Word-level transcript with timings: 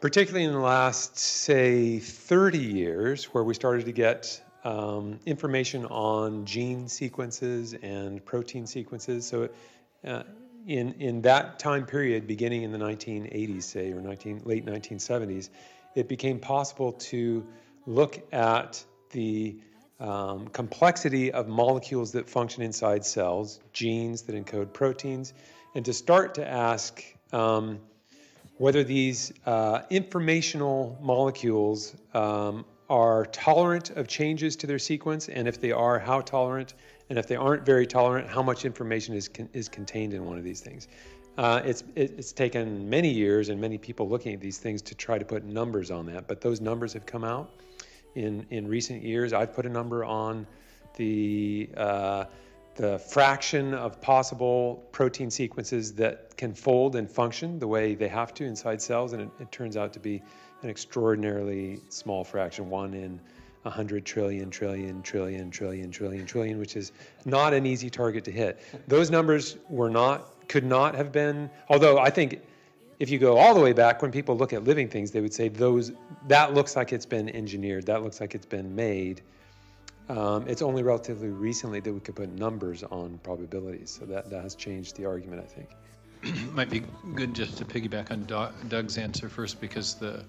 particularly 0.00 0.44
in 0.44 0.52
the 0.52 0.58
last, 0.58 1.18
say, 1.18 1.98
30 1.98 2.58
years, 2.58 3.24
where 3.26 3.44
we 3.44 3.54
started 3.54 3.86
to 3.86 3.92
get 3.92 4.42
um, 4.64 5.20
information 5.26 5.86
on 5.86 6.44
gene 6.44 6.88
sequences 6.88 7.74
and 7.74 8.24
protein 8.24 8.66
sequences. 8.66 9.26
So, 9.26 9.48
uh, 10.06 10.22
in 10.66 10.92
in 10.94 11.22
that 11.22 11.58
time 11.58 11.86
period, 11.86 12.26
beginning 12.26 12.62
in 12.62 12.72
the 12.72 12.78
1980s, 12.78 13.62
say, 13.62 13.92
or 13.92 14.00
19, 14.00 14.42
late 14.44 14.66
1970s, 14.66 15.48
it 15.94 16.08
became 16.08 16.38
possible 16.38 16.92
to 16.92 17.46
look 17.86 18.22
at 18.32 18.84
the 19.10 19.58
um, 19.98 20.48
complexity 20.48 21.32
of 21.32 21.48
molecules 21.48 22.12
that 22.12 22.28
function 22.28 22.62
inside 22.62 23.04
cells, 23.04 23.60
genes 23.72 24.22
that 24.22 24.34
encode 24.34 24.72
proteins, 24.72 25.32
and 25.74 25.84
to 25.84 25.92
start 25.92 26.34
to 26.34 26.46
ask 26.46 27.02
um, 27.32 27.80
whether 28.60 28.84
these 28.84 29.32
uh, 29.46 29.80
informational 29.88 30.98
molecules 31.00 31.96
um, 32.12 32.62
are 32.90 33.24
tolerant 33.24 33.88
of 33.88 34.06
changes 34.06 34.54
to 34.54 34.66
their 34.66 34.78
sequence, 34.78 35.30
and 35.30 35.48
if 35.48 35.58
they 35.58 35.72
are, 35.72 35.98
how 35.98 36.20
tolerant, 36.20 36.74
and 37.08 37.18
if 37.18 37.26
they 37.26 37.36
aren't 37.36 37.64
very 37.64 37.86
tolerant, 37.86 38.28
how 38.28 38.42
much 38.42 38.66
information 38.66 39.14
is, 39.14 39.28
con- 39.28 39.48
is 39.54 39.66
contained 39.66 40.12
in 40.12 40.26
one 40.26 40.36
of 40.36 40.44
these 40.44 40.60
things. 40.60 40.88
Uh, 41.38 41.62
it's, 41.64 41.84
it's 41.96 42.32
taken 42.32 42.86
many 42.90 43.08
years 43.08 43.48
and 43.48 43.58
many 43.58 43.78
people 43.78 44.06
looking 44.06 44.34
at 44.34 44.42
these 44.42 44.58
things 44.58 44.82
to 44.82 44.94
try 44.94 45.16
to 45.16 45.24
put 45.24 45.42
numbers 45.42 45.90
on 45.90 46.04
that, 46.04 46.28
but 46.28 46.42
those 46.42 46.60
numbers 46.60 46.92
have 46.92 47.06
come 47.06 47.24
out 47.24 47.48
in, 48.14 48.46
in 48.50 48.68
recent 48.68 49.02
years. 49.02 49.32
I've 49.32 49.54
put 49.54 49.64
a 49.64 49.70
number 49.70 50.04
on 50.04 50.46
the, 50.96 51.70
uh, 51.78 52.24
the 52.76 52.98
fraction 52.98 53.74
of 53.74 54.00
possible 54.00 54.86
protein 54.92 55.30
sequences 55.30 55.92
that 55.94 56.36
can 56.36 56.54
fold 56.54 56.96
and 56.96 57.10
function 57.10 57.58
the 57.58 57.66
way 57.66 57.94
they 57.94 58.08
have 58.08 58.32
to 58.34 58.44
inside 58.44 58.80
cells, 58.80 59.12
and 59.12 59.22
it, 59.22 59.28
it 59.40 59.52
turns 59.52 59.76
out 59.76 59.92
to 59.92 60.00
be 60.00 60.22
an 60.62 60.70
extraordinarily 60.70 61.80
small 61.88 62.24
fraction, 62.24 62.70
one 62.70 62.94
in 62.94 63.20
100 63.62 64.06
trillion, 64.06 64.50
trillion, 64.50 65.02
trillion, 65.02 65.50
trillion, 65.50 65.90
trillion, 65.90 66.24
trillion, 66.24 66.58
which 66.58 66.76
is 66.76 66.92
not 67.24 67.52
an 67.52 67.66
easy 67.66 67.90
target 67.90 68.24
to 68.24 68.30
hit. 68.30 68.58
Those 68.88 69.10
numbers 69.10 69.56
were 69.68 69.90
not, 69.90 70.48
could 70.48 70.64
not 70.64 70.94
have 70.94 71.12
been, 71.12 71.50
although 71.68 71.98
I 71.98 72.10
think 72.10 72.40
if 72.98 73.10
you 73.10 73.18
go 73.18 73.36
all 73.36 73.54
the 73.54 73.60
way 73.60 73.72
back, 73.72 74.02
when 74.02 74.12
people 74.12 74.36
look 74.36 74.52
at 74.52 74.64
living 74.64 74.88
things, 74.88 75.10
they 75.10 75.20
would 75.20 75.34
say 75.34 75.48
those 75.48 75.92
that 76.28 76.54
looks 76.54 76.76
like 76.76 76.92
it's 76.92 77.06
been 77.06 77.28
engineered, 77.30 77.86
that 77.86 78.02
looks 78.02 78.20
like 78.20 78.34
it's 78.34 78.46
been 78.46 78.74
made. 78.74 79.22
Um, 80.10 80.48
it's 80.48 80.60
only 80.60 80.82
relatively 80.82 81.28
recently 81.28 81.78
that 81.78 81.92
we 81.92 82.00
could 82.00 82.16
put 82.16 82.30
numbers 82.30 82.82
on 82.82 83.20
probabilities, 83.22 83.96
so 83.96 84.04
that, 84.06 84.28
that 84.30 84.42
has 84.42 84.56
changed 84.56 84.96
the 84.96 85.04
argument, 85.04 85.40
I 85.40 85.46
think. 85.46 86.50
Might 86.52 86.68
be 86.68 86.82
good 87.14 87.32
just 87.32 87.58
to 87.58 87.64
piggyback 87.64 88.10
on 88.10 88.24
Doug's 88.68 88.98
answer 88.98 89.28
first, 89.28 89.60
because 89.60 89.94
the, 89.94 90.24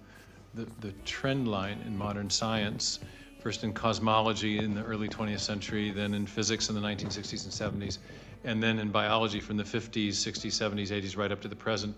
the, 0.53 0.67
the 0.81 0.91
trend 1.03 1.47
line 1.47 1.79
in 1.87 1.97
modern 1.97 2.29
science, 2.29 2.99
first 3.39 3.63
in 3.63 3.73
cosmology 3.73 4.59
in 4.59 4.75
the 4.75 4.83
early 4.83 5.09
20th 5.09 5.39
century, 5.39 5.89
then 5.89 6.13
in 6.13 6.27
physics 6.27 6.69
in 6.69 6.75
the 6.75 6.81
1960s 6.81 7.63
and 7.65 7.81
70s, 7.81 7.97
and 8.43 8.61
then 8.61 8.77
in 8.77 8.89
biology 8.89 9.39
from 9.39 9.57
the 9.57 9.63
50s, 9.63 10.09
60s, 10.09 10.51
70s, 10.51 10.89
80s, 10.89 11.17
right 11.17 11.31
up 11.31 11.41
to 11.41 11.47
the 11.47 11.55
present, 11.55 11.95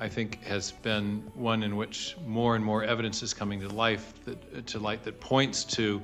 I 0.00 0.08
think 0.08 0.42
has 0.44 0.72
been 0.72 1.30
one 1.34 1.62
in 1.62 1.76
which 1.76 2.16
more 2.26 2.56
and 2.56 2.64
more 2.64 2.84
evidence 2.84 3.22
is 3.22 3.34
coming 3.34 3.60
to 3.60 3.68
life 3.68 4.14
that, 4.24 4.66
to 4.68 4.78
light 4.78 5.02
that 5.04 5.20
points 5.20 5.64
to 5.64 6.00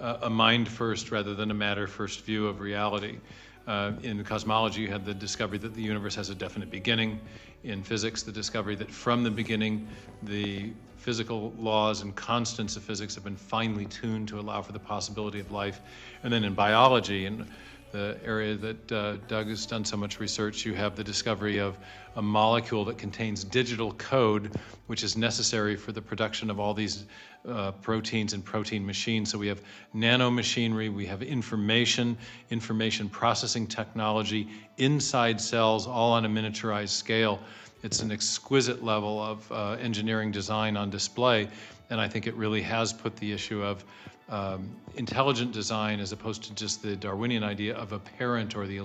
a 0.00 0.30
mind 0.30 0.68
first 0.68 1.10
rather 1.10 1.34
than 1.34 1.50
a 1.50 1.54
matter 1.54 1.86
first 1.86 2.24
view 2.24 2.46
of 2.46 2.60
reality. 2.60 3.18
Uh, 3.66 3.92
in 4.02 4.22
cosmology, 4.24 4.80
you 4.80 4.88
had 4.88 5.04
the 5.04 5.12
discovery 5.12 5.58
that 5.58 5.74
the 5.74 5.82
universe 5.82 6.14
has 6.14 6.30
a 6.30 6.34
definite 6.34 6.70
beginning. 6.70 7.20
In 7.64 7.82
physics, 7.82 8.22
the 8.22 8.32
discovery 8.32 8.76
that 8.76 8.90
from 8.90 9.22
the 9.22 9.30
beginning, 9.30 9.88
the 10.22 10.72
physical 10.96 11.52
laws 11.58 12.02
and 12.02 12.14
constants 12.14 12.76
of 12.76 12.82
physics 12.82 13.14
have 13.14 13.24
been 13.24 13.36
finely 13.36 13.84
tuned 13.86 14.28
to 14.28 14.40
allow 14.40 14.62
for 14.62 14.72
the 14.72 14.78
possibility 14.78 15.40
of 15.40 15.50
life. 15.52 15.80
And 16.22 16.32
then 16.32 16.44
in 16.44 16.54
biology, 16.54 17.26
and 17.26 17.46
the 17.92 18.18
area 18.24 18.54
that 18.54 18.92
uh, 18.92 19.16
Doug 19.28 19.48
has 19.48 19.66
done 19.66 19.84
so 19.84 19.96
much 19.96 20.20
research, 20.20 20.64
you 20.64 20.74
have 20.74 20.96
the 20.96 21.04
discovery 21.04 21.58
of 21.58 21.78
a 22.16 22.22
molecule 22.22 22.84
that 22.84 22.98
contains 22.98 23.44
digital 23.44 23.92
code, 23.94 24.56
which 24.86 25.02
is 25.02 25.16
necessary 25.16 25.76
for 25.76 25.92
the 25.92 26.02
production 26.02 26.50
of 26.50 26.58
all 26.60 26.74
these 26.74 27.06
uh, 27.48 27.72
proteins 27.72 28.32
and 28.32 28.44
protein 28.44 28.84
machines. 28.84 29.30
So 29.30 29.38
we 29.38 29.46
have 29.48 29.62
nanomachinery, 29.94 30.92
we 30.92 31.06
have 31.06 31.22
information, 31.22 32.16
information 32.50 33.08
processing 33.08 33.66
technology 33.66 34.48
inside 34.76 35.40
cells, 35.40 35.86
all 35.86 36.12
on 36.12 36.24
a 36.24 36.28
miniaturized 36.28 36.90
scale. 36.90 37.40
It's 37.82 38.02
an 38.02 38.10
exquisite 38.10 38.82
level 38.82 39.22
of 39.22 39.50
uh, 39.52 39.70
engineering 39.80 40.32
design 40.32 40.76
on 40.76 40.90
display, 40.90 41.48
and 41.90 42.00
I 42.00 42.08
think 42.08 42.26
it 42.26 42.34
really 42.34 42.62
has 42.62 42.92
put 42.92 43.16
the 43.16 43.32
issue 43.32 43.62
of 43.62 43.84
um, 44.28 44.68
intelligent 44.96 45.52
design 45.52 46.00
as 46.00 46.12
opposed 46.12 46.42
to 46.44 46.54
just 46.54 46.82
the 46.82 46.96
Darwinian 46.96 47.42
idea 47.42 47.74
of 47.74 47.92
a 47.92 47.98
parent 47.98 48.56
or 48.56 48.66
the 48.66 48.80
uh, 48.80 48.84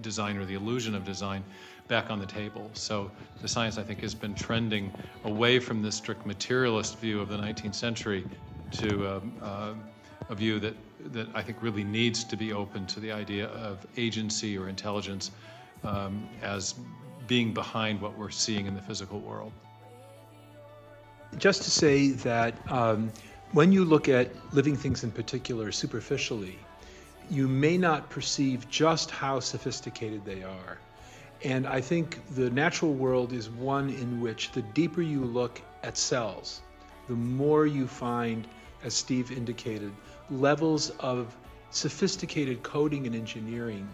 design 0.00 0.36
or 0.36 0.44
the 0.44 0.54
illusion 0.54 0.94
of 0.94 1.04
design 1.04 1.42
back 1.88 2.10
on 2.10 2.18
the 2.18 2.26
table. 2.26 2.70
So 2.74 3.10
the 3.42 3.48
science, 3.48 3.76
I 3.76 3.82
think, 3.82 4.00
has 4.00 4.14
been 4.14 4.34
trending 4.34 4.92
away 5.24 5.58
from 5.58 5.82
the 5.82 5.92
strict 5.92 6.24
materialist 6.26 6.98
view 6.98 7.20
of 7.20 7.28
the 7.28 7.36
19th 7.36 7.74
century 7.74 8.24
to 8.72 9.16
um, 9.16 9.32
uh, 9.42 9.74
a 10.28 10.34
view 10.34 10.58
that, 10.60 10.74
that 11.12 11.28
I 11.34 11.42
think 11.42 11.62
really 11.62 11.84
needs 11.84 12.24
to 12.24 12.36
be 12.36 12.52
open 12.52 12.86
to 12.86 13.00
the 13.00 13.12
idea 13.12 13.46
of 13.48 13.86
agency 13.96 14.56
or 14.56 14.68
intelligence 14.68 15.30
um, 15.82 16.28
as 16.42 16.74
being 17.26 17.52
behind 17.52 18.00
what 18.00 18.16
we're 18.18 18.30
seeing 18.30 18.66
in 18.66 18.74
the 18.74 18.82
physical 18.82 19.20
world. 19.20 19.52
Just 21.36 21.62
to 21.64 21.70
say 21.70 22.10
that 22.10 22.54
um, 22.70 23.12
when 23.54 23.70
you 23.70 23.84
look 23.84 24.08
at 24.08 24.28
living 24.52 24.74
things 24.74 25.04
in 25.04 25.12
particular 25.12 25.70
superficially, 25.70 26.58
you 27.30 27.46
may 27.46 27.78
not 27.78 28.10
perceive 28.10 28.68
just 28.68 29.12
how 29.12 29.38
sophisticated 29.38 30.24
they 30.24 30.42
are. 30.42 30.78
And 31.44 31.64
I 31.64 31.80
think 31.80 32.18
the 32.34 32.50
natural 32.50 32.94
world 32.94 33.32
is 33.32 33.48
one 33.48 33.90
in 33.90 34.20
which 34.20 34.50
the 34.50 34.62
deeper 34.62 35.02
you 35.02 35.20
look 35.20 35.62
at 35.84 35.96
cells, 35.96 36.62
the 37.06 37.14
more 37.14 37.64
you 37.64 37.86
find, 37.86 38.48
as 38.82 38.92
Steve 38.92 39.30
indicated, 39.30 39.92
levels 40.30 40.90
of 40.98 41.36
sophisticated 41.70 42.64
coding 42.64 43.06
and 43.06 43.14
engineering 43.14 43.88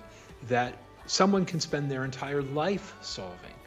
that 0.48 0.74
someone 1.04 1.44
can 1.44 1.60
spend 1.60 1.90
their 1.90 2.06
entire 2.06 2.40
life 2.42 2.94
solving. 3.02 3.59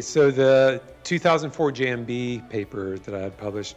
So 0.00 0.32
the 0.32 0.82
2004 1.04 1.70
JMB 1.70 2.50
paper 2.50 2.98
that 2.98 3.14
I 3.14 3.20
had 3.20 3.36
published 3.38 3.76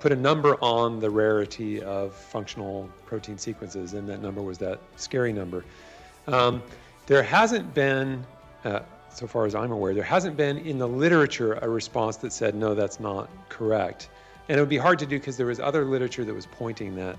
put 0.00 0.10
a 0.10 0.16
number 0.16 0.56
on 0.60 0.98
the 0.98 1.08
rarity 1.08 1.80
of 1.80 2.12
functional 2.12 2.90
protein 3.06 3.38
sequences, 3.38 3.94
and 3.94 4.08
that 4.08 4.20
number 4.20 4.42
was 4.42 4.58
that 4.58 4.80
scary 4.96 5.32
number. 5.32 5.64
Um, 6.26 6.60
there 7.06 7.22
hasn't 7.22 7.72
been, 7.72 8.26
uh, 8.64 8.80
so 9.10 9.28
far 9.28 9.46
as 9.46 9.54
I'm 9.54 9.70
aware, 9.70 9.94
there 9.94 10.02
hasn't 10.02 10.36
been 10.36 10.58
in 10.58 10.76
the 10.76 10.88
literature 10.88 11.52
a 11.62 11.68
response 11.68 12.16
that 12.18 12.32
said 12.32 12.56
no, 12.56 12.74
that's 12.74 12.98
not 12.98 13.30
correct. 13.48 14.08
And 14.48 14.58
it 14.58 14.60
would 14.60 14.68
be 14.68 14.76
hard 14.76 14.98
to 14.98 15.06
do 15.06 15.20
because 15.20 15.36
there 15.36 15.46
was 15.46 15.60
other 15.60 15.84
literature 15.84 16.24
that 16.24 16.34
was 16.34 16.46
pointing 16.46 16.96
that 16.96 17.16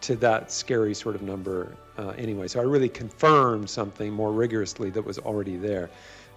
to 0.00 0.16
that 0.16 0.50
scary 0.50 0.94
sort 0.94 1.14
of 1.14 1.22
number 1.22 1.76
uh, 1.98 2.14
anyway. 2.16 2.48
So 2.48 2.60
I 2.60 2.62
really 2.62 2.88
confirmed 2.88 3.68
something 3.68 4.10
more 4.10 4.32
rigorously 4.32 4.88
that 4.90 5.04
was 5.04 5.18
already 5.18 5.56
there. 5.56 5.90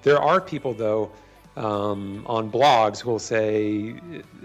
There 0.04 0.20
are 0.20 0.40
people 0.40 0.74
though 0.74 1.12
um, 1.58 2.24
on 2.28 2.52
blogs 2.52 3.04
will 3.04 3.20
say 3.20 3.96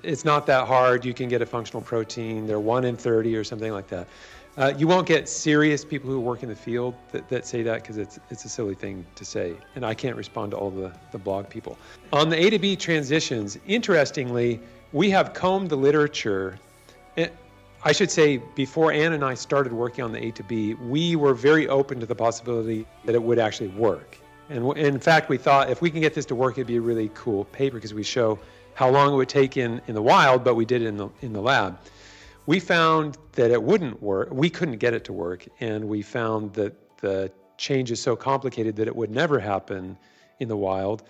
it's 0.02 0.24
not 0.24 0.46
that 0.46 0.66
hard. 0.66 1.04
You 1.04 1.12
can 1.12 1.28
get 1.28 1.42
a 1.42 1.46
functional 1.46 1.82
protein. 1.82 2.46
They're 2.46 2.58
one 2.58 2.84
in 2.84 2.96
30 2.96 3.36
or 3.36 3.44
something 3.44 3.70
like 3.70 3.88
that. 3.88 4.08
Uh, 4.56 4.72
you 4.76 4.86
won't 4.86 5.06
get 5.06 5.28
serious 5.28 5.84
people 5.84 6.10
who 6.10 6.20
work 6.20 6.42
in 6.42 6.48
the 6.48 6.54
field 6.54 6.94
that, 7.10 7.28
that 7.28 7.46
say 7.46 7.62
that 7.62 7.82
because 7.82 7.96
it's 7.96 8.18
it's 8.30 8.44
a 8.44 8.48
silly 8.48 8.74
thing 8.74 9.04
to 9.14 9.24
say, 9.24 9.54
and 9.76 9.84
I 9.84 9.94
can't 9.94 10.16
respond 10.16 10.50
to 10.50 10.58
all 10.58 10.70
the, 10.70 10.92
the 11.10 11.18
blog 11.18 11.48
people. 11.48 11.78
On 12.12 12.28
the 12.28 12.36
A 12.36 12.50
to 12.50 12.58
B 12.58 12.76
transitions, 12.76 13.58
interestingly, 13.66 14.60
we 14.92 15.08
have 15.10 15.32
combed 15.32 15.70
the 15.70 15.76
literature. 15.76 16.58
I 17.84 17.90
should 17.90 18.12
say, 18.12 18.36
before 18.54 18.92
Ann 18.92 19.12
and 19.12 19.24
I 19.24 19.34
started 19.34 19.72
working 19.72 20.04
on 20.04 20.12
the 20.12 20.24
A 20.24 20.30
to 20.32 20.44
B, 20.44 20.74
we 20.74 21.16
were 21.16 21.34
very 21.34 21.66
open 21.66 21.98
to 21.98 22.06
the 22.06 22.14
possibility 22.14 22.86
that 23.04 23.16
it 23.16 23.22
would 23.22 23.40
actually 23.40 23.68
work. 23.70 24.18
And 24.48 24.76
in 24.76 24.98
fact, 24.98 25.28
we 25.28 25.38
thought 25.38 25.70
if 25.70 25.80
we 25.80 25.90
can 25.90 26.00
get 26.00 26.14
this 26.14 26.26
to 26.26 26.34
work, 26.34 26.54
it'd 26.54 26.66
be 26.66 26.76
a 26.76 26.80
really 26.80 27.10
cool 27.14 27.44
paper 27.46 27.76
because 27.76 27.94
we 27.94 28.02
show 28.02 28.38
how 28.74 28.90
long 28.90 29.12
it 29.12 29.16
would 29.16 29.28
take 29.28 29.56
in, 29.56 29.80
in 29.86 29.94
the 29.94 30.02
wild, 30.02 30.44
but 30.44 30.54
we 30.54 30.64
did 30.64 30.82
it 30.82 30.86
in 30.86 30.96
the, 30.96 31.08
in 31.20 31.32
the 31.32 31.40
lab. 31.40 31.78
We 32.46 32.58
found 32.58 33.18
that 33.32 33.50
it 33.50 33.62
wouldn't 33.62 34.02
work. 34.02 34.28
We 34.32 34.50
couldn't 34.50 34.78
get 34.78 34.94
it 34.94 35.04
to 35.04 35.12
work. 35.12 35.46
And 35.60 35.88
we 35.88 36.02
found 36.02 36.54
that 36.54 36.74
the 36.98 37.30
change 37.56 37.90
is 37.90 38.00
so 38.00 38.16
complicated 38.16 38.76
that 38.76 38.88
it 38.88 38.96
would 38.96 39.10
never 39.10 39.38
happen 39.38 39.96
in 40.40 40.48
the 40.48 40.56
wild. 40.56 41.02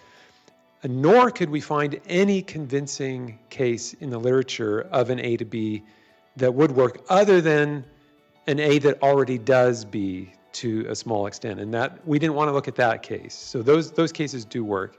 Nor 0.85 1.31
could 1.31 1.49
we 1.49 1.61
find 1.61 2.01
any 2.07 2.43
convincing 2.43 3.39
case 3.51 3.95
in 3.95 4.11
the 4.11 4.19
literature 4.19 4.81
of 4.91 5.11
an 5.11 5.21
A 5.21 5.37
to 5.37 5.45
B 5.45 5.83
that 6.37 6.53
would 6.53 6.73
work 6.73 7.05
other 7.09 7.41
than 7.41 7.85
an 8.47 8.59
A 8.59 8.79
that 8.81 9.01
already 9.03 9.39
does 9.39 9.85
B 9.85 10.33
to 10.53 10.87
a 10.89 10.95
small 10.95 11.27
extent. 11.27 11.61
And 11.61 11.73
that 11.75 12.07
we 12.07 12.19
didn't 12.19 12.35
want 12.35 12.49
to 12.49 12.53
look 12.53 12.69
at 12.69 12.75
that 12.77 13.03
case. 13.03 13.35
So 13.35 13.63
those 13.63 13.91
those 13.93 14.13
cases 14.13 14.45
do 14.45 14.65
work. 14.65 14.97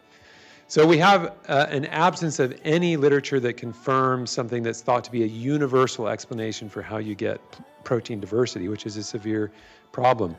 So 0.67 0.87
we 0.87 0.97
have 0.97 1.33
uh, 1.47 1.67
an 1.69 1.85
absence 1.85 2.39
of 2.39 2.59
any 2.63 2.95
literature 2.97 3.39
that 3.41 3.57
confirms 3.57 4.31
something 4.31 4.63
that's 4.63 4.81
thought 4.81 5.03
to 5.03 5.11
be 5.11 5.23
a 5.23 5.27
universal 5.27 6.07
explanation 6.07 6.69
for 6.69 6.81
how 6.81 6.97
you 6.97 7.15
get 7.15 7.39
p- 7.51 7.63
protein 7.83 8.19
diversity, 8.19 8.69
which 8.69 8.85
is 8.85 8.97
a 8.97 9.03
severe 9.03 9.51
problem. 9.91 10.35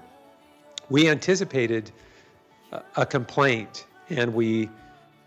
We 0.89 1.09
anticipated 1.09 1.93
a, 2.73 2.83
a 2.97 3.07
complaint 3.07 3.87
and 4.09 4.35
we 4.35 4.71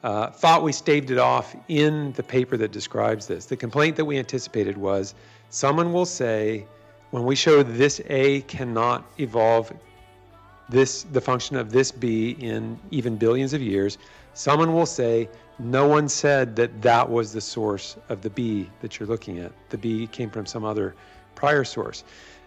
uh, 0.04 0.32
thought 0.32 0.64
we 0.64 0.72
staved 0.72 1.12
it 1.12 1.18
off 1.18 1.56
in 1.68 2.12
the 2.14 2.24
paper 2.24 2.58
that 2.58 2.72
describes 2.72 3.28
this. 3.28 3.46
The 3.46 3.58
complaint 3.58 3.96
that 3.96 4.06
we 4.06 4.18
anticipated 4.18 4.78
was 4.78 5.16
someone 5.50 5.94
will 5.94 6.06
say, 6.06 6.66
when 7.12 7.24
we 7.24 7.36
show 7.36 7.64
this 7.64 8.02
A 8.08 8.42
cannot 8.42 9.06
evolve 9.20 9.72
this 10.70 11.04
the 11.04 11.22
function 11.22 11.56
of 11.56 11.72
this 11.72 11.92
B 11.92 12.32
in 12.40 12.78
even 12.92 13.16
billions 13.16 13.54
of 13.54 13.62
years, 13.62 13.98
someone 14.34 14.74
will 14.74 14.86
say, 14.86 15.30
no 15.60 15.88
one 15.88 16.08
said 16.08 16.56
that 16.58 16.82
that 16.82 17.10
was 17.10 17.32
the 17.32 17.42
source 17.42 17.98
of 18.10 18.22
the 18.22 18.30
B 18.30 18.70
that 18.82 19.00
you're 19.00 19.08
looking 19.08 19.40
at. 19.40 19.52
The 19.70 19.78
B 19.78 20.08
came 20.08 20.30
from 20.30 20.46
some 20.46 20.64
other 20.64 20.96
prior 21.36 21.64
source. 21.64 22.04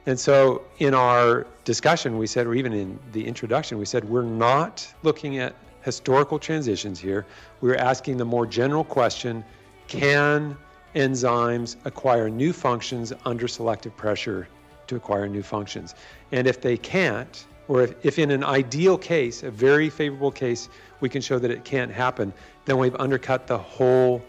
And 0.06 0.18
so 0.18 0.62
in 0.78 0.94
our 0.94 1.46
discussion, 1.64 2.18
we 2.18 2.26
said, 2.26 2.46
or 2.46 2.54
even 2.54 2.72
in 2.72 2.98
the 3.12 3.26
introduction, 3.26 3.78
we 3.78 3.84
said, 3.84 4.08
we're 4.08 4.22
not 4.22 4.86
looking 5.02 5.38
at 5.38 5.54
historical 5.82 6.38
transitions 6.38 7.00
here. 7.00 7.26
We're 7.60 7.76
asking 7.76 8.16
the 8.16 8.24
more 8.24 8.46
general 8.46 8.84
question 8.84 9.44
can 9.88 10.56
enzymes 10.94 11.76
acquire 11.84 12.28
new 12.28 12.52
functions 12.52 13.12
under 13.24 13.48
selective 13.48 13.96
pressure 13.96 14.48
to 14.86 14.96
acquire 14.96 15.28
new 15.28 15.42
functions? 15.42 15.94
And 16.32 16.46
if 16.46 16.60
they 16.60 16.76
can't, 16.76 17.46
or 17.68 17.82
if, 17.82 18.04
if 18.04 18.18
in 18.18 18.30
an 18.30 18.42
ideal 18.42 18.98
case, 18.98 19.42
a 19.42 19.50
very 19.50 19.90
favorable 19.90 20.32
case, 20.32 20.68
we 21.00 21.08
can 21.08 21.22
show 21.22 21.38
that 21.38 21.50
it 21.50 21.64
can't 21.64 21.92
happen, 21.92 22.32
then 22.64 22.78
we've 22.78 22.96
undercut 22.96 23.46
the 23.46 23.58
whole 23.58 24.22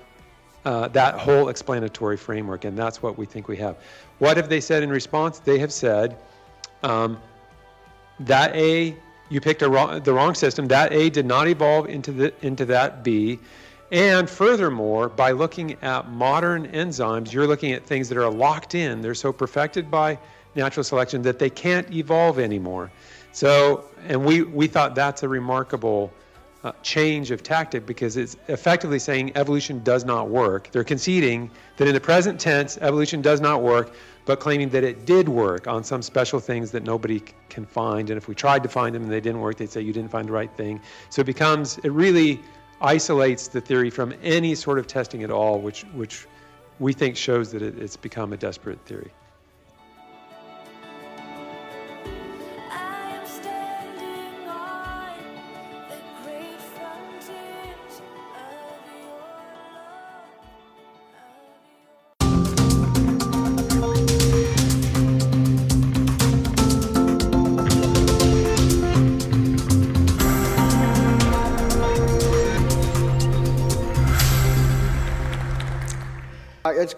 uh, 0.63 0.87
that 0.89 1.15
whole 1.15 1.49
explanatory 1.49 2.17
framework, 2.17 2.65
and 2.65 2.77
that's 2.77 3.01
what 3.01 3.17
we 3.17 3.25
think 3.25 3.47
we 3.47 3.57
have. 3.57 3.77
What 4.19 4.37
have 4.37 4.47
they 4.47 4.61
said 4.61 4.83
in 4.83 4.91
response? 4.91 5.39
They 5.39 5.57
have 5.57 5.73
said 5.73 6.15
um, 6.83 7.19
that 8.19 8.55
A, 8.55 8.95
you 9.29 9.41
picked 9.41 9.63
wrong, 9.63 10.01
the 10.01 10.13
wrong 10.13 10.35
system. 10.35 10.67
That 10.67 10.93
A 10.93 11.09
did 11.09 11.25
not 11.25 11.47
evolve 11.47 11.89
into 11.89 12.11
the 12.11 12.33
into 12.45 12.65
that 12.65 13.03
B, 13.03 13.39
and 13.91 14.29
furthermore, 14.29 15.09
by 15.09 15.31
looking 15.31 15.77
at 15.81 16.09
modern 16.09 16.67
enzymes, 16.67 17.33
you're 17.33 17.47
looking 17.47 17.73
at 17.73 17.85
things 17.85 18.07
that 18.09 18.17
are 18.17 18.31
locked 18.31 18.73
in. 18.73 19.01
They're 19.01 19.13
so 19.13 19.33
perfected 19.33 19.91
by 19.91 20.17
natural 20.55 20.83
selection 20.83 21.21
that 21.23 21.39
they 21.39 21.49
can't 21.49 21.91
evolve 21.93 22.39
anymore. 22.39 22.91
So, 23.33 23.85
and 24.07 24.25
we 24.25 24.43
we 24.43 24.67
thought 24.67 24.95
that's 24.95 25.23
a 25.23 25.29
remarkable 25.29 26.11
uh, 26.63 26.71
change 26.83 27.31
of 27.31 27.43
tactic 27.43 27.85
because 27.85 28.17
it's 28.17 28.37
effectively 28.47 28.99
saying 28.99 29.31
evolution 29.35 29.81
does 29.83 30.05
not 30.05 30.29
work. 30.29 30.69
They're 30.71 30.83
conceding 30.83 31.49
that 31.77 31.87
in 31.87 31.93
the 31.93 31.99
present 31.99 32.39
tense, 32.39 32.77
evolution 32.77 33.21
does 33.21 33.41
not 33.41 33.61
work, 33.61 33.93
but 34.25 34.39
claiming 34.39 34.69
that 34.69 34.83
it 34.83 35.05
did 35.05 35.27
work 35.27 35.67
on 35.67 35.83
some 35.83 36.01
special 36.01 36.39
things 36.39 36.71
that 36.71 36.83
nobody 36.83 37.23
can 37.49 37.65
find. 37.65 38.09
And 38.09 38.17
if 38.17 38.27
we 38.27 38.35
tried 38.35 38.63
to 38.63 38.69
find 38.69 38.93
them 38.93 39.03
and 39.03 39.11
they 39.11 39.21
didn't 39.21 39.41
work, 39.41 39.57
they'd 39.57 39.71
say 39.71 39.81
you 39.81 39.93
didn't 39.93 40.11
find 40.11 40.27
the 40.27 40.33
right 40.33 40.51
thing. 40.51 40.79
So 41.09 41.21
it 41.21 41.25
becomes, 41.25 41.77
it 41.79 41.91
really 41.91 42.41
isolates 42.81 43.47
the 43.47 43.61
theory 43.61 43.89
from 43.89 44.13
any 44.23 44.55
sort 44.55 44.79
of 44.79 44.87
testing 44.87 45.23
at 45.23 45.31
all, 45.31 45.59
which, 45.59 45.83
which 45.93 46.27
we 46.79 46.93
think 46.93 47.15
shows 47.15 47.51
that 47.51 47.61
it, 47.61 47.77
it's 47.77 47.97
become 47.97 48.33
a 48.33 48.37
desperate 48.37 48.79
theory. 48.85 49.11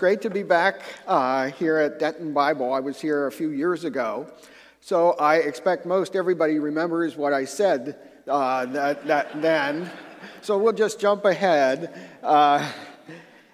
Great 0.03 0.21
to 0.21 0.29
be 0.29 0.43
back 0.43 0.81
uh, 1.07 1.49
here 1.51 1.77
at 1.77 1.97
Denton 1.97 2.33
Bible. 2.33 2.73
I 2.73 2.81
was 2.81 2.99
here 2.99 3.27
a 3.27 3.31
few 3.31 3.51
years 3.51 3.85
ago, 3.85 4.27
so 4.81 5.11
I 5.11 5.37
expect 5.37 5.85
most 5.85 6.17
everybody 6.17 6.59
remembers 6.59 7.15
what 7.15 7.31
I 7.31 7.45
said 7.45 7.97
uh, 8.27 8.65
that, 8.65 9.07
that 9.07 9.41
then. 9.41 9.89
So 10.41 10.57
we'll 10.57 10.73
just 10.73 10.99
jump 10.99 11.23
ahead. 11.23 11.97
Uh, 12.21 12.69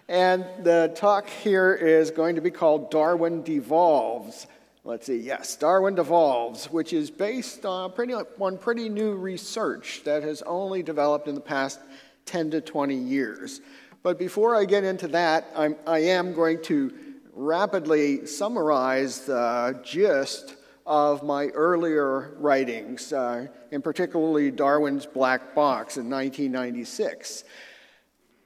and 0.08 0.44
the 0.64 0.92
talk 0.96 1.30
here 1.30 1.72
is 1.72 2.10
going 2.10 2.34
to 2.34 2.42
be 2.42 2.50
called 2.50 2.90
Darwin 2.90 3.44
Devolves. 3.44 4.48
Let's 4.84 5.06
see, 5.06 5.18
yes, 5.18 5.56
Darwin 5.56 5.94
Devolves, 5.94 6.66
which 6.72 6.94
is 6.94 7.12
based 7.12 7.64
on 7.64 7.92
pretty, 7.92 8.16
on 8.16 8.58
pretty 8.58 8.90
new 8.90 9.14
research 9.14 10.02
that 10.04 10.24
has 10.24 10.42
only 10.42 10.82
developed 10.82 11.28
in 11.28 11.36
the 11.36 11.42
past 11.42 11.80
10 12.26 12.50
to 12.50 12.62
20 12.62 12.96
years. 12.96 13.62
But 14.02 14.18
before 14.18 14.56
I 14.56 14.64
get 14.64 14.86
into 14.86 15.10
that, 15.10 15.48
I'm, 15.56 15.76
I 15.86 16.00
am 16.00 16.34
going 16.34 16.62
to 16.64 16.94
rapidly 17.34 18.26
summarize 18.26 19.22
the 19.22 19.80
gist 19.84 20.56
of 20.86 21.22
my 21.22 21.48
earlier 21.48 22.34
writings, 22.38 23.12
uh, 23.12 23.48
in 23.72 23.82
particularly 23.82 24.52
Darwin's 24.52 25.06
Black 25.06 25.54
Box 25.54 25.98
in 25.98 26.10
1996. 26.10 27.44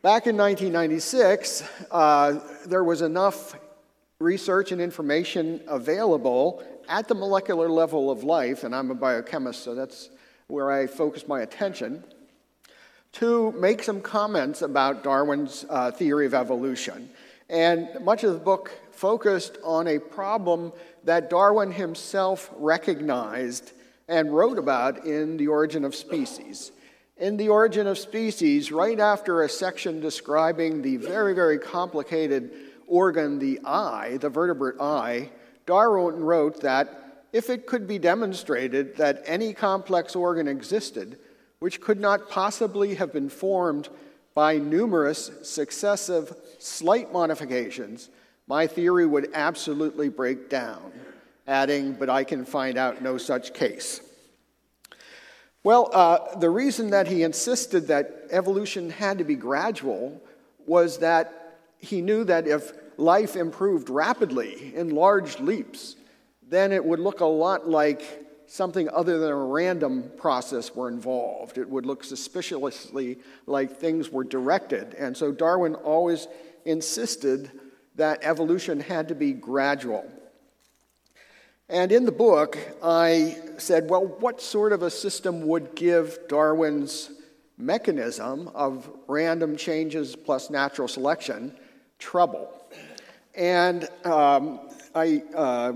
Back 0.01 0.27
in 0.27 0.35
1996, 0.35 1.63
uh, 1.91 2.39
there 2.65 2.83
was 2.83 3.01
enough 3.01 3.55
research 4.19 4.71
and 4.71 4.81
information 4.81 5.61
available 5.67 6.63
at 6.89 7.07
the 7.07 7.15
molecular 7.15 7.69
level 7.69 8.09
of 8.09 8.23
life, 8.23 8.63
and 8.63 8.75
I'm 8.75 8.89
a 8.89 8.95
biochemist, 8.95 9.63
so 9.63 9.75
that's 9.75 10.09
where 10.47 10.71
I 10.71 10.87
focus 10.87 11.27
my 11.27 11.41
attention 11.41 12.03
to 13.13 13.51
make 13.53 13.83
some 13.83 14.01
comments 14.01 14.61
about 14.61 15.03
Darwin's 15.03 15.65
uh, 15.69 15.91
theory 15.91 16.25
of 16.25 16.33
evolution. 16.33 17.09
And 17.49 17.87
much 18.01 18.23
of 18.23 18.33
the 18.33 18.39
book 18.39 18.71
focused 18.91 19.57
on 19.63 19.87
a 19.87 19.99
problem 19.99 20.73
that 21.03 21.29
Darwin 21.29 21.71
himself 21.71 22.49
recognized 22.55 23.73
and 24.07 24.35
wrote 24.35 24.57
about 24.57 25.05
in 25.05 25.37
The 25.37 25.47
Origin 25.47 25.85
of 25.85 25.95
Species. 25.95 26.71
In 27.17 27.37
The 27.37 27.49
Origin 27.49 27.85
of 27.87 27.97
Species, 27.99 28.71
right 28.71 28.99
after 28.99 29.43
a 29.43 29.49
section 29.49 29.99
describing 29.99 30.81
the 30.81 30.97
very, 30.97 31.35
very 31.35 31.59
complicated 31.59 32.51
organ, 32.87 33.37
the 33.39 33.59
eye, 33.63 34.17
the 34.19 34.29
vertebrate 34.29 34.81
eye, 34.81 35.29
Darwin 35.65 36.23
wrote 36.23 36.61
that 36.61 37.27
if 37.31 37.49
it 37.49 37.67
could 37.67 37.87
be 37.87 37.99
demonstrated 37.99 38.97
that 38.97 39.23
any 39.25 39.53
complex 39.53 40.15
organ 40.15 40.47
existed, 40.47 41.17
which 41.63 41.79
could 41.79 41.97
not 41.97 42.29
possibly 42.29 42.95
have 42.95 43.13
been 43.13 43.29
formed 43.29 43.87
by 44.35 44.57
numerous 44.57 45.31
successive 45.43 46.35
slight 46.59 47.13
modifications, 47.13 48.09
my 48.47 48.67
theory 48.67 49.05
would 49.05 49.29
absolutely 49.33 50.09
break 50.09 50.49
down, 50.49 50.91
adding, 51.47 51.93
but 51.93 52.09
I 52.09 52.25
can 52.25 52.43
find 52.43 52.77
out 52.77 53.01
no 53.01 53.17
such 53.17 53.53
case. 53.53 54.01
Well, 55.63 55.89
uh, 55.93 56.35
the 56.35 56.49
reason 56.49 56.89
that 56.89 57.07
he 57.07 57.23
insisted 57.23 57.87
that 57.87 58.25
evolution 58.29 58.89
had 58.89 59.19
to 59.19 59.23
be 59.23 59.35
gradual 59.35 60.21
was 60.65 60.97
that 60.97 61.59
he 61.77 62.01
knew 62.01 62.25
that 62.25 62.45
if 62.45 62.73
life 62.97 63.37
improved 63.37 63.89
rapidly 63.89 64.75
in 64.75 64.89
large 64.89 65.39
leaps, 65.39 65.95
then 66.45 66.73
it 66.73 66.83
would 66.83 66.99
look 66.99 67.21
a 67.21 67.25
lot 67.25 67.69
like 67.69 68.03
something 68.47 68.89
other 68.89 69.17
than 69.19 69.31
a 69.31 69.35
random 69.35 70.11
process 70.17 70.75
were 70.75 70.87
involved. 70.87 71.57
It 71.57 71.69
would 71.69 71.85
look 71.85 72.03
suspiciously 72.03 73.19
like 73.45 73.77
things 73.77 74.09
were 74.09 74.23
directed. 74.23 74.93
And 74.95 75.15
so 75.15 75.31
Darwin 75.31 75.75
always 75.75 76.27
insisted 76.65 77.51
that 77.95 78.23
evolution 78.23 78.79
had 78.79 79.07
to 79.09 79.15
be 79.15 79.33
gradual. 79.33 80.09
And 81.69 81.91
in 81.91 82.05
the 82.05 82.11
book, 82.11 82.57
I 82.83 83.37
said, 83.57 83.89
well, 83.89 84.05
what 84.05 84.41
sort 84.41 84.73
of 84.73 84.83
a 84.83 84.89
system 84.91 85.47
would 85.47 85.75
give 85.75 86.19
Darwin's 86.27 87.11
mechanism 87.57 88.49
of 88.53 88.89
random 89.07 89.55
changes 89.55 90.15
plus 90.15 90.49
natural 90.49 90.87
selection 90.87 91.55
trouble? 91.99 92.51
And 93.33 93.89
um, 94.03 94.59
I 94.93 95.23
uh, 95.33 95.73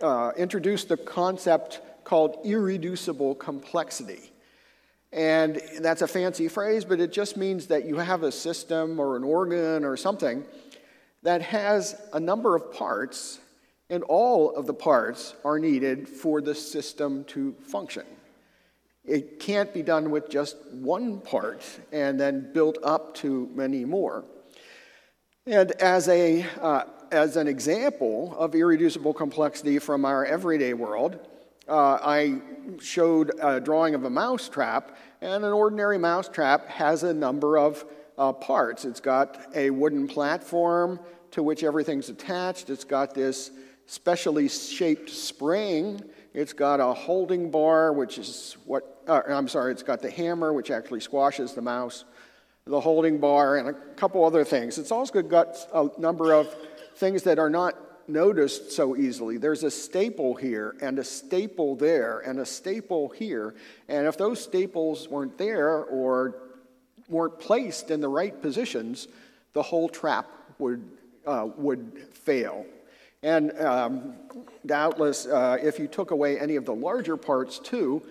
uh, 0.00 0.32
introduced 0.36 0.88
the 0.88 0.96
concept 0.96 1.80
called 2.04 2.38
irreducible 2.44 3.34
complexity. 3.34 4.30
And 5.12 5.60
that's 5.80 6.02
a 6.02 6.08
fancy 6.08 6.48
phrase, 6.48 6.84
but 6.84 7.00
it 7.00 7.12
just 7.12 7.36
means 7.36 7.66
that 7.68 7.86
you 7.86 7.96
have 7.96 8.22
a 8.22 8.30
system 8.32 9.00
or 9.00 9.16
an 9.16 9.24
organ 9.24 9.84
or 9.84 9.96
something 9.96 10.44
that 11.22 11.42
has 11.42 12.00
a 12.12 12.20
number 12.20 12.54
of 12.54 12.72
parts, 12.72 13.40
and 13.88 14.02
all 14.04 14.54
of 14.54 14.66
the 14.66 14.74
parts 14.74 15.34
are 15.44 15.58
needed 15.58 16.08
for 16.08 16.40
the 16.40 16.54
system 16.54 17.24
to 17.24 17.52
function. 17.62 18.04
it 19.06 19.38
can't 19.38 19.72
be 19.72 19.82
done 19.82 20.10
with 20.10 20.28
just 20.28 20.56
one 20.72 21.20
part 21.20 21.62
and 21.92 22.18
then 22.18 22.50
built 22.52 22.76
up 22.82 23.14
to 23.14 23.48
many 23.54 23.84
more. 23.84 24.24
And 25.48 25.70
as, 25.80 26.08
a, 26.08 26.44
uh, 26.60 26.84
as 27.12 27.36
an 27.36 27.46
example 27.46 28.34
of 28.36 28.56
irreducible 28.56 29.14
complexity 29.14 29.78
from 29.78 30.04
our 30.04 30.24
everyday 30.24 30.74
world, 30.74 31.20
uh, 31.68 31.98
I 32.02 32.40
showed 32.80 33.30
a 33.40 33.60
drawing 33.60 33.94
of 33.94 34.02
a 34.02 34.10
mousetrap, 34.10 34.96
and 35.20 35.44
an 35.44 35.52
ordinary 35.52 35.98
mousetrap 35.98 36.66
has 36.66 37.04
a 37.04 37.14
number 37.14 37.58
of 37.58 37.84
uh, 38.18 38.32
parts. 38.32 38.84
It's 38.84 38.98
got 38.98 39.38
a 39.54 39.70
wooden 39.70 40.08
platform 40.08 40.98
to 41.30 41.44
which 41.44 41.62
everything's 41.62 42.08
attached, 42.08 42.68
it's 42.68 42.82
got 42.82 43.14
this 43.14 43.52
specially 43.86 44.48
shaped 44.48 45.10
spring, 45.10 46.02
it's 46.34 46.52
got 46.52 46.80
a 46.80 46.92
holding 46.92 47.52
bar, 47.52 47.92
which 47.92 48.18
is 48.18 48.56
what, 48.64 49.00
uh, 49.06 49.20
I'm 49.28 49.46
sorry, 49.46 49.70
it's 49.70 49.84
got 49.84 50.02
the 50.02 50.10
hammer, 50.10 50.52
which 50.52 50.72
actually 50.72 51.00
squashes 51.00 51.54
the 51.54 51.62
mouse, 51.62 52.04
the 52.66 52.80
holding 52.80 53.18
bar, 53.18 53.58
and 53.58 53.68
a 53.68 53.72
couple 53.72 54.24
other 54.24 54.44
things. 54.44 54.76
It's 54.76 54.90
also 54.90 55.22
got 55.22 55.56
a 55.72 55.88
number 55.98 56.32
of 56.32 56.52
things 56.96 57.22
that 57.22 57.38
are 57.38 57.50
not 57.50 57.76
noticed 58.08 58.72
so 58.72 58.96
easily. 58.96 59.36
There's 59.36 59.62
a 59.62 59.70
staple 59.70 60.34
here, 60.34 60.74
and 60.80 60.98
a 60.98 61.04
staple 61.04 61.76
there, 61.76 62.18
and 62.20 62.40
a 62.40 62.46
staple 62.46 63.08
here. 63.08 63.54
And 63.88 64.08
if 64.08 64.18
those 64.18 64.42
staples 64.42 65.08
weren't 65.08 65.38
there 65.38 65.84
or 65.84 66.42
weren't 67.08 67.38
placed 67.38 67.92
in 67.92 68.00
the 68.00 68.08
right 68.08 68.40
positions, 68.42 69.06
the 69.52 69.62
whole 69.62 69.88
trap 69.88 70.28
would, 70.58 70.82
uh, 71.24 71.48
would 71.56 72.08
fail. 72.12 72.66
And 73.22 73.56
um, 73.60 74.14
doubtless, 74.66 75.26
uh, 75.26 75.58
if 75.62 75.78
you 75.78 75.86
took 75.86 76.10
away 76.10 76.38
any 76.38 76.56
of 76.56 76.64
the 76.64 76.74
larger 76.74 77.16
parts 77.16 77.60
too, 77.60 78.02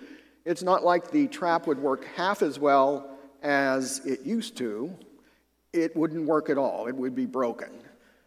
it's 0.46 0.64
not 0.64 0.86
like 0.86 1.12
the 1.12 1.28
trap 1.28 1.68
would 1.68 1.80
work 1.80 2.06
half 2.16 2.42
as 2.42 2.58
well 2.58 3.15
as 3.46 4.04
it 4.06 4.24
used 4.24 4.58
to. 4.58 4.94
It 5.72 5.96
wouldn't 5.96 6.26
work 6.26 6.50
at 6.50 6.58
all, 6.58 6.88
it 6.88 6.96
would 6.96 7.16
be 7.16 7.26
broken. 7.26 7.70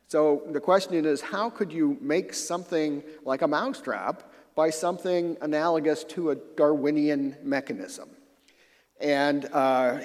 So 0.07 0.43
the 0.53 0.61
question 0.61 1.05
is 1.05 1.21
how 1.21 1.51
could 1.51 1.71
you 1.71 1.99
make 2.01 2.33
something 2.33 3.03
like 3.25 3.43
a 3.43 3.49
mousetrap 3.49 4.33
by 4.55 4.71
something 4.71 5.37
analogous 5.43 6.05
to 6.05 6.31
a 6.31 6.37
Darwinian 6.57 7.37
mechanism? 7.43 8.09
And 9.01 9.47
uh, 9.53 10.01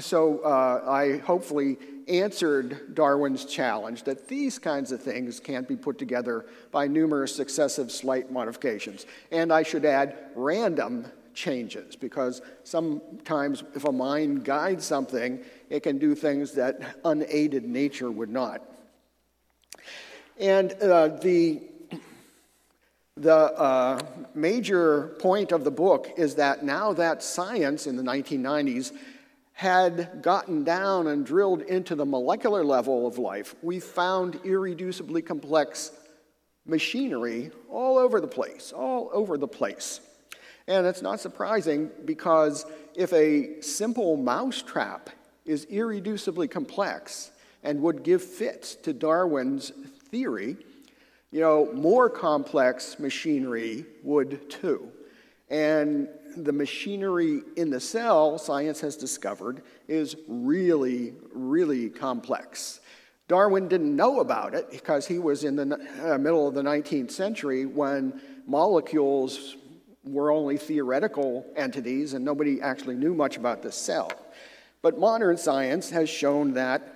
so 0.00 0.40
uh, 0.40 0.84
I 0.86 1.18
hopefully 1.18 1.78
answered 2.08 2.94
Darwin's 2.94 3.44
challenge 3.44 4.04
that 4.04 4.28
these 4.28 4.58
kinds 4.58 4.92
of 4.92 5.02
things 5.02 5.40
can't 5.40 5.68
be 5.68 5.76
put 5.76 5.98
together 5.98 6.46
by 6.70 6.86
numerous 6.86 7.34
successive 7.34 7.90
slight 7.90 8.30
modifications. 8.30 9.06
And 9.30 9.52
I 9.52 9.62
should 9.62 9.84
add 9.84 10.16
random 10.34 11.06
changes 11.38 11.94
because 11.94 12.42
sometimes 12.64 13.62
if 13.74 13.84
a 13.84 13.92
mind 13.92 14.44
guides 14.44 14.84
something, 14.84 15.40
it 15.70 15.82
can 15.82 15.96
do 15.96 16.14
things 16.14 16.52
that 16.52 16.96
unaided 17.04 17.64
nature 17.64 18.10
would 18.10 18.28
not. 18.28 18.60
And 20.38 20.72
uh, 20.74 21.08
the, 21.08 21.62
the 23.16 23.34
uh, 23.34 24.00
major 24.34 25.16
point 25.20 25.52
of 25.52 25.62
the 25.62 25.70
book 25.70 26.12
is 26.16 26.34
that 26.34 26.64
now 26.64 26.92
that 26.94 27.22
science 27.22 27.86
in 27.86 27.96
the 27.96 28.02
1990s 28.02 28.92
had 29.52 30.22
gotten 30.22 30.64
down 30.64 31.06
and 31.06 31.24
drilled 31.24 31.62
into 31.62 31.94
the 31.94 32.04
molecular 32.04 32.64
level 32.64 33.06
of 33.06 33.18
life, 33.18 33.54
we 33.62 33.80
found 33.80 34.34
irreducibly 34.42 35.24
complex 35.24 35.92
machinery 36.66 37.50
all 37.70 37.96
over 37.96 38.20
the 38.20 38.28
place, 38.28 38.72
all 38.72 39.10
over 39.12 39.38
the 39.38 39.48
place. 39.48 40.00
And 40.68 40.86
it's 40.86 41.00
not 41.00 41.18
surprising 41.18 41.90
because 42.04 42.66
if 42.94 43.12
a 43.14 43.62
simple 43.62 44.18
mousetrap 44.18 45.08
is 45.46 45.64
irreducibly 45.66 46.48
complex 46.50 47.30
and 47.64 47.80
would 47.80 48.02
give 48.02 48.22
fits 48.22 48.74
to 48.76 48.92
Darwin's 48.92 49.72
theory, 50.10 50.58
you 51.30 51.40
know, 51.40 51.70
more 51.72 52.10
complex 52.10 52.98
machinery 52.98 53.86
would 54.02 54.50
too. 54.50 54.92
And 55.48 56.06
the 56.36 56.52
machinery 56.52 57.40
in 57.56 57.70
the 57.70 57.80
cell, 57.80 58.36
science 58.36 58.80
has 58.82 58.94
discovered, 58.94 59.62
is 59.88 60.16
really, 60.28 61.14
really 61.32 61.88
complex. 61.88 62.80
Darwin 63.26 63.68
didn't 63.68 63.96
know 63.96 64.20
about 64.20 64.54
it 64.54 64.70
because 64.70 65.06
he 65.06 65.18
was 65.18 65.44
in 65.44 65.56
the 65.56 65.78
uh, 66.02 66.18
middle 66.18 66.46
of 66.46 66.54
the 66.54 66.62
19th 66.62 67.10
century 67.10 67.64
when 67.64 68.20
molecules 68.46 69.56
were 70.12 70.30
only 70.30 70.56
theoretical 70.56 71.44
entities 71.56 72.14
and 72.14 72.24
nobody 72.24 72.60
actually 72.60 72.96
knew 72.96 73.14
much 73.14 73.36
about 73.36 73.62
the 73.62 73.72
cell. 73.72 74.10
But 74.82 74.98
modern 74.98 75.36
science 75.36 75.90
has 75.90 76.08
shown 76.08 76.54
that 76.54 76.94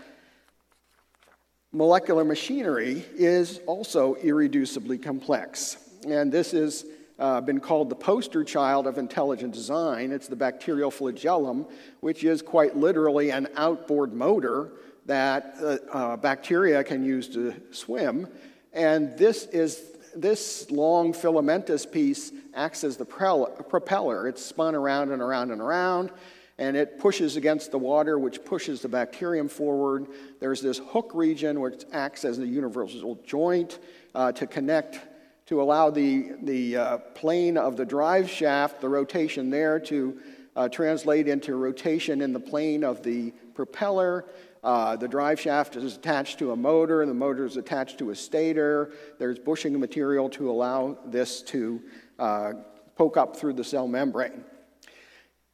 molecular 1.73 2.25
machinery 2.25 3.04
is 3.14 3.61
also 3.66 4.14
irreducibly 4.16 5.02
complex. 5.02 5.76
And 6.07 6.31
this 6.31 6.52
has 6.52 6.85
uh, 7.19 7.40
been 7.40 7.61
called 7.61 7.88
the 7.88 7.95
poster 7.95 8.45
child 8.45 8.87
of 8.87 8.99
intelligent 8.99 9.54
design. 9.54 10.12
It's 10.12 10.28
the 10.28 10.37
bacterial 10.37 10.90
flagellum, 10.90 11.66
which 12.00 12.25
is 12.25 12.42
quite 12.42 12.76
literally 12.76 13.31
an 13.31 13.49
outboard 13.57 14.12
motor 14.12 14.73
that 15.07 15.54
uh, 15.61 15.78
uh, 15.92 16.16
bacteria 16.16 16.85
can 16.85 17.04
use 17.04 17.28
to 17.31 17.54
swim. 17.71 18.28
And 18.73 19.16
this 19.19 19.45
is 19.47 19.91
this 20.14 20.71
long 20.71 21.12
filamentous 21.12 21.87
piece 21.87 22.33
acts 22.54 22.85
as 22.85 22.97
the 22.97 23.04
propeller. 23.04 24.28
It's 24.28 24.45
spun 24.45 24.75
around 24.75 25.12
and 25.12 25.23
around 25.23 25.50
and 25.50 25.61
around 25.61 26.11
and 26.59 26.76
it 26.76 26.99
pushes 26.99 27.37
against 27.37 27.71
the 27.71 27.78
water, 27.78 28.19
which 28.19 28.45
pushes 28.45 28.83
the 28.83 28.88
bacterium 28.88 29.49
forward. 29.49 30.07
There's 30.38 30.61
this 30.61 30.78
hook 30.78 31.11
region, 31.12 31.61
which 31.61 31.85
acts 31.92 32.25
as 32.25 32.38
the 32.38 32.47
universal 32.47 33.19
joint 33.26 33.78
uh, 34.14 34.33
to 34.33 34.47
connect, 34.47 35.00
to 35.47 35.62
allow 35.62 35.90
the, 35.90 36.33
the 36.42 36.76
uh, 36.76 36.99
plane 36.99 37.57
of 37.57 37.76
the 37.76 37.85
drive 37.85 38.28
shaft, 38.31 38.81
the 38.81 38.88
rotation 38.88 39.50
there, 39.50 39.81
to 39.81 40.21
uh, 40.54 40.69
translate 40.69 41.26
into 41.26 41.57
rotation 41.57 42.21
in 42.21 42.33
the 42.33 42.40
plane 42.40 42.85
of 42.85 43.02
the 43.02 43.33
propeller. 43.54 44.26
Uh, 44.62 44.95
the 44.97 45.09
drive 45.09 45.40
shaft 45.40 45.75
is 45.75 45.97
attached 45.97 46.38
to 46.38 46.52
a 46.52 46.57
motor, 46.57 47.02
and 47.02 47.11
the 47.11 47.14
motor 47.14 47.45
is 47.45 47.57
attached 47.57 47.99
to 47.99 48.11
a 48.11 48.14
stator. 48.14 48.92
There's 49.19 49.38
bushing 49.38 49.78
material 49.78 50.28
to 50.31 50.50
allow 50.50 50.99
this 51.07 51.42
to 51.42 51.83
uh, 52.19 52.52
poke 52.95 53.16
up 53.16 53.37
through 53.37 53.54
the 53.54 53.64
cell 53.64 53.88
membrane. 53.88 54.45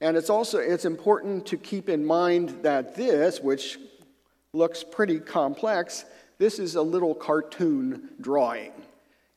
And 0.00 0.16
it's 0.16 0.30
also 0.30 0.58
it's 0.58 0.84
important 0.84 1.46
to 1.46 1.56
keep 1.56 1.88
in 1.88 2.04
mind 2.04 2.50
that 2.62 2.94
this, 2.94 3.40
which 3.40 3.78
looks 4.52 4.84
pretty 4.84 5.18
complex, 5.18 6.04
this 6.38 6.58
is 6.58 6.76
a 6.76 6.82
little 6.82 7.14
cartoon 7.14 8.10
drawing. 8.20 8.72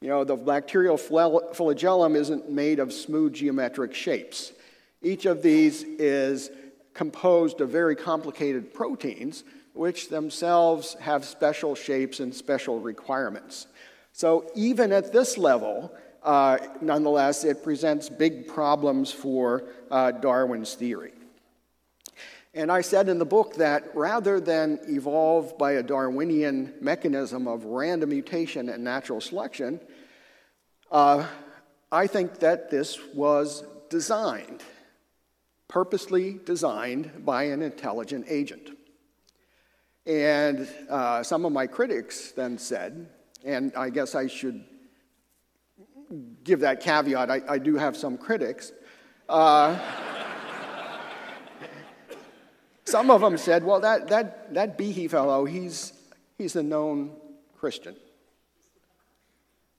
You 0.02 0.10
know, 0.10 0.24
the 0.24 0.36
bacterial 0.36 0.98
flagellum 0.98 2.16
isn't 2.16 2.50
made 2.50 2.80
of 2.80 2.92
smooth 2.92 3.34
geometric 3.34 3.94
shapes. 3.94 4.52
Each 5.02 5.26
of 5.26 5.42
these 5.42 5.84
is 5.84 6.52
composed 6.94 7.62
of 7.62 7.70
very 7.70 7.96
complicated 7.96 8.74
proteins, 8.74 9.44
which 9.74 10.10
themselves 10.10 10.96
have 10.96 11.26
special 11.26 11.76
shapes 11.76 12.20
and 12.20 12.34
special 12.34 12.80
requirements. 12.80 13.68
So, 14.14 14.52
even 14.56 14.92
at 14.92 15.14
this 15.14 15.38
level, 15.38 15.92
uh, 16.24 16.58
nonetheless, 16.82 17.44
it 17.44 17.64
presents 17.64 18.10
big 18.10 18.48
problems 18.48 19.12
for 19.12 19.64
uh, 19.90 20.12
Darwin's 20.12 20.76
theory. 20.76 21.14
And 22.54 22.70
I 22.70 22.82
said 22.82 23.08
in 23.08 23.18
the 23.18 23.26
book 23.26 23.56
that 23.56 23.96
rather 23.96 24.42
than 24.42 24.80
evolve 24.90 25.58
by 25.58 25.74
a 25.74 25.84
Darwinian 25.84 26.74
mechanism 26.82 27.48
of 27.48 27.64
random 27.64 28.10
mutation 28.10 28.68
and 28.68 28.84
natural 28.84 29.22
selection, 29.22 29.80
uh, 30.92 31.26
I 31.92 32.08
think 32.08 32.40
that 32.40 32.70
this 32.70 33.00
was 33.14 33.64
designed, 33.90 34.64
purposely 35.70 36.40
designed 36.46 37.26
by 37.26 37.44
an 37.44 37.62
intelligent 37.62 38.26
agent. 38.28 38.71
And 40.06 40.68
uh, 40.90 41.24
some 41.24 41.46
of 41.46 41.52
my 41.52 41.68
critics 41.68 42.32
then 42.32 42.58
said, 42.58 43.08
and 43.44 43.72
I 43.76 43.90
guess 43.90 44.16
I 44.16 44.28
should 44.28 44.64
give 46.44 46.62
that 46.62 46.82
caveat. 46.82 47.30
I, 47.30 47.42
I 47.48 47.58
do 47.58 47.76
have 47.76 47.96
some 47.96 48.18
critics. 48.18 48.72
Uh, 49.30 49.78
some 52.86 53.10
of 53.12 53.22
them 53.22 53.38
said, 53.38 53.64
well, 53.64 53.80
that, 53.80 54.08
that, 54.10 54.54
that 54.54 54.78
Behe 54.78 55.10
fellow, 55.10 55.46
he's, 55.46 55.94
he's 56.38 56.56
a 56.56 56.64
known 56.64 57.16
Christian. 57.58 57.96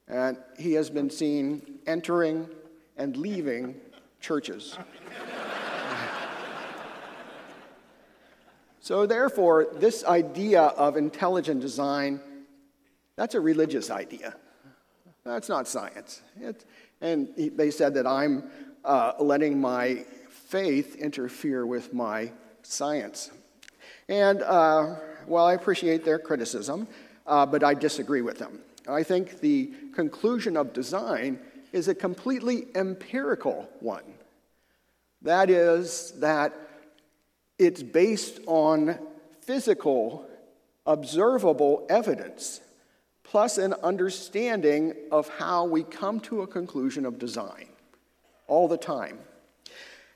And 0.09 0.37
he 0.59 0.75
has 0.75 0.89
been 0.89 1.11
seen 1.11 1.81
entering 1.87 2.49
and 2.97 3.17
leaving 3.17 3.75
churches. 4.21 4.79
So, 8.83 9.07
therefore, 9.07 9.69
this 9.75 10.05
idea 10.05 10.63
of 10.63 10.97
intelligent 10.97 11.61
design, 11.61 12.21
that's 13.15 13.37
a 13.37 13.41
religious 13.41 13.91
idea. 13.91 14.35
That's 15.25 15.49
not 15.49 15.69
science. 15.69 16.21
It, 16.41 16.65
and 17.01 17.29
they 17.37 17.71
said 17.71 17.95
that 17.95 18.09
I'm 18.09 18.51
uh, 18.85 19.13
letting 19.21 19.61
my 19.61 20.05
faith 20.29 20.97
interfere 20.97 21.65
with 21.65 21.95
my 21.95 22.33
science. 22.63 23.31
And 24.09 24.43
uh, 24.43 24.97
well, 25.29 25.47
I 25.47 25.55
appreciate 25.55 26.05
their 26.05 26.19
criticism, 26.19 26.89
uh, 27.25 27.47
but 27.47 27.63
I 27.63 27.75
disagree 27.75 28.23
with 28.23 28.39
them. 28.39 28.59
I 28.89 29.05
think 29.05 29.39
the 29.39 29.71
conclusion 29.95 30.57
of 30.57 30.73
design 30.73 31.39
is 31.73 31.87
a 31.87 31.95
completely 31.95 32.67
empirical 32.75 33.69
one. 33.79 34.03
That 35.23 35.51
is, 35.51 36.15
that 36.19 36.53
it's 37.59 37.83
based 37.83 38.41
on 38.47 38.99
physical, 39.41 40.27
observable 40.87 41.87
evidence, 41.89 42.61
plus 43.25 43.59
an 43.59 43.75
understanding 43.83 44.95
of 45.11 45.29
how 45.29 45.65
we 45.65 45.83
come 45.83 46.21
to 46.21 46.43
a 46.43 46.47
conclusion 46.47 47.07
of 47.07 47.19
design 47.19 47.69
all 48.47 48.69
the 48.69 48.77
time. 48.77 49.19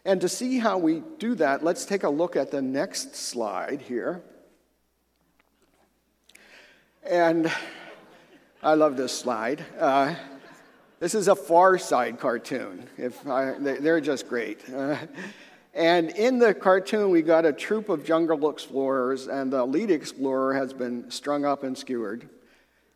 And 0.05 0.21
to 0.21 0.29
see 0.29 0.59
how 0.59 0.79
we 0.79 1.03
do 1.19 1.35
that, 1.37 1.65
let's 1.65 1.85
take 1.85 2.05
a 2.05 2.09
look 2.09 2.37
at 2.37 2.51
the 2.51 2.63
next 2.63 3.17
slide 3.17 3.81
here. 3.81 4.23
And 7.03 7.51
I 8.63 8.75
love 8.75 8.97
this 8.97 9.17
slide. 9.17 9.65
Uh, 9.79 10.15
this 10.99 11.15
is 11.15 11.29
a 11.29 11.35
Far 11.35 11.79
Side 11.79 12.19
cartoon. 12.19 12.89
If 12.97 13.27
I, 13.27 13.55
they're 13.59 14.01
just 14.01 14.29
great. 14.29 14.61
Uh, 14.73 14.97
and 15.77 16.09
in 16.11 16.39
the 16.39 16.55
cartoon, 16.55 17.11
we 17.11 17.21
got 17.21 17.45
a 17.45 17.53
troop 17.53 17.91
of 17.91 18.03
jungle 18.03 18.49
explorers, 18.49 19.29
and 19.29 19.53
the 19.53 19.63
lead 19.63 19.91
explorer 19.91 20.55
has 20.55 20.73
been 20.73 21.11
strung 21.11 21.45
up 21.45 21.65
and 21.65 21.77
skewered. 21.77 22.31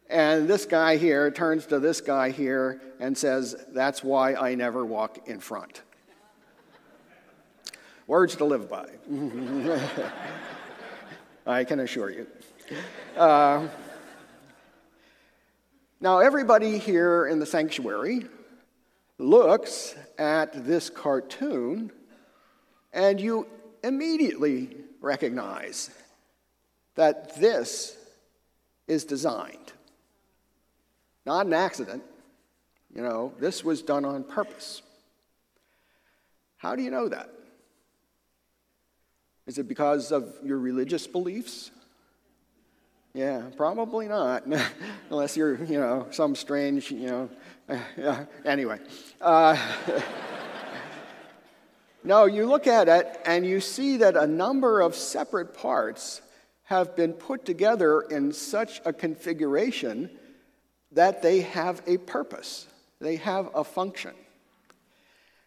And 0.09 0.49
this 0.49 0.65
guy 0.65 0.97
here 0.97 1.31
turns 1.31 1.67
to 1.67 1.79
this 1.79 2.01
guy 2.01 2.31
here 2.31 2.81
and 2.99 3.17
says, 3.17 3.55
That's 3.75 4.03
why 4.03 4.35
I 4.35 4.55
never 4.55 4.87
walk 4.87 5.29
in 5.29 5.41
front. 5.41 5.83
Words 8.07 8.37
to 8.37 8.47
live 8.47 8.71
by. 8.71 8.89
I 11.47 11.65
can 11.65 11.81
assure 11.81 12.09
you. 12.11 12.27
Uh, 13.15 13.69
now, 16.01 16.21
everybody 16.21 16.79
here 16.79 17.27
in 17.27 17.41
the 17.41 17.47
sanctuary 17.47 18.27
looks 19.19 19.95
at 20.19 20.65
this 20.65 20.89
cartoon 20.89 21.93
and 22.93 23.21
you 23.21 23.47
immediately 23.83 24.77
recognize 25.01 25.91
that 26.97 27.37
this 27.41 27.97
is 28.87 29.05
designed. 29.05 29.73
Not 31.25 31.47
an 31.47 31.53
accident. 31.53 32.03
You 32.95 33.03
know, 33.03 33.33
this 33.39 33.65
was 33.65 33.83
done 33.83 34.05
on 34.05 34.25
purpose. 34.25 34.83
How 36.57 36.75
do 36.75 36.83
you 36.83 36.91
know 36.91 37.09
that? 37.09 37.31
Is 39.47 39.59
it 39.59 39.69
because 39.69 40.13
of 40.13 40.35
your 40.45 40.59
religious 40.59 41.07
beliefs? 41.07 41.71
Yeah, 43.15 43.43
probably 43.57 44.07
not, 44.07 44.45
unless 45.11 45.37
you're, 45.37 45.65
you 45.65 45.81
know, 45.81 46.07
some 46.11 46.35
strange, 46.35 46.91
you 46.91 47.07
know. 47.07 47.31
Anyway. 48.45 48.79
Uh, 49.21 49.57
no, 52.03 52.25
you 52.25 52.47
look 52.47 52.67
at 52.67 52.89
it 52.89 53.21
and 53.27 53.45
you 53.45 53.61
see 53.61 53.99
that 53.99 54.17
a 54.17 54.27
number 54.27 54.81
of 54.81 54.95
separate 54.95 55.55
parts 55.55 56.23
have 56.65 56.97
been 56.97 57.13
put 57.13 57.45
together 57.45 58.01
in 58.03 58.33
such 58.33 58.81
a 58.85 58.93
configuration 58.93 60.11
that 60.93 61.23
they 61.23 61.41
have 61.41 61.83
a 61.87 61.99
purpose, 61.99 62.67
they 63.01 63.17
have 63.17 63.51
a 63.55 63.65
function. 63.65 64.13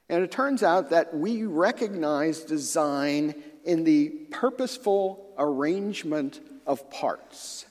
And 0.10 0.24
it 0.24 0.31
turns 0.31 0.63
out 0.63 0.89
that 0.91 1.15
we 1.15 1.43
recognize 1.43 2.41
design 2.41 3.36
in 3.63 3.83
the 3.83 4.10
purposeful 4.31 5.33
arrangement 5.38 6.41
of 6.67 6.89
parts. 6.91 7.66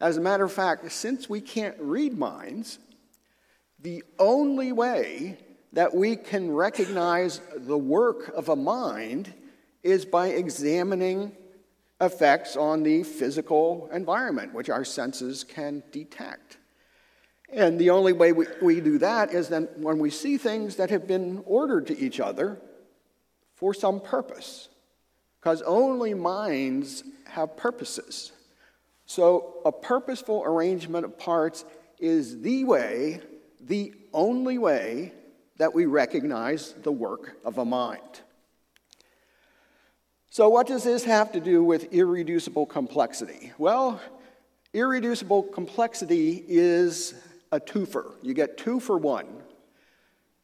As 0.00 0.16
a 0.16 0.20
matter 0.20 0.44
of 0.44 0.52
fact, 0.52 0.90
since 0.92 1.28
we 1.28 1.40
can't 1.40 1.76
read 1.80 2.16
minds, 2.16 2.78
the 3.80 4.04
only 4.18 4.72
way 4.72 5.38
that 5.72 5.94
we 5.94 6.16
can 6.16 6.52
recognize 6.52 7.40
the 7.54 7.78
work 7.78 8.28
of 8.34 8.48
a 8.48 8.56
mind 8.56 9.32
is 9.82 10.04
by 10.04 10.28
examining 10.28 11.32
effects 12.00 12.56
on 12.56 12.82
the 12.82 13.02
physical 13.02 13.88
environment, 13.92 14.52
which 14.52 14.70
our 14.70 14.84
senses 14.84 15.44
can 15.44 15.82
detect. 15.92 16.58
And 17.52 17.78
the 17.78 17.90
only 17.90 18.12
way 18.12 18.32
we, 18.32 18.46
we 18.60 18.80
do 18.80 18.98
that 18.98 19.32
is 19.32 19.48
then 19.48 19.68
when 19.76 19.98
we 19.98 20.10
see 20.10 20.36
things 20.36 20.76
that 20.76 20.90
have 20.90 21.06
been 21.06 21.42
ordered 21.46 21.86
to 21.88 21.98
each 21.98 22.20
other 22.20 22.58
for 23.54 23.72
some 23.72 24.00
purpose, 24.00 24.68
because 25.40 25.62
only 25.62 26.12
minds 26.12 27.04
have 27.26 27.56
purposes. 27.56 28.32
So, 29.06 29.60
a 29.64 29.70
purposeful 29.70 30.42
arrangement 30.44 31.04
of 31.04 31.16
parts 31.16 31.64
is 31.98 32.40
the 32.40 32.64
way, 32.64 33.20
the 33.60 33.94
only 34.12 34.58
way, 34.58 35.12
that 35.58 35.74
we 35.74 35.86
recognize 35.86 36.74
the 36.82 36.92
work 36.92 37.36
of 37.44 37.58
a 37.58 37.64
mind. 37.64 38.00
So, 40.30 40.48
what 40.48 40.66
does 40.66 40.84
this 40.84 41.04
have 41.04 41.32
to 41.32 41.40
do 41.40 41.64
with 41.64 41.92
irreducible 41.92 42.66
complexity? 42.66 43.52
Well, 43.56 44.00
irreducible 44.74 45.44
complexity 45.44 46.44
is 46.46 47.14
a 47.52 47.60
twofer. 47.60 48.12
You 48.22 48.34
get 48.34 48.58
two 48.58 48.80
for 48.80 48.98
one. 48.98 49.26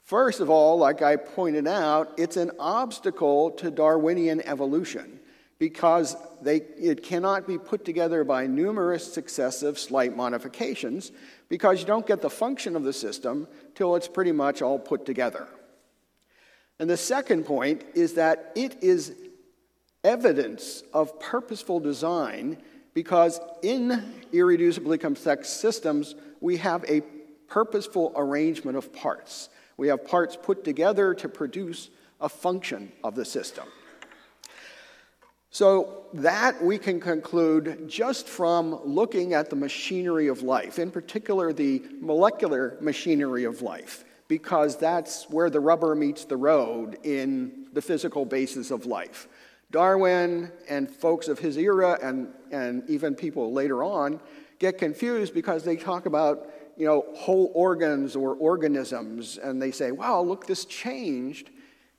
First 0.04 0.40
of 0.40 0.50
all, 0.50 0.78
like 0.78 1.02
I 1.02 1.16
pointed 1.16 1.66
out, 1.66 2.12
it's 2.16 2.36
an 2.36 2.52
obstacle 2.58 3.50
to 3.52 3.70
Darwinian 3.70 4.40
evolution 4.42 5.20
because 5.62 6.16
they, 6.40 6.56
it 6.56 7.04
cannot 7.04 7.46
be 7.46 7.56
put 7.56 7.84
together 7.84 8.24
by 8.24 8.48
numerous 8.48 9.12
successive 9.14 9.78
slight 9.78 10.16
modifications 10.16 11.12
because 11.48 11.78
you 11.78 11.86
don't 11.86 12.04
get 12.04 12.20
the 12.20 12.28
function 12.28 12.74
of 12.74 12.82
the 12.82 12.92
system 12.92 13.46
till 13.76 13.94
it's 13.94 14.08
pretty 14.08 14.32
much 14.32 14.60
all 14.60 14.76
put 14.76 15.06
together. 15.06 15.46
And 16.80 16.90
the 16.90 16.96
second 16.96 17.44
point 17.44 17.84
is 17.94 18.14
that 18.14 18.50
it 18.56 18.82
is 18.82 19.14
evidence 20.02 20.82
of 20.92 21.20
purposeful 21.20 21.78
design 21.78 22.60
because 22.92 23.38
in 23.62 24.02
irreducibly 24.32 25.00
complex 25.00 25.48
systems, 25.48 26.16
we 26.40 26.56
have 26.56 26.84
a 26.88 27.02
purposeful 27.46 28.12
arrangement 28.16 28.76
of 28.76 28.92
parts. 28.92 29.48
We 29.76 29.86
have 29.86 30.04
parts 30.08 30.36
put 30.36 30.64
together 30.64 31.14
to 31.14 31.28
produce 31.28 31.88
a 32.20 32.28
function 32.28 32.90
of 33.04 33.14
the 33.14 33.24
system. 33.24 33.68
So, 35.54 36.02
that 36.14 36.62
we 36.62 36.78
can 36.78 36.98
conclude 36.98 37.86
just 37.86 38.26
from 38.26 38.80
looking 38.84 39.34
at 39.34 39.50
the 39.50 39.56
machinery 39.56 40.28
of 40.28 40.42
life, 40.42 40.78
in 40.78 40.90
particular 40.90 41.52
the 41.52 41.82
molecular 42.00 42.78
machinery 42.80 43.44
of 43.44 43.60
life, 43.60 44.04
because 44.28 44.78
that's 44.78 45.28
where 45.28 45.50
the 45.50 45.60
rubber 45.60 45.94
meets 45.94 46.24
the 46.24 46.36
road 46.36 46.98
in 47.02 47.66
the 47.74 47.82
physical 47.82 48.24
basis 48.24 48.70
of 48.70 48.86
life. 48.86 49.28
Darwin 49.70 50.50
and 50.70 50.90
folks 50.90 51.28
of 51.28 51.38
his 51.38 51.58
era, 51.58 51.98
and, 52.02 52.28
and 52.50 52.88
even 52.88 53.14
people 53.14 53.52
later 53.52 53.84
on, 53.84 54.20
get 54.58 54.78
confused 54.78 55.34
because 55.34 55.64
they 55.64 55.76
talk 55.76 56.06
about 56.06 56.50
you 56.78 56.86
know, 56.86 57.04
whole 57.14 57.52
organs 57.54 58.16
or 58.16 58.34
organisms, 58.36 59.36
and 59.36 59.60
they 59.60 59.70
say, 59.70 59.92
wow, 59.92 60.22
look, 60.22 60.46
this 60.46 60.64
changed, 60.64 61.50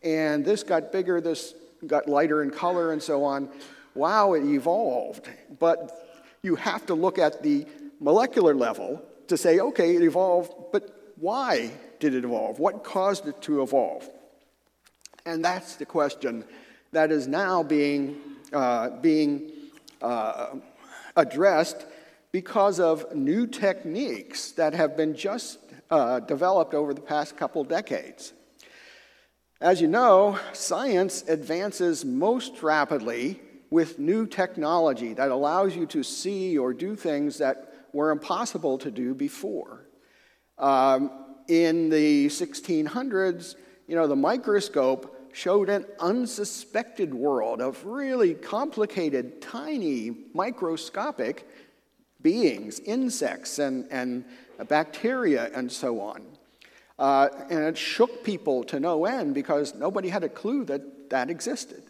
and 0.02 0.44
this 0.44 0.63
got 0.63 0.92
bigger, 0.92 1.22
this 1.22 1.54
got 1.88 2.08
lighter 2.08 2.43
in 2.43 2.50
color 2.50 2.91
and 2.91 3.02
so 3.02 3.24
on. 3.24 3.50
Wow, 3.96 4.34
it 4.34 4.43
evolved. 4.43 5.30
But 5.60 6.38
you 6.41 6.56
have 6.56 6.86
to 6.88 6.93
look 6.93 7.17
at 7.17 7.43
the 7.43 7.65
molecular 8.00 8.54
level 8.54 9.02
to 9.28 9.38
say, 9.38 9.60
okay, 9.60 9.96
it 9.96 10.02
evolved, 10.02 10.54
but 10.72 11.13
why 11.17 11.72
did 12.00 12.13
it 12.13 12.26
evolve? 12.26 12.60
What 12.60 12.84
caused 12.84 13.28
it 13.28 13.41
to 13.43 13.62
evolve? 13.62 14.10
And 15.26 15.43
that's 15.43 15.76
the 15.78 15.86
question 15.86 16.43
that 16.91 17.12
is 17.12 17.28
now 17.28 17.63
being, 17.63 18.17
uh, 18.52 18.89
being 18.89 19.52
uh, 20.02 20.56
addressed 21.15 21.86
because 22.32 22.80
of 22.80 23.15
new 23.15 23.48
techniques 23.48 24.52
that 24.52 24.74
have 24.74 24.98
been 24.98 25.15
just 25.15 25.60
uh, 25.89 26.19
developed 26.19 26.74
over 26.74 26.93
the 26.93 27.02
past 27.02 27.38
couple 27.38 27.63
decades. 27.63 28.34
As 29.63 29.80
you 29.80 29.88
know, 29.88 30.38
science 30.52 31.23
advances 31.30 32.04
most 32.04 32.62
rapidly 32.63 33.39
with 33.69 33.97
new 33.97 34.28
technology 34.28 35.13
that 35.13 35.32
allows 35.32 35.73
you 35.73 35.86
to 35.86 36.04
see 36.04 36.58
or 36.58 36.73
do 36.73 36.97
things 36.97 37.38
that 37.38 37.73
were 37.93 38.12
impossible 38.12 38.78
to 38.80 38.91
do 38.91 39.15
before. 39.15 39.88
Um, 40.58 41.12
in 41.47 41.89
the 41.89 42.28
1600s, 42.28 43.56
you 43.88 43.95
know, 43.95 44.06
the 44.06 44.17
microscope 44.17 45.32
showed 45.32 45.69
an 45.69 45.86
unsuspected 45.97 47.13
world 47.13 47.62
of 47.62 47.86
really 47.86 48.34
complicated, 48.34 49.41
tiny, 49.41 50.12
microscopic 50.34 51.47
beings, 52.21 52.82
insects 52.82 53.60
and, 53.60 53.88
and 53.89 54.26
bacteria 54.67 55.49
and 55.56 55.71
so 55.71 56.02
on. 56.02 56.33
Uh, 56.99 57.29
and 57.49 57.63
it 57.63 57.77
shook 57.77 58.23
people 58.23 58.63
to 58.63 58.79
no 58.79 59.06
end 59.06 59.34
because 59.34 59.73
nobody 59.75 60.10
had 60.10 60.23
a 60.23 60.29
clue 60.29 60.63
that 60.65 61.10
that 61.10 61.29
existed. 61.29 61.84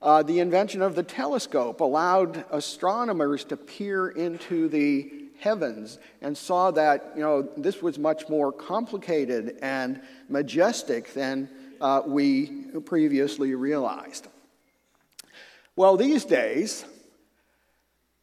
Uh, 0.00 0.22
the 0.22 0.38
invention 0.38 0.80
of 0.80 0.94
the 0.94 1.02
telescope 1.02 1.80
allowed 1.80 2.44
astronomers 2.50 3.42
to 3.44 3.56
peer 3.56 4.08
into 4.08 4.68
the 4.68 5.10
heavens 5.40 5.98
and 6.20 6.36
saw 6.36 6.70
that 6.70 7.12
you 7.16 7.22
know 7.22 7.48
this 7.56 7.82
was 7.82 7.98
much 7.98 8.28
more 8.28 8.52
complicated 8.52 9.58
and 9.62 10.00
majestic 10.28 11.12
than 11.14 11.48
uh, 11.80 12.02
we 12.06 12.46
previously 12.84 13.54
realized. 13.54 14.28
Well, 15.74 15.96
these 15.96 16.24
days, 16.24 16.84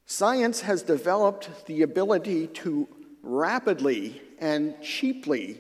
science 0.06 0.62
has 0.62 0.84
developed 0.84 1.66
the 1.66 1.82
ability 1.82 2.48
to 2.48 2.88
rapidly 3.24 4.22
and 4.40 4.76
cheaply 4.82 5.60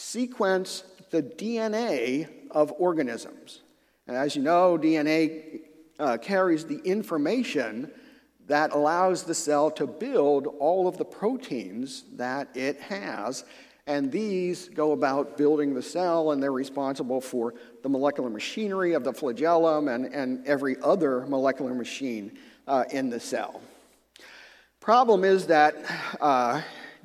sequence 0.00 0.84
the 1.10 1.22
DNA 1.22 2.28
of 2.50 2.72
organisms. 2.78 3.60
And 4.06 4.16
as 4.16 4.34
you 4.34 4.42
know, 4.42 4.78
DNA 4.78 5.60
uh, 5.98 6.16
carries 6.16 6.64
the 6.64 6.78
information 6.78 7.90
that 8.46 8.72
allows 8.72 9.24
the 9.24 9.34
cell 9.34 9.70
to 9.72 9.86
build 9.86 10.46
all 10.58 10.88
of 10.88 10.96
the 10.96 11.04
proteins 11.04 12.04
that 12.14 12.48
it 12.56 12.80
has. 12.80 13.44
And 13.86 14.10
these 14.10 14.68
go 14.68 14.92
about 14.92 15.36
building 15.36 15.74
the 15.74 15.82
cell, 15.82 16.32
and 16.32 16.42
they're 16.42 16.52
responsible 16.52 17.20
for 17.20 17.54
the 17.82 17.88
molecular 17.88 18.30
machinery 18.30 18.94
of 18.94 19.04
the 19.04 19.12
flagellum 19.12 19.88
and, 19.88 20.06
and 20.06 20.46
every 20.46 20.76
other 20.82 21.26
molecular 21.26 21.74
machine 21.74 22.38
uh, 22.66 22.84
in 22.90 23.10
the 23.10 23.20
cell. 23.20 23.60
Problem 24.80 25.24
is 25.24 25.46
that 25.46 25.76
uh, 26.20 26.62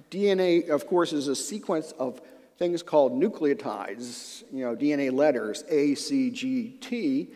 DNA, 0.09 0.69
of 0.69 0.87
course, 0.87 1.11
is 1.11 1.27
a 1.27 1.35
sequence 1.35 1.91
of 1.93 2.21
things 2.57 2.81
called 2.81 3.13
nucleotides, 3.13 4.43
you 4.51 4.65
know, 4.65 4.75
DNA 4.75 5.11
letters, 5.11 5.63
A, 5.69 5.95
C, 5.95 6.29
G, 6.29 6.69
T. 6.81 7.27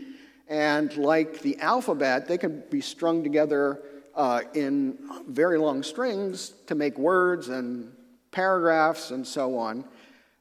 And 0.48 0.96
like 0.98 1.42
the 1.42 1.60
alphabet, 1.60 2.28
they 2.28 2.38
can 2.38 2.64
be 2.70 2.82
strung 2.82 3.24
together 3.24 3.82
uh, 4.16 4.42
in 4.54 4.98
very 5.28 5.58
long 5.58 5.84
strings 5.84 6.54
to 6.68 6.76
make 6.76 6.98
words 6.98 7.50
and 7.50 7.92
paragraphs 8.32 9.12
and 9.12 9.26
so 9.26 9.58
on. 9.58 9.84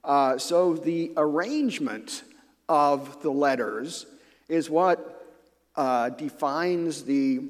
Uh, 0.04 0.38
so 0.38 0.74
the 0.74 1.12
arrangement 1.16 2.22
of 2.68 3.20
the 3.22 3.30
letters 3.30 4.06
is 4.48 4.70
what 4.70 5.26
uh, 5.76 6.08
defines 6.10 7.02
the 7.02 7.40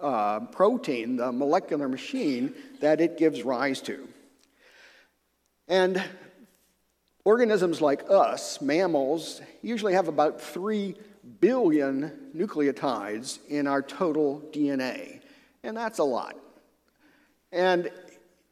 uh, 0.00 0.40
protein, 0.40 1.16
the 1.16 1.32
molecular 1.32 1.88
machine 1.88 2.54
that 2.80 3.00
it 3.00 3.18
gives 3.18 3.42
rise 3.42 3.80
to. 3.80 4.08
And 5.68 6.02
Organisms 7.24 7.80
like 7.80 8.04
us, 8.10 8.60
mammals, 8.60 9.40
usually 9.62 9.94
have 9.94 10.08
about 10.08 10.42
3 10.42 10.94
billion 11.40 12.12
nucleotides 12.36 13.38
in 13.48 13.66
our 13.66 13.80
total 13.80 14.42
DNA, 14.52 15.20
and 15.62 15.74
that's 15.74 15.98
a 16.00 16.04
lot. 16.04 16.36
And 17.50 17.90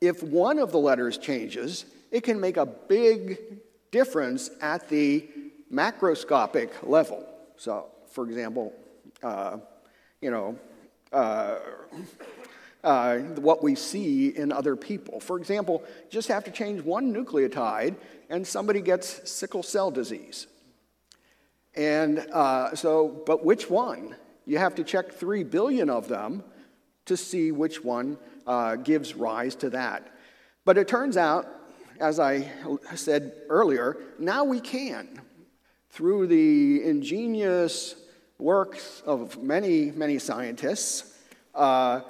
if 0.01 0.23
one 0.23 0.59
of 0.59 0.73
the 0.73 0.79
letters 0.79 1.19
changes, 1.19 1.85
it 2.11 2.23
can 2.23 2.41
make 2.41 2.57
a 2.57 2.65
big 2.65 3.41
difference 3.91 4.49
at 4.63 4.89
the 4.89 5.29
macroscopic 5.71 6.71
level. 6.83 7.27
So, 7.57 7.89
for 8.11 8.25
example, 8.25 8.73
uh, 9.23 9.59
you 10.23 10.31
know, 10.31 10.59
uh, 11.13 11.57
uh, 12.85 13.19
what 13.19 13.63
we 13.63 13.75
see 13.75 14.29
in 14.29 14.51
other 14.51 14.77
people. 14.77 15.21
For 15.21 15.39
example, 15.39 15.85
just 16.11 16.29
have 16.29 16.45
to 16.45 16.51
change 16.51 16.83
one 16.83 17.13
nucleotide 17.15 17.97
and 18.33 18.47
somebody 18.47 18.81
gets 18.81 19.31
sickle 19.31 19.63
cell 19.63 19.91
disease. 19.91 20.47
And 21.75 22.19
uh, 22.33 22.75
so, 22.75 23.23
but 23.27 23.45
which 23.45 23.69
one? 23.69 24.17
You 24.47 24.57
have 24.57 24.75
to 24.77 24.85
check 24.85 25.13
three 25.13 25.45
billion 25.45 25.91
of 25.91 26.09
them 26.09 26.43
to 27.05 27.17
see 27.17 27.53
which 27.53 27.85
one 27.85 28.17
uh, 28.47 28.77
gives 28.77 29.15
rise 29.15 29.55
to 29.57 29.71
that. 29.71 30.17
But 30.65 30.79
it 30.79 30.89
turns 30.89 31.19
out, 31.19 31.47
as 32.01 32.19
I 32.19 32.51
said 32.95 33.35
earlier, 33.51 33.99
now 34.19 34.45
we 34.45 34.61
can. 34.61 35.21
Through 35.91 36.29
the 36.29 36.83
ingenious 36.85 37.97
works 38.39 39.03
of 39.05 39.43
many, 39.43 39.91
many 39.91 40.19
scientists, 40.19 41.19
uh, 41.55 42.01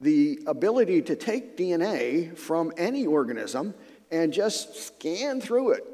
the 0.00 0.40
ability 0.46 1.02
to 1.02 1.14
take 1.14 1.58
DNA 1.58 2.36
from 2.38 2.72
any 2.78 3.06
organism 3.06 3.74
and 4.10 4.32
just 4.32 4.76
scan 4.76 5.40
through 5.40 5.72
it 5.72 5.84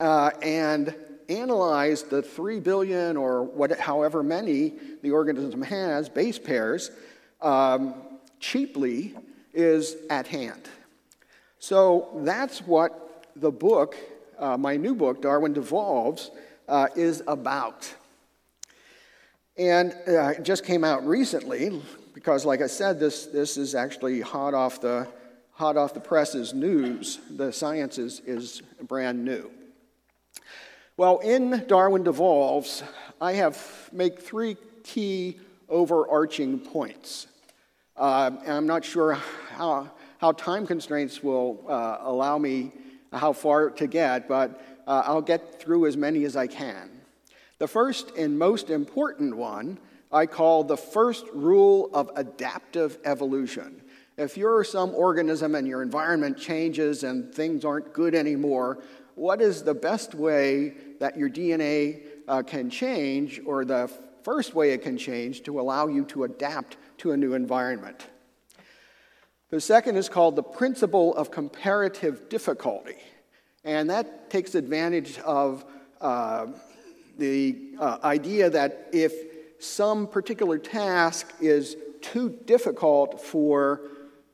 uh, 0.00 0.30
and 0.42 0.94
analyze 1.28 2.02
the 2.02 2.22
3 2.22 2.60
billion 2.60 3.16
or 3.16 3.44
what, 3.44 3.78
however 3.78 4.22
many 4.22 4.72
the 5.02 5.10
organism 5.10 5.62
has, 5.62 6.08
base 6.08 6.38
pairs, 6.38 6.90
um, 7.40 7.94
cheaply 8.40 9.14
is 9.54 9.96
at 10.08 10.26
hand. 10.26 10.68
So 11.58 12.08
that's 12.22 12.60
what 12.60 13.26
the 13.36 13.50
book, 13.50 13.96
uh, 14.38 14.56
my 14.56 14.76
new 14.76 14.94
book, 14.94 15.22
Darwin 15.22 15.52
Devolves, 15.52 16.30
uh, 16.68 16.88
is 16.96 17.22
about. 17.26 17.92
And 19.56 19.92
uh, 20.08 20.28
it 20.38 20.42
just 20.42 20.64
came 20.64 20.84
out 20.84 21.06
recently, 21.06 21.82
because, 22.14 22.44
like 22.44 22.62
I 22.62 22.66
said, 22.66 22.98
this, 22.98 23.26
this 23.26 23.56
is 23.56 23.74
actually 23.74 24.20
hot 24.20 24.54
off 24.54 24.80
the 24.80 25.06
hot 25.60 25.76
off 25.76 25.92
the 25.92 26.00
presses 26.00 26.54
news. 26.54 27.20
The 27.36 27.52
science 27.52 27.98
is, 27.98 28.20
is 28.20 28.62
brand 28.80 29.26
new. 29.26 29.50
Well, 30.96 31.18
in 31.18 31.66
Darwin 31.66 32.02
Devolves, 32.02 32.82
I 33.20 33.32
have 33.32 33.90
make 33.92 34.20
three 34.20 34.56
key 34.84 35.38
overarching 35.68 36.60
points. 36.60 37.26
Uh, 37.94 38.30
and 38.42 38.52
I'm 38.54 38.66
not 38.66 38.86
sure 38.86 39.18
how, 39.50 39.90
how 40.16 40.32
time 40.32 40.66
constraints 40.66 41.22
will 41.22 41.62
uh, 41.68 41.98
allow 42.00 42.38
me 42.38 42.72
how 43.12 43.34
far 43.34 43.68
to 43.68 43.86
get, 43.86 44.28
but 44.28 44.62
uh, 44.86 45.02
I'll 45.04 45.20
get 45.20 45.60
through 45.60 45.84
as 45.88 45.94
many 45.94 46.24
as 46.24 46.36
I 46.36 46.46
can. 46.46 46.88
The 47.58 47.68
first 47.68 48.16
and 48.16 48.38
most 48.38 48.70
important 48.70 49.36
one 49.36 49.78
I 50.10 50.24
call 50.24 50.64
the 50.64 50.78
first 50.78 51.26
rule 51.34 51.90
of 51.92 52.10
adaptive 52.16 52.96
evolution. 53.04 53.82
If 54.20 54.36
you're 54.36 54.64
some 54.64 54.94
organism 54.94 55.54
and 55.54 55.66
your 55.66 55.80
environment 55.80 56.36
changes 56.36 57.04
and 57.04 57.34
things 57.34 57.64
aren't 57.64 57.94
good 57.94 58.14
anymore, 58.14 58.82
what 59.14 59.40
is 59.40 59.62
the 59.62 59.72
best 59.72 60.14
way 60.14 60.74
that 60.98 61.16
your 61.16 61.30
DNA 61.30 62.02
uh, 62.28 62.42
can 62.42 62.68
change, 62.68 63.40
or 63.46 63.64
the 63.64 63.90
first 64.22 64.54
way 64.54 64.72
it 64.72 64.82
can 64.82 64.98
change 64.98 65.42
to 65.44 65.58
allow 65.58 65.86
you 65.86 66.04
to 66.04 66.24
adapt 66.24 66.76
to 66.98 67.12
a 67.12 67.16
new 67.16 67.32
environment? 67.32 68.08
The 69.48 69.58
second 69.58 69.96
is 69.96 70.10
called 70.10 70.36
the 70.36 70.42
principle 70.42 71.16
of 71.16 71.30
comparative 71.30 72.28
difficulty, 72.28 72.96
and 73.64 73.88
that 73.88 74.28
takes 74.28 74.54
advantage 74.54 75.18
of 75.20 75.64
uh, 76.02 76.48
the 77.16 77.70
uh, 77.78 77.96
idea 78.04 78.50
that 78.50 78.90
if 78.92 79.14
some 79.64 80.06
particular 80.06 80.58
task 80.58 81.32
is 81.40 81.74
too 82.02 82.38
difficult 82.44 83.22
for 83.22 83.80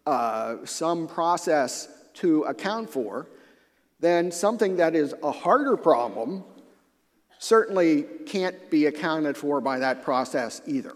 uh, 0.07 0.65
some 0.65 1.09
process 1.09 1.89
to 2.15 2.43
account 2.45 2.89
for, 2.89 3.27
then 4.01 4.31
something 4.31 4.77
that 4.77 4.95
is 4.95 5.15
a 5.23 5.33
harder 5.33 5.77
problem 5.77 6.45
certainly 7.39 8.05
can't 8.27 8.71
be 8.71 8.87
accounted 8.87 9.37
for 9.37 9.61
by 9.61 9.79
that 9.79 10.03
process 10.03 10.63
either. 10.67 10.95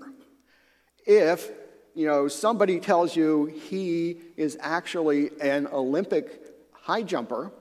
If 1.07 1.51
you 1.95 2.07
know 2.07 2.29
somebody 2.29 2.79
tells 2.81 3.17
you 3.17 3.47
he 3.47 4.21
is 4.37 4.57
actually 4.61 5.31
an 5.41 5.67
Olympic 5.67 6.55
high 6.73 7.03
jumper, 7.03 7.53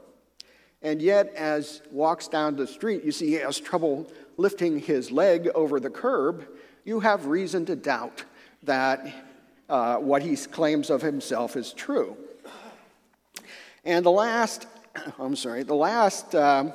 and 0.82 1.02
yet 1.02 1.34
as 1.36 1.82
walks 1.92 2.28
down 2.28 2.56
the 2.56 2.68
street, 2.68 3.04
you 3.04 3.12
see 3.12 3.28
he 3.28 3.34
has 3.34 3.60
trouble 3.60 4.10
lifting 4.38 4.80
his 4.80 5.12
leg 5.12 5.50
over 5.56 5.80
the 5.80 5.90
curb, 5.90 6.48
you 6.86 7.02
have 7.02 7.26
reason 7.26 7.66
to 7.66 7.76
doubt 7.76 8.24
that 8.64 9.29
uh, 9.70 9.98
what 9.98 10.22
he 10.22 10.36
claims 10.36 10.90
of 10.90 11.02
himself 11.02 11.56
is 11.56 11.74
true. 11.74 12.18
And 13.86 14.06
the 14.06 14.12
last, 14.12 14.68
I'm 15.20 15.36
sorry, 15.36 15.64
the 15.64 15.76
last 15.76 16.36
uh, 16.36 16.72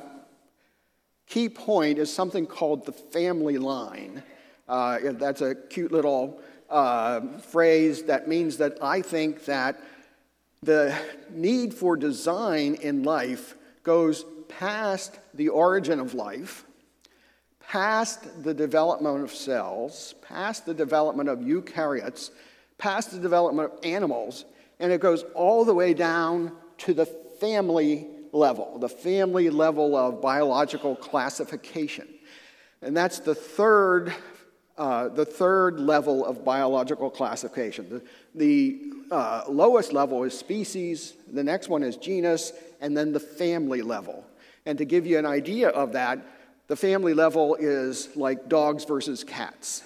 key 1.26 1.48
point 1.48 1.98
is 1.98 2.12
something 2.12 2.46
called 2.46 2.86
the 2.86 2.92
family 2.92 3.58
line. 3.58 4.22
Uh, 4.68 4.98
that's 5.12 5.40
a 5.40 5.54
cute 5.54 5.92
little 5.92 6.40
uh, 6.70 7.20
phrase 7.38 8.04
that 8.04 8.28
means 8.28 8.56
that 8.58 8.78
I 8.82 9.02
think 9.02 9.44
that 9.44 9.80
the 10.62 10.98
need 11.30 11.74
for 11.74 11.96
design 11.96 12.74
in 12.76 13.02
life 13.02 13.54
goes 13.82 14.24
past 14.48 15.18
the 15.34 15.50
origin 15.50 16.00
of 16.00 16.14
life 16.14 16.64
past 17.68 18.44
the 18.44 18.54
development 18.54 19.24
of 19.24 19.32
cells, 19.32 20.14
past 20.22 20.66
the 20.66 20.74
development 20.74 21.28
of 21.28 21.40
eukaryotes, 21.40 22.30
past 22.78 23.12
the 23.12 23.18
development 23.18 23.72
of 23.72 23.78
animals, 23.84 24.44
and 24.80 24.92
it 24.92 25.00
goes 25.00 25.24
all 25.34 25.64
the 25.64 25.74
way 25.74 25.94
down 25.94 26.52
to 26.78 26.94
the 26.94 27.06
family 27.06 28.08
level, 28.32 28.78
the 28.78 28.88
family 28.88 29.50
level 29.50 29.96
of 29.96 30.20
biological 30.20 30.96
classification. 30.96 32.08
And 32.82 32.96
that's 32.96 33.20
the 33.20 33.34
third, 33.34 34.12
uh, 34.76 35.08
the 35.08 35.24
third 35.24 35.80
level 35.80 36.24
of 36.24 36.44
biological 36.44 37.10
classification. 37.10 37.88
The, 37.88 38.02
the 38.34 38.80
uh, 39.10 39.44
lowest 39.48 39.92
level 39.92 40.24
is 40.24 40.36
species, 40.36 41.14
the 41.32 41.44
next 41.44 41.68
one 41.68 41.82
is 41.82 41.96
genus, 41.96 42.52
and 42.80 42.96
then 42.96 43.12
the 43.12 43.20
family 43.20 43.82
level. 43.82 44.24
And 44.66 44.76
to 44.78 44.84
give 44.84 45.06
you 45.06 45.18
an 45.18 45.26
idea 45.26 45.68
of 45.68 45.92
that, 45.92 46.18
the 46.66 46.76
family 46.76 47.14
level 47.14 47.56
is 47.56 48.14
like 48.16 48.48
dogs 48.48 48.84
versus 48.84 49.22
cats. 49.22 49.82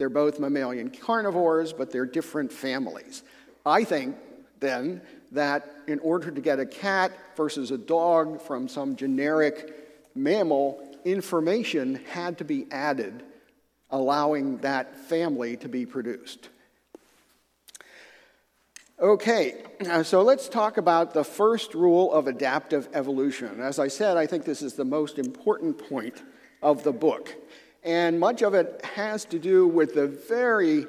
They're 0.00 0.08
both 0.08 0.40
mammalian 0.40 0.88
carnivores, 0.88 1.74
but 1.74 1.90
they're 1.90 2.06
different 2.06 2.50
families. 2.50 3.22
I 3.66 3.84
think 3.84 4.16
then 4.58 5.02
that 5.32 5.70
in 5.88 5.98
order 5.98 6.30
to 6.30 6.40
get 6.40 6.58
a 6.58 6.64
cat 6.64 7.12
versus 7.36 7.70
a 7.70 7.76
dog 7.76 8.40
from 8.40 8.66
some 8.66 8.96
generic 8.96 9.74
mammal, 10.14 10.82
information 11.04 11.96
had 12.12 12.38
to 12.38 12.44
be 12.44 12.66
added, 12.70 13.24
allowing 13.90 14.56
that 14.62 14.96
family 14.96 15.58
to 15.58 15.68
be 15.68 15.84
produced. 15.84 16.48
Okay, 18.98 19.62
uh, 19.86 20.02
so 20.02 20.22
let's 20.22 20.48
talk 20.48 20.78
about 20.78 21.12
the 21.12 21.24
first 21.24 21.74
rule 21.74 22.10
of 22.14 22.26
adaptive 22.26 22.88
evolution. 22.94 23.60
As 23.60 23.78
I 23.78 23.88
said, 23.88 24.16
I 24.16 24.26
think 24.26 24.46
this 24.46 24.62
is 24.62 24.72
the 24.72 24.84
most 24.86 25.18
important 25.18 25.76
point 25.90 26.22
of 26.62 26.84
the 26.84 26.92
book. 26.92 27.34
And 27.82 28.20
much 28.20 28.42
of 28.42 28.54
it 28.54 28.84
has 28.84 29.24
to 29.26 29.38
do 29.38 29.66
with 29.66 29.94
the 29.94 30.06
very 30.06 30.86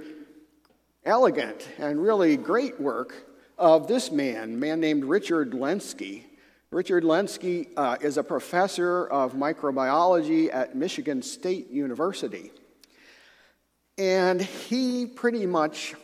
elegant 1.05 1.67
and 1.77 2.01
really 2.01 2.37
great 2.37 2.79
work 2.79 3.27
of 3.57 3.87
this 3.87 4.11
man, 4.11 4.53
a 4.53 4.57
man 4.57 4.79
named 4.79 5.05
Richard 5.05 5.51
Lenski. 5.51 6.23
Richard 6.71 7.03
Lenski 7.03 7.67
uh, 7.77 7.97
is 8.01 8.17
a 8.17 8.23
professor 8.23 9.05
of 9.07 9.33
microbiology 9.33 10.53
at 10.53 10.75
Michigan 10.75 11.21
State 11.21 11.69
University. 11.69 12.51
And 13.97 14.41
he 14.41 15.05
pretty 15.05 15.45
much 15.45 15.95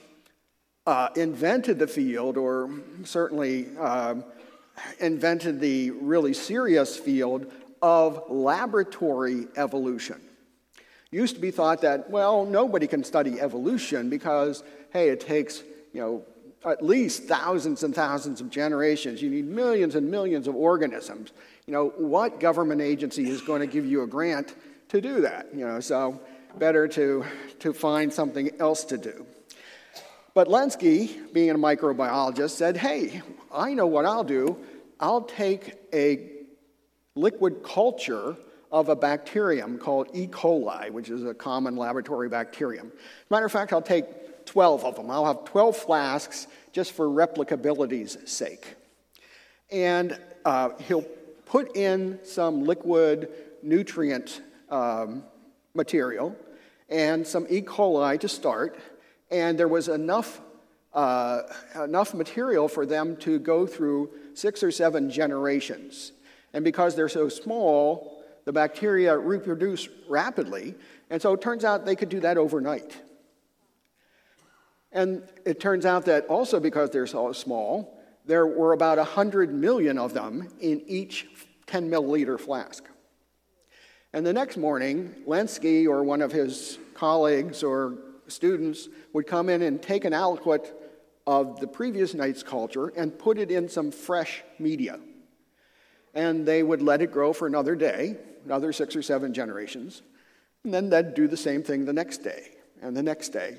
uh, 0.86 1.10
invented 1.15 1.80
the 1.80 1.88
field, 1.88 2.38
or 2.38 2.69
certainly 3.04 3.67
uh, 3.80 4.15
invented 5.00 5.60
the 5.60 5.91
really 5.91 6.34
serious 6.34 6.95
field 6.95 7.52
of 7.82 8.23
laboratory 8.30 9.47
evolution. 9.56 10.21
Used 11.12 11.36
to 11.36 11.41
be 11.41 11.52
thought 11.52 11.82
that, 11.82 12.10
well, 12.10 12.46
nobody 12.46 12.86
can 12.86 13.04
study 13.04 13.39
evolution 13.39 14.10
because, 14.10 14.63
hey, 14.91 15.10
it 15.10 15.22
takes, 15.22 15.63
you 15.93 16.02
know, 16.02 16.26
at 16.65 16.84
least 16.84 17.24
thousands 17.24 17.84
and 17.84 17.96
thousands 17.96 18.41
of 18.41 18.50
generations. 18.50 19.22
You 19.22 19.30
need 19.30 19.46
millions 19.46 19.96
and 19.96 20.12
millions 20.12 20.48
of 20.48 20.56
organisms. 20.56 21.32
You 21.65 21.74
know, 21.74 21.89
what 21.98 22.39
government 22.39 22.82
agency 22.82 23.30
is 23.30 23.41
going 23.41 23.62
to 23.62 23.67
give 23.67 23.86
you 23.86 24.02
a 24.04 24.08
grant 24.08 24.56
to 24.89 25.00
do 25.00 25.22
that? 25.22 25.48
You 25.54 25.65
know, 25.65 25.80
so 25.80 26.20
better 26.58 26.88
to, 26.89 27.24
to 27.60 27.74
find 27.74 28.12
something 28.12 28.52
else 28.60 28.84
to 28.86 28.98
do. 28.98 29.26
But 30.34 30.50
Lenski, 30.50 31.32
being 31.34 31.52
a 31.52 31.56
microbiologist, 31.56 32.52
said, 32.52 32.78
hey, 32.78 33.22
I 33.54 33.74
know 33.74 33.88
what 33.88 34.06
I'll 34.06 34.24
do. 34.24 34.58
I'll 35.00 35.22
take 35.22 35.76
a 35.93 36.32
liquid 37.15 37.63
culture 37.63 38.36
of 38.72 38.90
a 38.90 38.96
bacterium 38.96 39.78
called 39.78 40.10
E. 40.14 40.28
coli, 40.28 40.90
which 40.92 41.10
is 41.10 41.24
a 41.24 41.34
common 41.34 41.76
laboratory 41.76 42.30
bacterium. 42.30 42.92
Matter 43.30 43.46
of 43.46 43.52
fact, 43.52 43.74
I'll 43.74 43.82
take 43.82 44.46
12 44.46 44.86
of 44.86 44.96
them. 44.96 45.10
I'll 45.10 45.26
have 45.26 45.46
12 45.46 45.78
flasks 45.78 46.48
just 46.72 46.94
for 46.94 47.06
replicability's 47.06 48.18
sake. 48.30 48.76
And 49.72 50.18
uh, 50.46 50.70
he'll 50.88 51.06
put 51.46 51.76
in 51.76 52.20
some 52.24 52.64
liquid 52.64 53.30
nutrient 53.64 54.42
um, 54.70 55.24
material 55.74 56.36
and 56.90 57.26
some 57.26 57.46
E. 57.50 57.62
coli 57.62 58.20
to 58.20 58.30
start, 58.30 58.80
and 59.30 59.60
there 59.60 59.68
was 59.68 59.90
enough, 59.90 60.40
uh, 60.94 61.42
enough 61.84 62.14
material 62.14 62.68
for 62.68 62.86
them 62.86 63.18
to 63.18 63.40
go 63.40 63.68
through 63.68 64.10
six 64.34 64.64
or 64.64 64.72
seven 64.72 65.10
generations. 65.10 66.14
And 66.54 66.64
because 66.64 66.96
they're 66.96 67.10
so 67.10 67.28
small, 67.28 68.17
the 68.48 68.54
bacteria 68.54 69.18
reproduce 69.18 69.90
rapidly, 70.08 70.74
and 71.10 71.22
so 71.22 71.34
it 71.34 71.42
turns 71.42 71.66
out 71.66 71.86
they 71.86 71.98
could 71.98 72.08
do 72.08 72.22
that 72.22 72.38
overnight. 72.38 72.96
And 74.94 75.22
it 75.46 75.60
turns 75.60 75.86
out 75.86 76.06
that 76.06 76.28
also 76.28 76.62
because 76.62 76.90
they're 76.90 77.08
so 77.08 77.34
small, 77.34 78.00
there 78.26 78.48
were 78.48 78.72
about 78.72 79.00
100 79.00 79.54
million 79.54 79.98
of 79.98 80.14
them 80.14 80.48
in 80.62 80.82
each 80.88 81.28
10 81.66 81.90
milliliter 81.92 82.40
flask. 82.40 82.86
And 84.14 84.26
the 84.26 84.32
next 84.32 84.56
morning, 84.56 85.14
Lenski 85.28 85.86
or 85.86 86.06
one 86.06 86.22
of 86.22 86.32
his 86.32 86.80
colleagues 86.94 87.64
or 87.64 87.98
students 88.30 88.88
would 89.12 89.28
come 89.28 89.50
in 89.50 89.62
and 89.62 89.82
take 89.82 90.06
an 90.06 90.14
aliquot 90.14 90.72
of 91.28 91.60
the 91.60 91.68
previous 91.68 92.14
night's 92.14 92.44
culture 92.44 92.94
and 92.96 93.20
put 93.20 93.40
it 93.40 93.52
in 93.52 93.68
some 93.68 93.92
fresh 93.92 94.42
media 94.58 95.02
and 96.18 96.48
they 96.48 96.64
would 96.64 96.82
let 96.82 97.04
it 97.04 97.12
grow 97.12 97.32
for 97.32 97.46
another 97.46 97.76
day, 97.76 98.18
another 98.48 98.72
six 98.72 98.96
or 98.96 99.02
seven 99.02 99.34
generations, 99.34 100.02
and 100.64 100.74
then 100.74 100.90
they'd 100.90 101.14
do 101.14 101.28
the 101.28 101.38
same 101.38 101.64
thing 101.64 101.86
the 101.86 101.94
next 101.94 102.20
day 102.20 102.50
and 102.82 102.96
the 102.96 103.04
next 103.04 103.30
day 103.30 103.58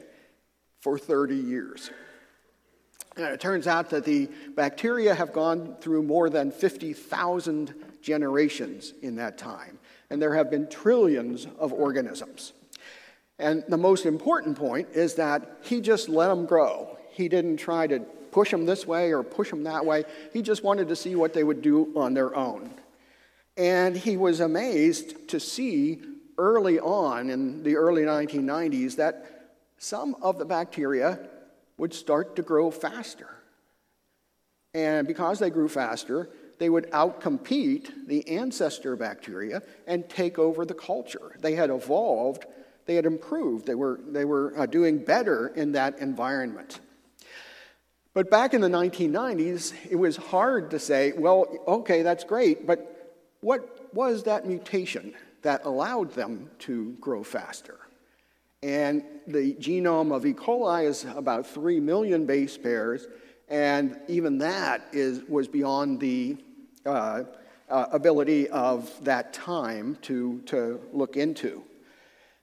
for 0.81 0.99
30 0.99 1.37
years. 1.37 1.91
And 3.17 3.27
it 3.27 3.41
turns 3.41 3.67
out 3.67 3.91
that 3.91 4.05
the 4.05 4.31
bacteria 4.55 5.15
have 5.15 5.33
gone 5.33 5.77
through 5.81 6.05
more 6.05 6.31
than 6.31 6.51
50,000 6.51 7.75
generations 8.01 8.95
in 9.03 9.17
that 9.17 9.37
time, 9.37 9.79
and 10.09 10.23
there 10.23 10.35
have 10.35 10.51
been 10.51 10.69
trillions 10.69 11.47
of 11.59 11.73
organisms. 11.73 12.53
And 13.39 13.65
the 13.69 13.77
most 13.77 14.07
important 14.07 14.57
point 14.57 14.89
is 14.95 15.15
that 15.15 15.59
he 15.63 15.81
just 15.81 16.09
let 16.09 16.29
them 16.29 16.47
grow. 16.47 16.97
He 17.11 17.29
didn't 17.29 17.59
try 17.59 17.87
to 17.87 18.01
push 18.31 18.51
them 18.51 18.67
this 18.67 18.87
way 18.87 19.13
or 19.13 19.23
push 19.23 19.51
them 19.51 19.65
that 19.65 19.85
way. 19.85 20.05
He 20.33 20.43
just 20.43 20.63
wanted 20.63 20.89
to 20.89 20.97
see 20.97 21.15
what 21.15 21.35
they 21.35 21.45
would 21.45 21.63
do 21.63 21.93
on 21.97 22.15
their 22.15 22.35
own. 22.35 22.73
And 23.59 23.97
he 23.97 24.17
was 24.17 24.39
amazed 24.39 25.29
to 25.29 25.41
see 25.41 26.01
early 26.39 26.79
on 26.79 27.29
in 27.29 27.65
the 27.65 27.75
early 27.75 28.03
1990s 28.03 28.97
that 28.97 29.51
some 29.79 30.15
of 30.23 30.39
the 30.39 30.45
bacteria 30.45 31.19
would 31.77 31.93
start 31.93 32.37
to 32.37 32.43
grow 32.43 32.71
faster. 32.71 33.29
And 34.75 35.09
because 35.09 35.41
they 35.41 35.51
grew 35.51 35.69
faster, 35.69 36.31
they 36.59 36.71
would 36.71 36.89
outcompete 36.93 38.07
the 38.07 38.29
ancestor 38.29 38.95
bacteria 38.95 39.63
and 39.89 40.09
take 40.09 40.39
over 40.39 40.65
the 40.65 40.75
culture. 40.75 41.37
They 41.41 41.57
had 41.57 41.71
evolved, 41.71 42.45
they 42.87 42.95
had 42.95 43.07
improved, 43.07 43.67
they 43.67 43.75
were, 43.75 43.99
they 44.07 44.25
were 44.25 44.55
uh, 44.57 44.67
doing 44.67 44.99
better 44.99 45.49
in 45.49 45.73
that 45.73 45.99
environment. 45.99 46.79
But 48.15 48.31
back 48.31 48.55
in 48.55 48.61
the 48.61 48.69
1990s, 48.69 49.75
it 49.91 49.97
was 49.97 50.17
hard 50.17 50.71
to 50.71 50.79
say, 50.79 51.13
well, 51.13 51.47
okay, 51.67 52.03
that's 52.03 52.25
great, 52.25 52.67
but 52.67 52.98
what 53.41 53.95
was 53.95 54.25
that 54.25 54.47
mutation 54.47 55.15
that 55.43 55.65
allowed 55.65 56.13
them 56.13 56.51
to 56.61 56.97
grow 57.01 57.23
faster? 57.23 57.79
And 58.63 59.05
the 59.27 59.55
genome 59.55 60.15
of 60.15 60.27
E. 60.27 60.33
coli 60.33 60.85
is 60.85 61.05
about 61.05 61.47
3 61.47 61.79
million 61.79 62.27
base 62.27 62.59
pairs, 62.59 63.07
and 63.49 63.99
even 64.09 64.39
that 64.39 64.89
is, 64.93 65.23
was 65.29 65.47
beyond 65.47 66.01
the 66.01 66.37
uh, 66.85 67.23
uh, 67.71 67.87
ability 67.93 68.49
of 68.49 68.93
that 69.05 69.33
time 69.33 69.97
to, 70.03 70.41
to 70.47 70.81
look 70.93 71.17
into. 71.17 71.63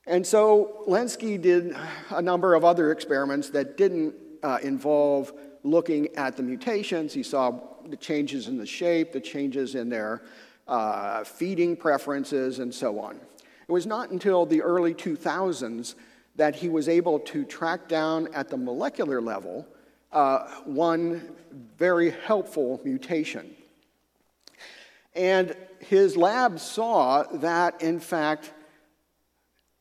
And 0.07 0.25
so 0.25 0.83
Lenski 0.87 1.41
did 1.41 1.75
a 2.11 2.21
number 2.21 2.53
of 2.53 2.63
other 2.63 2.91
experiments 2.91 3.49
that 3.49 3.75
didn't 3.75 4.13
uh, 4.43 4.59
involve 4.61 5.33
looking 5.63 6.15
at 6.15 6.37
the 6.37 6.43
mutations. 6.43 7.11
He 7.11 7.23
saw 7.23 7.59
the 7.87 7.97
changes 7.97 8.47
in 8.47 8.57
the 8.57 8.65
shape, 8.65 9.11
the 9.11 9.19
changes 9.19 9.75
in 9.75 9.89
their 9.89 10.21
uh, 10.67 11.23
feeding 11.23 11.75
preferences, 11.75 12.59
and 12.59 12.73
so 12.73 12.99
on. 12.99 13.15
It 13.15 13.71
was 13.71 13.85
not 13.85 14.11
until 14.11 14.45
the 14.45 14.61
early 14.61 14.93
2000s 14.93 15.95
that 16.35 16.55
he 16.55 16.69
was 16.69 16.89
able 16.89 17.19
to 17.19 17.45
track 17.45 17.87
down 17.87 18.33
at 18.33 18.49
the 18.49 18.57
molecular 18.57 19.21
level 19.21 19.67
uh, 20.11 20.47
one 20.63 21.35
very 21.77 22.11
helpful 22.11 22.79
mutation. 22.83 23.53
And 25.13 25.55
his 25.79 26.15
lab 26.15 26.59
saw 26.59 27.23
that, 27.23 27.81
in 27.81 27.99
fact, 27.99 28.53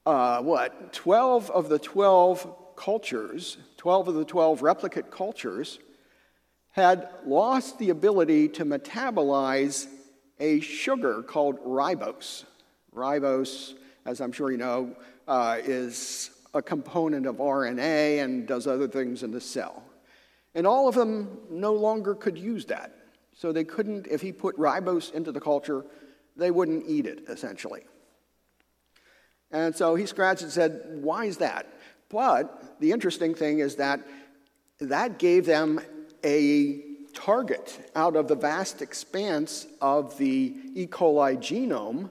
uh, 0.06 0.40
what, 0.42 0.92
12 0.92 1.50
of 1.50 1.68
the 1.68 1.78
12 1.78 2.60
cultures 2.76 3.56
12 3.76 4.08
of 4.08 4.14
the 4.14 4.24
12 4.24 4.62
replicate 4.62 5.10
cultures 5.10 5.78
had 6.72 7.08
lost 7.24 7.78
the 7.78 7.90
ability 7.90 8.48
to 8.48 8.64
metabolize 8.64 9.86
a 10.40 10.60
sugar 10.60 11.22
called 11.22 11.58
ribose. 11.64 12.44
Ribose, 12.94 13.74
as 14.04 14.20
I'm 14.20 14.32
sure 14.32 14.50
you 14.50 14.58
know, 14.58 14.96
uh, 15.26 15.58
is 15.62 16.30
a 16.54 16.62
component 16.62 17.26
of 17.26 17.36
RNA 17.36 18.22
and 18.22 18.46
does 18.46 18.66
other 18.66 18.88
things 18.88 19.22
in 19.22 19.30
the 19.30 19.40
cell. 19.40 19.82
And 20.54 20.66
all 20.66 20.88
of 20.88 20.94
them 20.94 21.38
no 21.50 21.72
longer 21.72 22.14
could 22.14 22.38
use 22.38 22.66
that. 22.66 22.92
So 23.36 23.52
they 23.52 23.64
couldn't, 23.64 24.06
if 24.08 24.20
he 24.20 24.30
put 24.30 24.56
ribose 24.56 25.12
into 25.12 25.32
the 25.32 25.40
culture, 25.40 25.84
they 26.36 26.50
wouldn't 26.50 26.84
eat 26.86 27.06
it, 27.06 27.24
essentially. 27.28 27.82
And 29.50 29.74
so 29.74 29.94
he 29.94 30.06
scratched 30.06 30.42
and 30.42 30.50
said, 30.50 30.82
Why 31.02 31.26
is 31.26 31.38
that? 31.38 31.66
But 32.08 32.80
the 32.80 32.92
interesting 32.92 33.34
thing 33.34 33.58
is 33.58 33.76
that 33.76 34.06
that 34.80 35.18
gave 35.18 35.46
them 35.46 35.80
a 36.24 36.93
target 37.14 37.90
out 37.94 38.16
of 38.16 38.28
the 38.28 38.34
vast 38.34 38.82
expanse 38.82 39.66
of 39.80 40.16
the 40.18 40.54
E. 40.74 40.86
coli 40.86 41.36
genome 41.36 42.10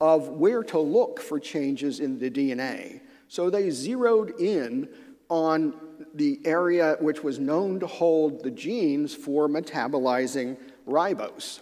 of 0.00 0.28
where 0.28 0.62
to 0.64 0.78
look 0.78 1.20
for 1.20 1.38
changes 1.38 2.00
in 2.00 2.18
the 2.18 2.30
DNA. 2.30 3.00
So 3.28 3.48
they 3.50 3.70
zeroed 3.70 4.38
in 4.40 4.88
on 5.28 5.74
the 6.14 6.40
area 6.44 6.96
which 7.00 7.22
was 7.22 7.38
known 7.38 7.80
to 7.80 7.86
hold 7.86 8.42
the 8.42 8.50
genes 8.50 9.14
for 9.14 9.48
metabolizing 9.48 10.56
ribose. 10.86 11.60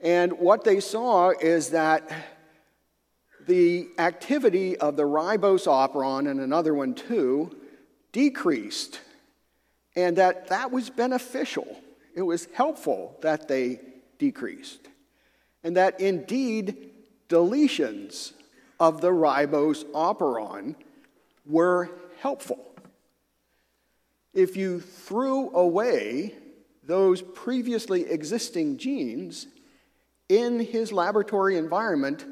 And 0.00 0.32
what 0.38 0.64
they 0.64 0.80
saw 0.80 1.30
is 1.30 1.70
that 1.70 2.10
the 3.46 3.88
activity 3.98 4.76
of 4.76 4.96
the 4.96 5.04
ribose 5.04 5.66
operon 5.66 6.30
and 6.30 6.40
another 6.40 6.74
one 6.74 6.94
too 6.94 7.56
decreased, 8.12 9.00
and 9.96 10.16
that 10.16 10.48
that 10.48 10.70
was 10.70 10.90
beneficial. 10.90 11.66
It 12.14 12.22
was 12.22 12.48
helpful 12.54 13.16
that 13.22 13.48
they 13.48 13.80
decreased, 14.18 14.88
and 15.62 15.76
that 15.76 16.00
indeed 16.00 16.90
deletions 17.28 18.32
of 18.78 19.00
the 19.00 19.10
ribose 19.10 19.84
operon 19.92 20.76
were 21.46 21.90
helpful. 22.20 22.74
If 24.32 24.56
you 24.56 24.80
threw 24.80 25.50
away 25.54 26.34
those 26.82 27.22
previously 27.22 28.10
existing 28.10 28.78
genes 28.78 29.46
in 30.28 30.60
his 30.60 30.92
laboratory 30.92 31.56
environment, 31.56 32.26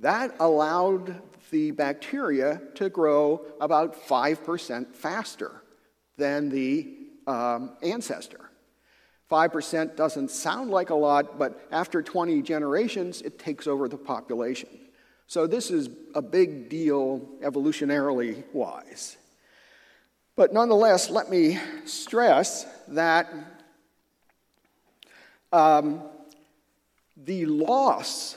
that 0.00 0.34
allowed 0.38 1.20
the 1.50 1.72
bacteria 1.72 2.62
to 2.76 2.88
grow 2.88 3.44
about 3.60 3.96
5% 4.06 4.94
faster 4.94 5.62
than 6.16 6.48
the 6.48 6.99
um, 7.30 7.70
ancestor. 7.82 8.40
5% 9.30 9.96
doesn't 9.96 10.30
sound 10.32 10.70
like 10.70 10.90
a 10.90 10.94
lot, 10.94 11.38
but 11.38 11.68
after 11.70 12.02
20 12.02 12.42
generations, 12.42 13.22
it 13.22 13.38
takes 13.38 13.68
over 13.68 13.88
the 13.88 13.96
population. 13.96 14.68
So 15.28 15.46
this 15.46 15.70
is 15.70 15.88
a 16.16 16.22
big 16.22 16.68
deal 16.68 17.20
evolutionarily 17.40 18.42
wise. 18.52 19.16
But 20.34 20.52
nonetheless, 20.52 21.10
let 21.10 21.30
me 21.30 21.60
stress 21.84 22.66
that 22.88 23.32
um, 25.52 26.02
the 27.16 27.46
loss 27.46 28.36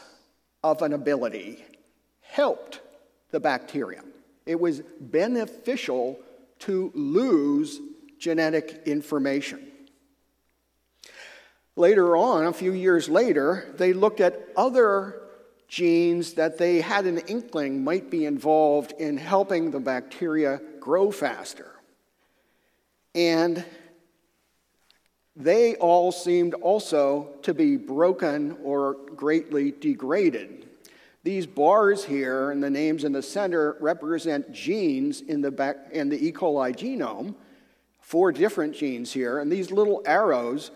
of 0.64 0.84
an 0.84 0.94
ability 0.94 1.64
helped 2.22 2.82
the 3.32 3.40
bacterium. 3.40 4.06
It 4.46 4.60
was 4.60 4.82
beneficial 5.00 6.20
to 6.60 6.92
lose 6.94 7.80
genetic 8.24 8.84
information. 8.86 9.60
Later 11.76 12.16
on, 12.16 12.46
a 12.46 12.54
few 12.54 12.72
years 12.72 13.10
later, 13.10 13.74
they 13.78 13.92
looked 13.92 14.22
at 14.22 14.48
other 14.56 15.20
genes 15.68 16.36
that 16.36 16.58
they 16.58 16.80
had 16.80 17.06
an 17.06 17.18
inkling 17.28 17.84
might 17.84 18.10
be 18.10 18.26
involved 18.26 18.94
in 18.98 19.18
helping 19.18 19.72
the 19.72 19.80
bacteria 19.80 20.62
grow 20.80 21.12
faster. 21.12 21.72
And 23.14 23.66
they 25.36 25.76
all 25.76 26.14
seemed 26.14 26.54
also 26.54 27.30
to 27.42 27.54
be 27.54 27.76
broken 27.76 28.56
or 28.64 28.96
greatly 29.18 29.72
degraded. 29.72 30.70
These 31.24 31.46
bars 31.46 32.06
here 32.06 32.52
and 32.52 32.64
the 32.64 32.70
names 32.70 33.04
in 33.04 33.12
the 33.12 33.22
center 33.22 33.76
represent 33.82 34.54
genes 34.54 35.20
in 35.22 35.42
the, 35.42 35.52
back, 35.52 35.76
in 35.92 36.08
the 36.08 36.26
E. 36.26 36.32
coli 36.32 36.74
genome, 36.74 37.36
four 38.13 38.32
different 38.32 38.76
genes 38.76 39.12
here, 39.12 39.39
and 39.39 39.52
these 39.52 39.71
little 39.71 40.04
arrows 40.06 40.69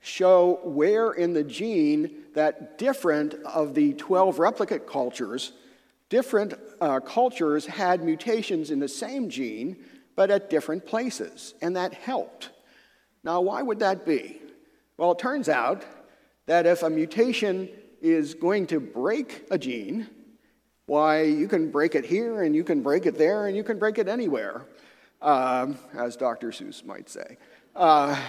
show 0.00 0.58
where 0.64 1.12
in 1.12 1.32
the 1.32 1.44
gene 1.44 2.10
that 2.34 2.78
different 2.78 3.34
of 3.44 3.74
the 3.74 3.92
12 3.92 4.40
replicate 4.40 4.88
cultures, 4.88 5.52
different 6.08 6.52
uh, 6.80 6.98
cultures 6.98 7.64
had 7.64 8.02
mutations 8.02 8.72
in 8.72 8.80
the 8.80 8.88
same 8.88 9.30
gene, 9.30 9.76
but 10.16 10.32
at 10.32 10.50
different 10.50 10.84
places, 10.84 11.54
and 11.62 11.76
that 11.76 11.94
helped. 11.94 12.50
Now, 13.22 13.40
why 13.40 13.62
would 13.62 13.78
that 13.78 14.04
be? 14.04 14.40
Well, 14.96 15.12
it 15.12 15.20
turns 15.20 15.48
out 15.48 15.84
that 16.46 16.66
if 16.66 16.82
a 16.82 16.90
mutation 16.90 17.68
is 18.02 18.34
going 18.34 18.66
to 18.66 18.80
break 18.80 19.46
a 19.52 19.58
gene, 19.58 20.08
why, 20.86 21.22
you 21.22 21.46
can 21.46 21.70
break 21.70 21.94
it 21.94 22.04
here, 22.04 22.42
and 22.42 22.52
you 22.52 22.64
can 22.64 22.82
break 22.82 23.06
it 23.06 23.16
there, 23.16 23.46
and 23.46 23.56
you 23.56 23.62
can 23.62 23.78
break 23.78 23.98
it 23.98 24.08
anywhere, 24.08 24.66
um, 25.22 25.78
as 25.94 26.16
Dr. 26.16 26.50
Seuss 26.50 26.84
might 26.84 27.08
say. 27.08 27.36
Uh, 27.74 28.20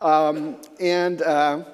um, 0.00 0.56
and 0.80 1.22
uh, 1.22 1.64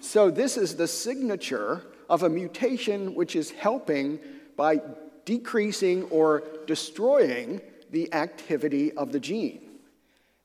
so, 0.00 0.30
this 0.30 0.56
is 0.56 0.76
the 0.76 0.88
signature 0.88 1.82
of 2.08 2.22
a 2.22 2.28
mutation 2.28 3.14
which 3.14 3.36
is 3.36 3.50
helping 3.50 4.18
by 4.56 4.80
decreasing 5.24 6.04
or 6.04 6.42
destroying 6.66 7.60
the 7.90 8.12
activity 8.14 8.92
of 8.92 9.12
the 9.12 9.20
gene. 9.20 9.60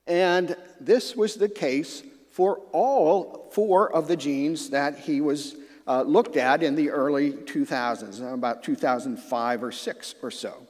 And 0.08 0.58
this 0.80 1.16
was 1.16 1.36
the 1.36 1.48
case 1.48 2.04
for 2.32 2.58
all 2.72 3.50
four 3.54 3.94
of 3.94 4.08
the 4.08 4.18
genes 4.18 4.72
that 4.72 5.00
he 5.00 5.22
was 5.22 5.56
uh, 5.88 6.02
looked 6.02 6.36
at 6.36 6.64
in 6.64 6.76
the 6.76 6.90
early 6.90 7.32
2000s, 7.32 8.34
about 8.34 8.64
2005 8.64 9.64
or 9.64 9.72
6 9.72 10.16
or 10.22 10.32
so. 10.32 10.68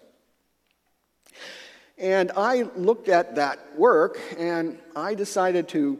And 1.97 2.31
I 2.35 2.63
looked 2.75 3.07
at 3.07 3.35
that 3.35 3.77
work 3.77 4.19
and 4.37 4.79
I 4.95 5.15
decided 5.15 5.67
to 5.69 5.99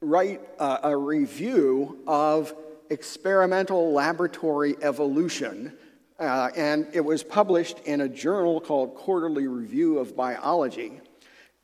write 0.00 0.40
a, 0.58 0.80
a 0.84 0.96
review 0.96 2.00
of 2.06 2.54
experimental 2.90 3.92
laboratory 3.92 4.76
evolution. 4.82 5.76
Uh, 6.18 6.50
and 6.56 6.86
it 6.92 7.04
was 7.04 7.22
published 7.22 7.78
in 7.80 8.00
a 8.00 8.08
journal 8.08 8.60
called 8.60 8.94
Quarterly 8.94 9.46
Review 9.46 9.98
of 9.98 10.16
Biology 10.16 11.00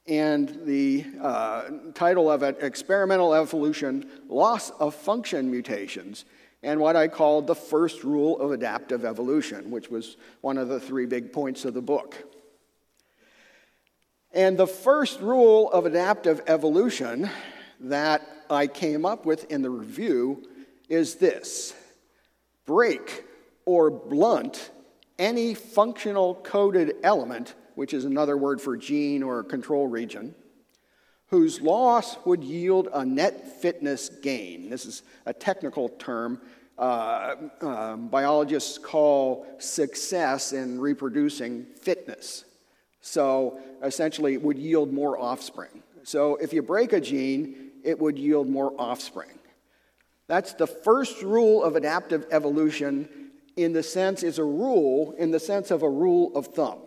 and 0.08 0.60
the 0.64 1.04
uh, 1.20 1.64
title 1.94 2.30
of 2.30 2.42
it, 2.42 2.58
Experimental 2.62 3.34
Evolution 3.34 4.08
Loss 4.28 4.70
of 4.70 4.94
Function 4.94 5.50
Mutations, 5.50 6.24
and 6.62 6.80
what 6.80 6.96
I 6.96 7.08
called 7.08 7.46
the 7.46 7.54
first 7.54 8.02
rule 8.04 8.40
of 8.40 8.50
adaptive 8.50 9.04
evolution, 9.04 9.70
which 9.70 9.90
was 9.90 10.16
one 10.40 10.56
of 10.56 10.68
the 10.68 10.80
three 10.80 11.04
big 11.06 11.32
points 11.32 11.64
of 11.66 11.74
the 11.74 11.82
book. 11.82 12.16
And 14.32 14.58
the 14.58 14.66
first 14.66 15.20
rule 15.20 15.70
of 15.70 15.86
adaptive 15.86 16.42
evolution 16.46 17.30
that 17.80 18.22
I 18.50 18.66
came 18.66 19.04
up 19.04 19.24
with 19.24 19.50
in 19.50 19.62
the 19.62 19.70
review 19.70 20.48
is 20.88 21.16
this 21.16 21.74
break 22.66 23.24
or 23.64 23.90
blunt 23.90 24.70
any 25.18 25.54
functional 25.54 26.34
coded 26.36 26.96
element 27.02 27.54
which 27.78 27.94
is 27.94 28.04
another 28.04 28.36
word 28.36 28.60
for 28.60 28.76
gene 28.76 29.22
or 29.22 29.44
control 29.44 29.86
region, 29.86 30.34
whose 31.28 31.60
loss 31.60 32.16
would 32.26 32.42
yield 32.42 32.88
a 32.92 33.04
net 33.04 33.60
fitness 33.62 34.08
gain. 34.08 34.68
This 34.68 34.84
is 34.84 35.04
a 35.26 35.32
technical 35.32 35.88
term 35.90 36.40
uh, 36.76 37.36
uh, 37.60 37.94
biologists 37.94 38.78
call 38.78 39.46
success 39.58 40.52
in 40.52 40.80
reproducing 40.80 41.66
fitness. 41.80 42.44
So 43.08 43.58
essentially, 43.82 44.34
it 44.34 44.42
would 44.42 44.58
yield 44.58 44.92
more 44.92 45.18
offspring. 45.18 45.82
So 46.02 46.36
if 46.36 46.52
you 46.52 46.62
break 46.62 46.92
a 46.92 47.00
gene, 47.00 47.70
it 47.82 47.98
would 47.98 48.18
yield 48.18 48.48
more 48.48 48.74
offspring. 48.78 49.38
That's 50.26 50.52
the 50.52 50.66
first 50.66 51.22
rule 51.22 51.64
of 51.64 51.74
adaptive 51.74 52.26
evolution 52.30 53.08
in 53.56 53.72
the 53.72 53.82
sense 53.82 54.22
is 54.22 54.38
a 54.38 54.44
rule 54.44 55.14
in 55.16 55.30
the 55.30 55.40
sense 55.40 55.70
of 55.70 55.82
a 55.82 55.88
rule 55.88 56.36
of 56.36 56.48
thumb. 56.48 56.80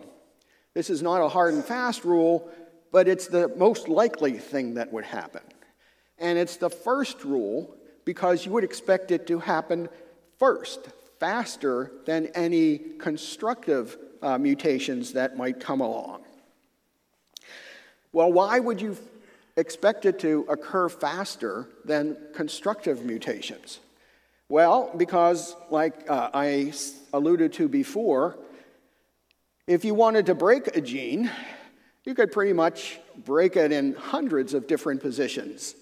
This 0.74 0.90
is 0.90 1.02
not 1.02 1.20
a 1.20 1.28
hard 1.28 1.54
and 1.54 1.64
fast 1.64 2.04
rule, 2.04 2.48
but 2.92 3.08
it's 3.08 3.26
the 3.26 3.48
most 3.56 3.88
likely 3.88 4.38
thing 4.38 4.74
that 4.74 4.92
would 4.92 5.04
happen. 5.04 5.42
And 6.18 6.38
it's 6.38 6.56
the 6.56 6.70
first 6.70 7.24
rule 7.24 7.74
because 8.04 8.46
you 8.46 8.52
would 8.52 8.64
expect 8.64 9.10
it 9.10 9.26
to 9.26 9.40
happen 9.40 9.88
first, 10.38 10.88
faster 11.18 11.90
than 12.06 12.26
any 12.28 12.78
constructive 12.78 13.98
uh, 14.22 14.38
mutations 14.38 15.12
that 15.12 15.36
might 15.36 15.60
come 15.60 15.80
along. 15.80 16.22
Well, 18.12 18.32
why 18.32 18.58
would 18.58 18.80
you 18.80 18.96
expect 19.56 20.06
it 20.06 20.18
to 20.20 20.46
occur 20.48 20.88
faster 20.88 21.66
than 21.84 22.16
constructive 22.34 23.04
mutations? 23.04 23.80
Well, 24.48 24.90
because, 24.96 25.56
like 25.70 26.10
uh, 26.10 26.30
I 26.32 26.72
alluded 27.12 27.52
to 27.54 27.68
before, 27.68 28.38
if 29.66 29.84
you 29.84 29.94
wanted 29.94 30.26
to 30.26 30.34
break 30.34 30.76
a 30.76 30.80
gene, 30.80 31.30
You 32.04 32.14
could 32.14 32.32
pretty 32.32 32.52
much 32.52 32.98
break 33.24 33.56
it 33.56 33.70
in 33.70 33.94
hundreds 33.94 34.54
of 34.54 34.66
different 34.66 35.00
positions. 35.00 35.74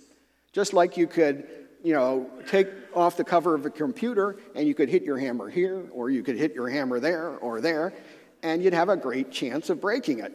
Just 0.52 0.74
like 0.74 0.96
you 0.96 1.06
could, 1.06 1.46
you 1.82 1.94
know, 1.94 2.28
take 2.46 2.68
off 2.94 3.16
the 3.16 3.24
cover 3.24 3.54
of 3.54 3.64
a 3.64 3.70
computer 3.70 4.36
and 4.54 4.68
you 4.68 4.74
could 4.74 4.90
hit 4.90 5.02
your 5.02 5.16
hammer 5.16 5.48
here, 5.48 5.82
or 5.92 6.10
you 6.10 6.22
could 6.22 6.36
hit 6.36 6.54
your 6.54 6.68
hammer 6.68 7.00
there 7.00 7.30
or 7.38 7.60
there, 7.60 7.94
and 8.42 8.62
you'd 8.62 8.74
have 8.74 8.88
a 8.88 8.96
great 8.96 9.30
chance 9.30 9.70
of 9.70 9.80
breaking 9.80 10.20
it. 10.20 10.32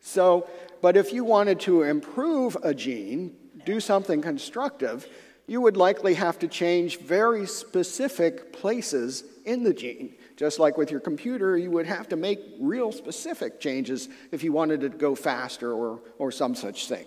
So, 0.00 0.48
but 0.80 0.96
if 0.96 1.12
you 1.12 1.24
wanted 1.24 1.60
to 1.60 1.82
improve 1.82 2.56
a 2.62 2.72
gene, 2.72 3.34
do 3.64 3.80
something 3.80 4.22
constructive, 4.22 5.06
you 5.46 5.60
would 5.60 5.76
likely 5.76 6.14
have 6.14 6.38
to 6.40 6.48
change 6.48 6.98
very 7.00 7.46
specific 7.46 8.52
places 8.52 9.24
in 9.44 9.62
the 9.62 9.72
gene. 9.72 10.14
Just 10.36 10.58
like 10.60 10.76
with 10.76 10.90
your 10.90 11.00
computer, 11.00 11.56
you 11.56 11.70
would 11.70 11.86
have 11.86 12.08
to 12.10 12.16
make 12.16 12.38
real 12.60 12.92
specific 12.92 13.58
changes 13.58 14.08
if 14.30 14.44
you 14.44 14.52
wanted 14.52 14.84
it 14.84 14.90
to 14.90 14.98
go 14.98 15.14
faster 15.14 15.72
or, 15.72 16.00
or 16.18 16.30
some 16.30 16.54
such 16.54 16.86
thing. 16.86 17.06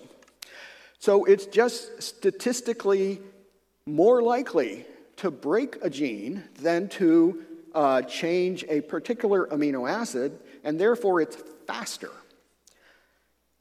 So 0.99 1.25
it's 1.25 1.45
just 1.45 2.01
statistically 2.01 3.21
more 3.85 4.21
likely 4.21 4.85
to 5.17 5.31
break 5.31 5.77
a 5.81 5.89
gene 5.89 6.43
than 6.59 6.89
to 6.89 7.45
uh, 7.73 8.01
change 8.03 8.65
a 8.69 8.81
particular 8.81 9.47
amino 9.47 9.89
acid, 9.89 10.39
and 10.63 10.79
therefore 10.79 11.21
it's 11.21 11.37
faster. 11.67 12.11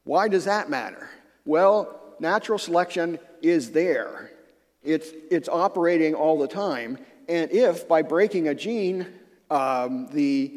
Why 0.03 0.27
does 0.27 0.45
that 0.45 0.69
matter? 0.69 1.09
Well, 1.45 1.99
natural 2.19 2.57
selection 2.57 3.19
is 3.41 3.71
there. 3.71 4.31
It's, 4.83 5.11
it's 5.29 5.47
operating 5.47 6.15
all 6.15 6.39
the 6.39 6.47
time. 6.47 6.97
And 7.27 7.51
if 7.51 7.87
by 7.87 8.01
breaking 8.01 8.47
a 8.47 8.55
gene, 8.55 9.07
um, 9.49 10.07
the 10.11 10.53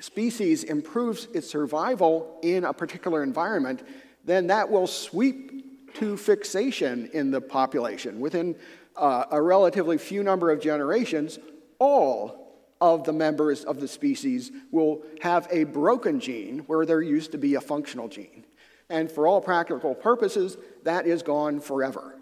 species 0.00 0.64
improves 0.64 1.26
its 1.34 1.48
survival 1.48 2.38
in 2.42 2.64
a 2.64 2.72
particular 2.72 3.22
environment, 3.22 3.82
then 4.24 4.48
that 4.48 4.70
will 4.70 4.86
sweep 4.86 5.94
to 5.94 6.16
fixation 6.16 7.10
in 7.12 7.30
the 7.30 7.40
population. 7.40 8.20
Within 8.20 8.56
uh, 8.96 9.24
a 9.30 9.40
relatively 9.40 9.98
few 9.98 10.22
number 10.22 10.50
of 10.50 10.60
generations, 10.60 11.38
all 11.78 12.47
of 12.80 13.04
the 13.04 13.12
members 13.12 13.64
of 13.64 13.80
the 13.80 13.88
species 13.88 14.52
will 14.70 15.02
have 15.20 15.48
a 15.50 15.64
broken 15.64 16.20
gene 16.20 16.60
where 16.60 16.86
there 16.86 17.02
used 17.02 17.32
to 17.32 17.38
be 17.38 17.54
a 17.54 17.60
functional 17.60 18.08
gene. 18.08 18.44
And 18.88 19.10
for 19.10 19.26
all 19.26 19.40
practical 19.40 19.94
purposes, 19.94 20.56
that 20.84 21.06
is 21.06 21.22
gone 21.22 21.60
forever. 21.60 22.14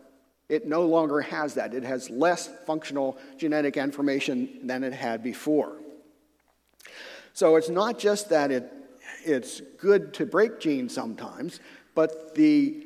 It 0.49 0.67
no 0.67 0.83
longer 0.83 1.21
has 1.21 1.55
that. 1.55 1.75
It 1.75 1.83
has 1.83 2.09
less 2.09 2.49
functional 2.67 3.19
genetic 3.37 3.77
information 3.77 4.61
than 4.67 4.85
it 4.85 4.93
had 4.93 5.23
before. 5.23 5.77
So 7.33 7.57
it's 7.57 7.69
not 7.69 7.99
just 7.99 8.31
that 8.31 8.51
it, 8.51 8.73
it's 9.25 9.61
good 9.79 10.15
to 10.15 10.27
break 10.27 10.61
genes 10.61 10.95
sometimes, 10.95 11.61
but 11.95 12.35
the 12.35 12.85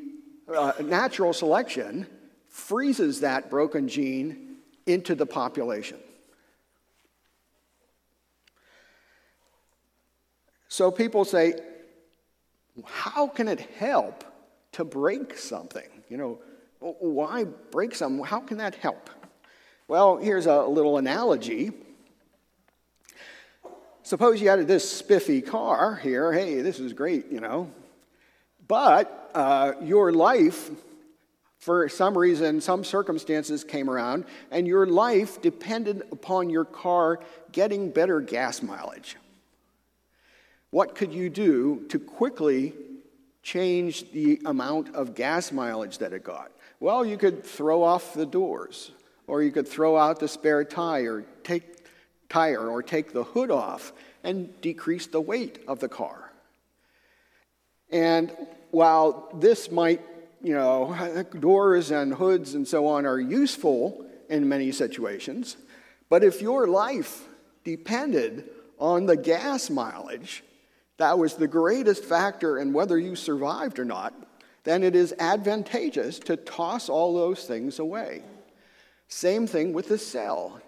uh, 0.52 0.72
natural 0.82 1.32
selection 1.32 2.06
freezes 2.48 3.20
that 3.20 3.50
broken 3.50 3.88
gene 3.88 4.56
into 4.86 5.14
the 5.14 5.26
population. 5.26 5.98
So 10.70 10.92
people 10.92 11.24
say, 11.24 11.54
how 12.86 13.26
can 13.26 13.48
it 13.48 13.60
help 13.60 14.22
to 14.72 14.84
break 14.84 15.36
something? 15.36 15.88
You 16.08 16.16
know, 16.16 16.38
why 16.78 17.44
break 17.72 17.92
something? 17.92 18.24
How 18.24 18.38
can 18.38 18.58
that 18.58 18.76
help? 18.76 19.10
Well, 19.88 20.18
here's 20.18 20.46
a 20.46 20.62
little 20.62 20.96
analogy. 20.96 21.72
Suppose 24.04 24.40
you 24.40 24.48
had 24.48 24.68
this 24.68 24.88
spiffy 24.88 25.42
car 25.42 25.96
here. 25.96 26.32
Hey, 26.32 26.62
this 26.62 26.78
is 26.78 26.92
great, 26.92 27.32
you 27.32 27.40
know. 27.40 27.68
But 28.68 29.32
uh, 29.34 29.72
your 29.82 30.12
life, 30.12 30.70
for 31.58 31.88
some 31.88 32.16
reason, 32.16 32.60
some 32.60 32.84
circumstances 32.84 33.64
came 33.64 33.90
around, 33.90 34.24
and 34.52 34.68
your 34.68 34.86
life 34.86 35.42
depended 35.42 36.02
upon 36.12 36.48
your 36.48 36.64
car 36.64 37.18
getting 37.50 37.90
better 37.90 38.20
gas 38.20 38.62
mileage. 38.62 39.16
What 40.70 40.94
could 40.94 41.12
you 41.12 41.28
do 41.28 41.84
to 41.88 41.98
quickly 41.98 42.74
change 43.42 44.12
the 44.12 44.40
amount 44.44 44.94
of 44.94 45.14
gas 45.14 45.50
mileage 45.50 45.98
that 45.98 46.12
it 46.12 46.22
got? 46.22 46.52
Well, 46.78 47.04
you 47.04 47.16
could 47.16 47.44
throw 47.44 47.82
off 47.82 48.14
the 48.14 48.26
doors, 48.26 48.92
or 49.26 49.42
you 49.42 49.50
could 49.50 49.66
throw 49.66 49.96
out 49.96 50.20
the 50.20 50.28
spare 50.28 50.64
tire, 50.64 51.24
take 51.42 51.64
tire, 52.28 52.68
or 52.68 52.82
take 52.82 53.12
the 53.12 53.24
hood 53.24 53.50
off 53.50 53.92
and 54.22 54.58
decrease 54.60 55.06
the 55.08 55.20
weight 55.20 55.58
of 55.66 55.80
the 55.80 55.88
car. 55.88 56.32
And 57.90 58.34
while 58.70 59.28
this 59.34 59.72
might, 59.72 60.00
you 60.40 60.54
know, 60.54 61.24
doors 61.40 61.90
and 61.90 62.14
hoods 62.14 62.54
and 62.54 62.66
so 62.66 62.86
on 62.86 63.06
are 63.06 63.18
useful 63.18 64.06
in 64.28 64.48
many 64.48 64.70
situations, 64.70 65.56
but 66.08 66.22
if 66.22 66.40
your 66.40 66.68
life 66.68 67.26
depended 67.64 68.48
on 68.78 69.06
the 69.06 69.16
gas 69.16 69.68
mileage, 69.68 70.44
that 71.00 71.18
was 71.18 71.34
the 71.34 71.48
greatest 71.48 72.04
factor 72.04 72.58
in 72.58 72.74
whether 72.74 72.98
you 72.98 73.16
survived 73.16 73.78
or 73.78 73.86
not, 73.86 74.12
then 74.64 74.82
it 74.82 74.94
is 74.94 75.14
advantageous 75.18 76.18
to 76.18 76.36
toss 76.36 76.90
all 76.90 77.14
those 77.14 77.44
things 77.44 77.78
away. 77.78 78.22
Same 79.08 79.46
thing 79.46 79.72
with 79.72 79.88
the 79.88 79.96
cell. 79.96 80.60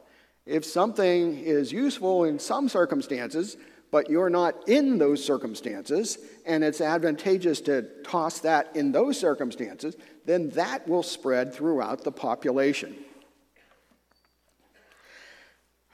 If 0.47 0.65
something 0.65 1.39
is 1.39 1.71
useful 1.71 2.25
in 2.25 2.39
some 2.39 2.71
circumstances, 2.71 3.59
but 3.91 4.09
you're 4.09 4.31
not 4.31 4.71
in 4.71 4.97
those 4.97 5.23
circumstances, 5.23 6.17
and 6.47 6.65
it's 6.65 6.81
advantageous 6.81 7.61
to 7.61 7.83
toss 8.03 8.39
that 8.39 8.75
in 8.75 8.91
those 8.91 9.21
circumstances, 9.21 9.97
then 10.25 10.49
that 10.51 10.89
will 10.89 11.03
spread 11.03 11.53
throughout 11.53 12.05
the 12.05 12.11
population. 12.11 12.97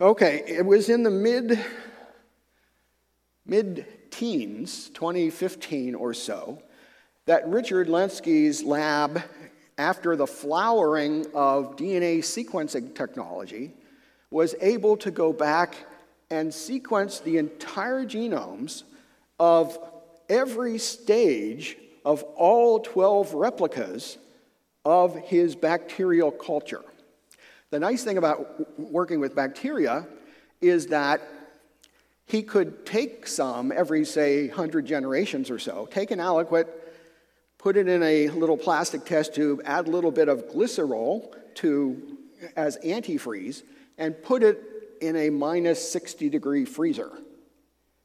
Okay, 0.01 0.45
it 0.47 0.65
was 0.65 0.89
in 0.89 1.03
the 1.03 1.11
mid 1.11 1.59
mid 3.45 3.85
teens, 4.11 4.91
2015 4.95 5.95
or 5.95 6.15
so, 6.15 6.63
that 7.27 7.47
Richard 7.49 7.89
Lenski's 7.89 8.63
lab, 8.63 9.23
after 9.77 10.17
the 10.17 10.27
flowering 10.27 11.27
of 11.35 11.77
DNA 11.77 12.19
sequencing 12.19 12.95
technology, 12.95 13.73
was 14.31 14.55
able 14.61 14.97
to 14.99 15.11
go 15.11 15.33
back 15.33 15.75
and 16.31 16.53
sequence 16.53 17.21
the 17.21 17.39
entire 17.39 18.05
genomes 18.05 18.83
of 19.39 19.79
every 20.29 20.79
stage 20.79 21.77
of 22.05 22.23
all 22.37 22.81
12 22.81 23.35
replicas 23.35 24.19
of 24.85 25.17
his 25.21 25.55
bacterial 25.55 26.31
culture. 26.31 26.85
The 27.71 27.79
nice 27.79 28.05
thing 28.05 28.17
about 28.17 28.79
working 28.79 29.21
with 29.21 29.35
bacteria 29.35 30.07
is 30.61 30.87
that 30.87 31.21
he 32.29 32.43
could 32.43 32.85
take 32.85 33.27
some 33.27 33.73
every, 33.73 34.05
say, 34.05 34.49
100 34.49 34.87
generations 34.87 35.51
or 35.51 35.59
so, 35.59 35.89
take 35.91 36.11
an 36.11 36.19
aliquot, 36.19 36.69
put 37.57 37.77
it 37.77 37.89
in 37.89 38.03
a 38.03 38.29
little 38.29 38.57
plastic 38.57 39.05
test 39.05 39.35
tube, 39.35 39.61
add 39.65 39.89
a 39.89 39.91
little 39.91 40.11
bit 40.11 40.29
of 40.29 40.47
glycerol 40.49 41.35
to, 41.57 42.19
as 42.55 42.77
antifreeze, 42.85 43.63
and 43.97 44.23
put 44.23 44.43
it 44.43 44.63
in 45.01 45.17
a 45.17 45.31
minus 45.31 45.91
60 45.91 46.29
degree 46.29 46.65
freezer 46.65 47.11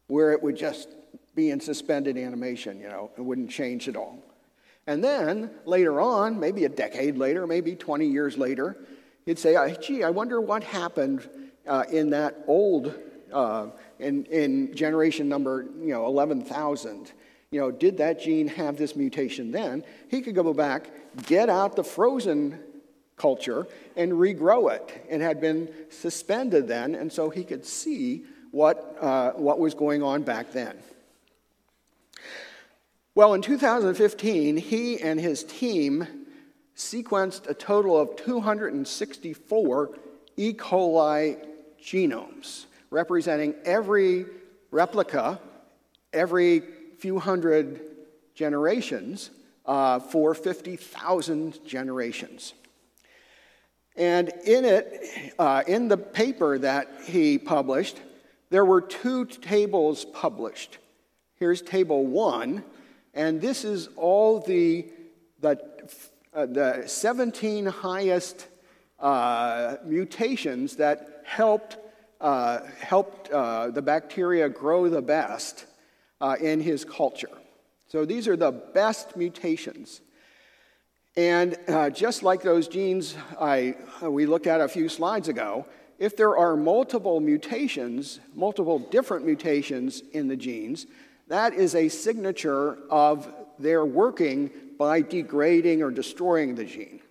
where 0.07 0.31
it 0.31 0.41
would 0.41 0.55
just 0.55 0.89
be 1.35 1.49
in 1.49 1.59
suspended 1.59 2.17
animation, 2.17 2.79
you 2.79 2.87
know, 2.87 3.11
it 3.17 3.21
wouldn't 3.21 3.49
change 3.49 3.89
at 3.89 3.95
all. 3.95 4.19
And 4.87 5.03
then 5.03 5.51
later 5.65 5.99
on, 5.99 6.39
maybe 6.39 6.65
a 6.65 6.69
decade 6.69 7.17
later, 7.17 7.45
maybe 7.47 7.75
20 7.75 8.05
years 8.05 8.37
later, 8.37 8.77
he'd 9.25 9.39
say, 9.39 9.75
gee, 9.81 10.03
I 10.03 10.11
wonder 10.11 10.39
what 10.39 10.63
happened 10.63 11.27
uh, 11.67 11.83
in 11.91 12.11
that 12.11 12.43
old, 12.47 12.93
uh, 13.33 13.67
in, 13.99 14.25
in 14.25 14.75
generation 14.75 15.27
number, 15.27 15.65
you 15.79 15.93
know, 15.93 16.05
11,000 16.05 17.11
you 17.53 17.59
know, 17.59 17.69
did 17.69 17.97
that 17.99 18.19
gene 18.19 18.47
have 18.47 18.77
this 18.77 18.95
mutation 18.95 19.51
then? 19.51 19.83
He 20.09 20.21
could 20.21 20.33
go 20.33 20.53
back, 20.55 20.89
get 21.27 21.49
out 21.49 21.75
the 21.75 21.83
frozen 21.83 22.59
culture, 23.15 23.67
and 23.95 24.13
regrow 24.13 24.73
it. 24.73 25.05
It 25.07 25.21
had 25.21 25.39
been 25.39 25.69
suspended 25.91 26.67
then, 26.67 26.95
and 26.95 27.13
so 27.13 27.29
he 27.29 27.43
could 27.43 27.63
see 27.63 28.25
what, 28.49 28.97
uh, 28.99 29.33
what 29.33 29.59
was 29.59 29.75
going 29.75 30.01
on 30.01 30.23
back 30.23 30.51
then. 30.51 30.75
Well, 33.13 33.35
in 33.35 33.43
2015, 33.43 34.57
he 34.57 34.99
and 34.99 35.19
his 35.19 35.43
team 35.43 36.07
sequenced 36.75 37.47
a 37.47 37.53
total 37.53 37.99
of 37.99 38.15
264 38.15 39.99
E. 40.37 40.53
coli 40.53 41.37
genomes, 41.79 42.65
representing 42.93 43.55
every 43.65 44.25
replica, 44.71 45.39
every 46.13 46.61
few 46.99 47.19
hundred 47.19 47.81
generations 48.35 49.31
uh, 49.65 49.99
for 49.99 50.33
50,000 50.35 51.65
generations. 51.65 52.53
And 53.95 54.29
in 54.45 54.65
it, 54.65 55.33
uh, 55.37 55.63
in 55.67 55.87
the 55.87 55.97
paper 55.97 56.57
that 56.59 56.87
he 57.05 57.37
published, 57.37 57.99
there 58.49 58.65
were 58.65 58.81
two 58.81 59.25
tables 59.25 60.05
published. 60.05 60.77
Here's 61.35 61.61
table 61.61 62.05
one, 62.05 62.63
And 63.13 63.41
this 63.41 63.65
is 63.65 63.89
all 63.95 64.39
the, 64.39 64.87
the, 65.41 65.59
uh, 66.33 66.45
the 66.45 66.83
17 66.85 67.65
highest 67.65 68.47
uh, 68.99 69.77
mutations 69.83 70.77
that 70.77 71.21
helped, 71.25 71.77
uh, 72.23 72.61
helped 72.79 73.29
uh, 73.29 73.69
the 73.69 73.81
bacteria 73.81 74.47
grow 74.47 74.89
the 74.89 75.01
best 75.01 75.65
uh, 76.21 76.35
in 76.39 76.61
his 76.61 76.85
culture. 76.85 77.37
So 77.89 78.05
these 78.05 78.27
are 78.29 78.37
the 78.37 78.51
best 78.51 79.17
mutations. 79.17 80.01
And 81.15 81.57
uh, 81.67 81.89
just 81.89 82.23
like 82.23 82.41
those 82.41 82.67
genes 82.67 83.15
I, 83.39 83.75
we 84.01 84.25
looked 84.25 84.47
at 84.47 84.61
a 84.61 84.67
few 84.67 84.89
slides 84.89 85.27
ago, 85.27 85.67
if 85.99 86.17
there 86.17 86.35
are 86.37 86.55
multiple 86.55 87.19
mutations, 87.19 88.19
multiple 88.33 88.79
different 88.79 89.25
mutations 89.25 90.01
in 90.13 90.27
the 90.27 90.35
genes, 90.37 90.87
that 91.27 91.53
is 91.53 91.75
a 91.75 91.89
signature 91.89 92.77
of 92.89 93.31
their 93.59 93.85
working 93.85 94.49
by 94.79 95.01
degrading 95.01 95.83
or 95.83 95.91
destroying 95.91 96.55
the 96.55 96.65
gene. 96.65 97.01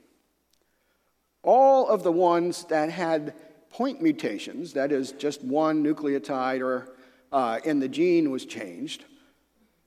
All 1.43 1.87
of 1.87 2.03
the 2.03 2.13
ones 2.13 2.65
that 2.65 2.91
had 2.91 3.35
point 3.73 4.01
mutations, 4.03 4.75
that 4.75 4.93
is, 4.93 5.13
just 5.13 5.43
one 5.43 5.83
nucleotide 5.83 6.61
or 6.61 6.89
uh, 7.33 7.59
in 7.65 7.81
the 7.81 7.89
gene 7.89 8.31
was 8.31 8.45
changed, 8.45 9.05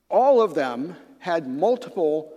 all 0.09 0.41
of 0.41 0.55
them 0.55 0.95
had 1.19 1.47
multiple 1.47 2.33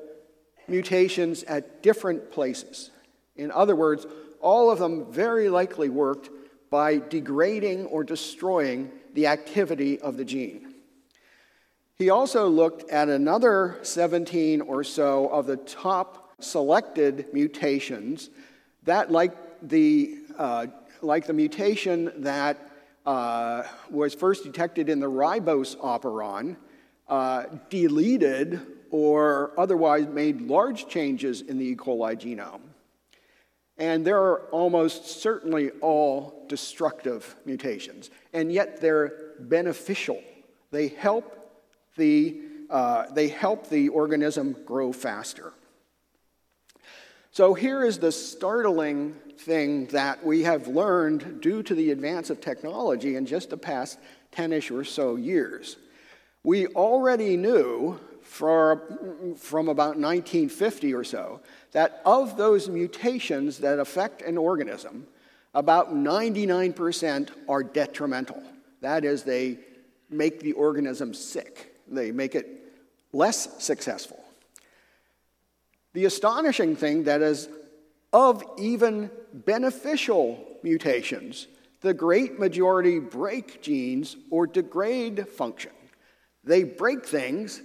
mutations 0.68 1.42
at 1.44 1.82
different 1.82 2.30
places. 2.30 2.90
In 3.36 3.50
other 3.50 3.74
words, 3.74 4.06
all 4.40 4.70
of 4.70 4.78
them 4.78 5.10
very 5.10 5.48
likely 5.48 5.88
worked 5.88 6.30
by 6.70 6.98
degrading 6.98 7.86
or 7.86 8.04
destroying 8.04 8.90
the 9.14 9.26
activity 9.26 9.98
of 10.00 10.16
the 10.16 10.24
gene. 10.24 10.74
He 11.96 12.10
also 12.10 12.48
looked 12.48 12.88
at 12.90 13.08
another 13.08 13.78
17 13.82 14.60
or 14.60 14.84
so 14.84 15.28
of 15.28 15.46
the 15.46 15.56
top 15.56 16.34
selected 16.40 17.26
mutations 17.32 18.30
that, 18.84 19.10
like 19.10 19.32
the, 19.62 20.18
uh, 20.36 20.66
like 21.02 21.26
the 21.26 21.32
mutation 21.32 22.12
that 22.18 22.70
uh, 23.06 23.62
was 23.90 24.14
first 24.14 24.44
detected 24.44 24.88
in 24.88 25.00
the 25.00 25.10
ribose 25.10 25.76
operon, 25.76 26.56
uh, 27.08 27.44
deleted 27.70 28.60
or 28.90 29.52
otherwise 29.58 30.06
made 30.06 30.40
large 30.40 30.88
changes 30.88 31.40
in 31.40 31.58
the 31.58 31.64
E. 31.64 31.76
coli 31.76 32.16
genome. 32.16 32.60
And 33.78 34.04
there 34.04 34.18
are 34.18 34.40
almost 34.50 35.06
certainly 35.22 35.70
all 35.80 36.44
destructive 36.48 37.36
mutations, 37.44 38.10
and 38.32 38.52
yet 38.52 38.80
they're 38.80 39.34
beneficial. 39.38 40.20
They 40.70 40.88
help 40.88 41.52
the, 41.96 42.40
uh, 42.68 43.06
they 43.12 43.28
help 43.28 43.68
the 43.68 43.88
organism 43.90 44.56
grow 44.66 44.92
faster. 44.92 45.52
So 47.38 47.54
here 47.54 47.84
is 47.84 48.00
the 48.00 48.10
startling 48.10 49.14
thing 49.38 49.86
that 49.92 50.26
we 50.26 50.42
have 50.42 50.66
learned 50.66 51.40
due 51.40 51.62
to 51.62 51.72
the 51.72 51.92
advance 51.92 52.30
of 52.30 52.40
technology 52.40 53.14
in 53.14 53.26
just 53.26 53.50
the 53.50 53.56
past 53.56 54.00
10 54.32 54.52
ish 54.52 54.72
or 54.72 54.82
so 54.82 55.14
years. 55.14 55.76
We 56.42 56.66
already 56.66 57.36
knew 57.36 58.00
for, 58.22 58.82
from 59.36 59.68
about 59.68 59.96
1950 59.96 60.92
or 60.92 61.04
so 61.04 61.40
that 61.70 62.02
of 62.04 62.36
those 62.36 62.68
mutations 62.68 63.58
that 63.58 63.78
affect 63.78 64.20
an 64.22 64.36
organism, 64.36 65.06
about 65.54 65.94
99% 65.94 67.30
are 67.48 67.62
detrimental. 67.62 68.42
That 68.80 69.04
is, 69.04 69.22
they 69.22 69.58
make 70.10 70.40
the 70.40 70.54
organism 70.54 71.14
sick, 71.14 71.76
they 71.86 72.10
make 72.10 72.34
it 72.34 72.48
less 73.12 73.62
successful. 73.62 74.24
The 75.94 76.04
astonishing 76.04 76.76
thing 76.76 77.04
that 77.04 77.22
is 77.22 77.48
of 78.12 78.42
even 78.58 79.10
beneficial 79.32 80.44
mutations, 80.62 81.46
the 81.80 81.94
great 81.94 82.38
majority 82.38 82.98
break 82.98 83.62
genes 83.62 84.16
or 84.30 84.46
degrade 84.46 85.28
function. 85.28 85.72
They 86.44 86.64
break 86.64 87.06
things 87.06 87.60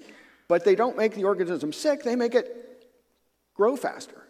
but 0.48 0.64
they 0.64 0.76
don't 0.76 0.98
make 0.98 1.16
the 1.16 1.24
organism 1.24 1.74
sick, 1.74 2.04
they 2.04 2.16
make 2.16 2.36
it 2.36 2.88
grow 3.56 3.76
faster. 3.76 4.24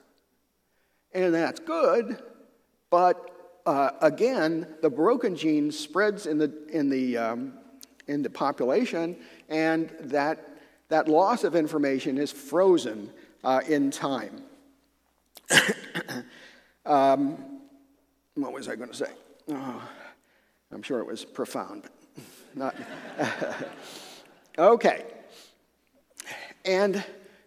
And 1.14 1.34
that's 1.34 1.60
good, 1.60 2.22
but 2.90 3.60
uh, 3.66 3.92
again, 4.02 4.68
the 4.82 4.90
broken 4.90 5.36
gene 5.36 5.72
spreads 5.72 6.26
in 6.26 6.38
the, 6.38 6.52
in 6.70 6.90
the, 6.90 7.18
um, 7.18 7.54
in 8.08 8.22
the 8.24 8.30
population, 8.30 9.18
and 9.50 9.90
that, 10.00 10.48
that 10.90 11.08
loss 11.08 11.44
of 11.44 11.56
information 11.56 12.18
is 12.18 12.32
frozen 12.32 13.12
uh, 13.44 13.62
in 13.68 13.92
time. 13.92 14.42
um, 16.86 17.38
what 18.36 18.54
was 18.54 18.68
I 18.68 18.76
going 18.76 18.90
to 18.90 18.96
say? 18.96 19.12
Oh, 19.50 19.90
I'm 20.72 20.82
sure 20.82 21.00
it 21.00 21.08
was 21.08 21.26
profound, 21.26 21.84
but 21.84 22.24
not. 22.56 22.76
okay. 24.58 25.06
And 26.66 27.04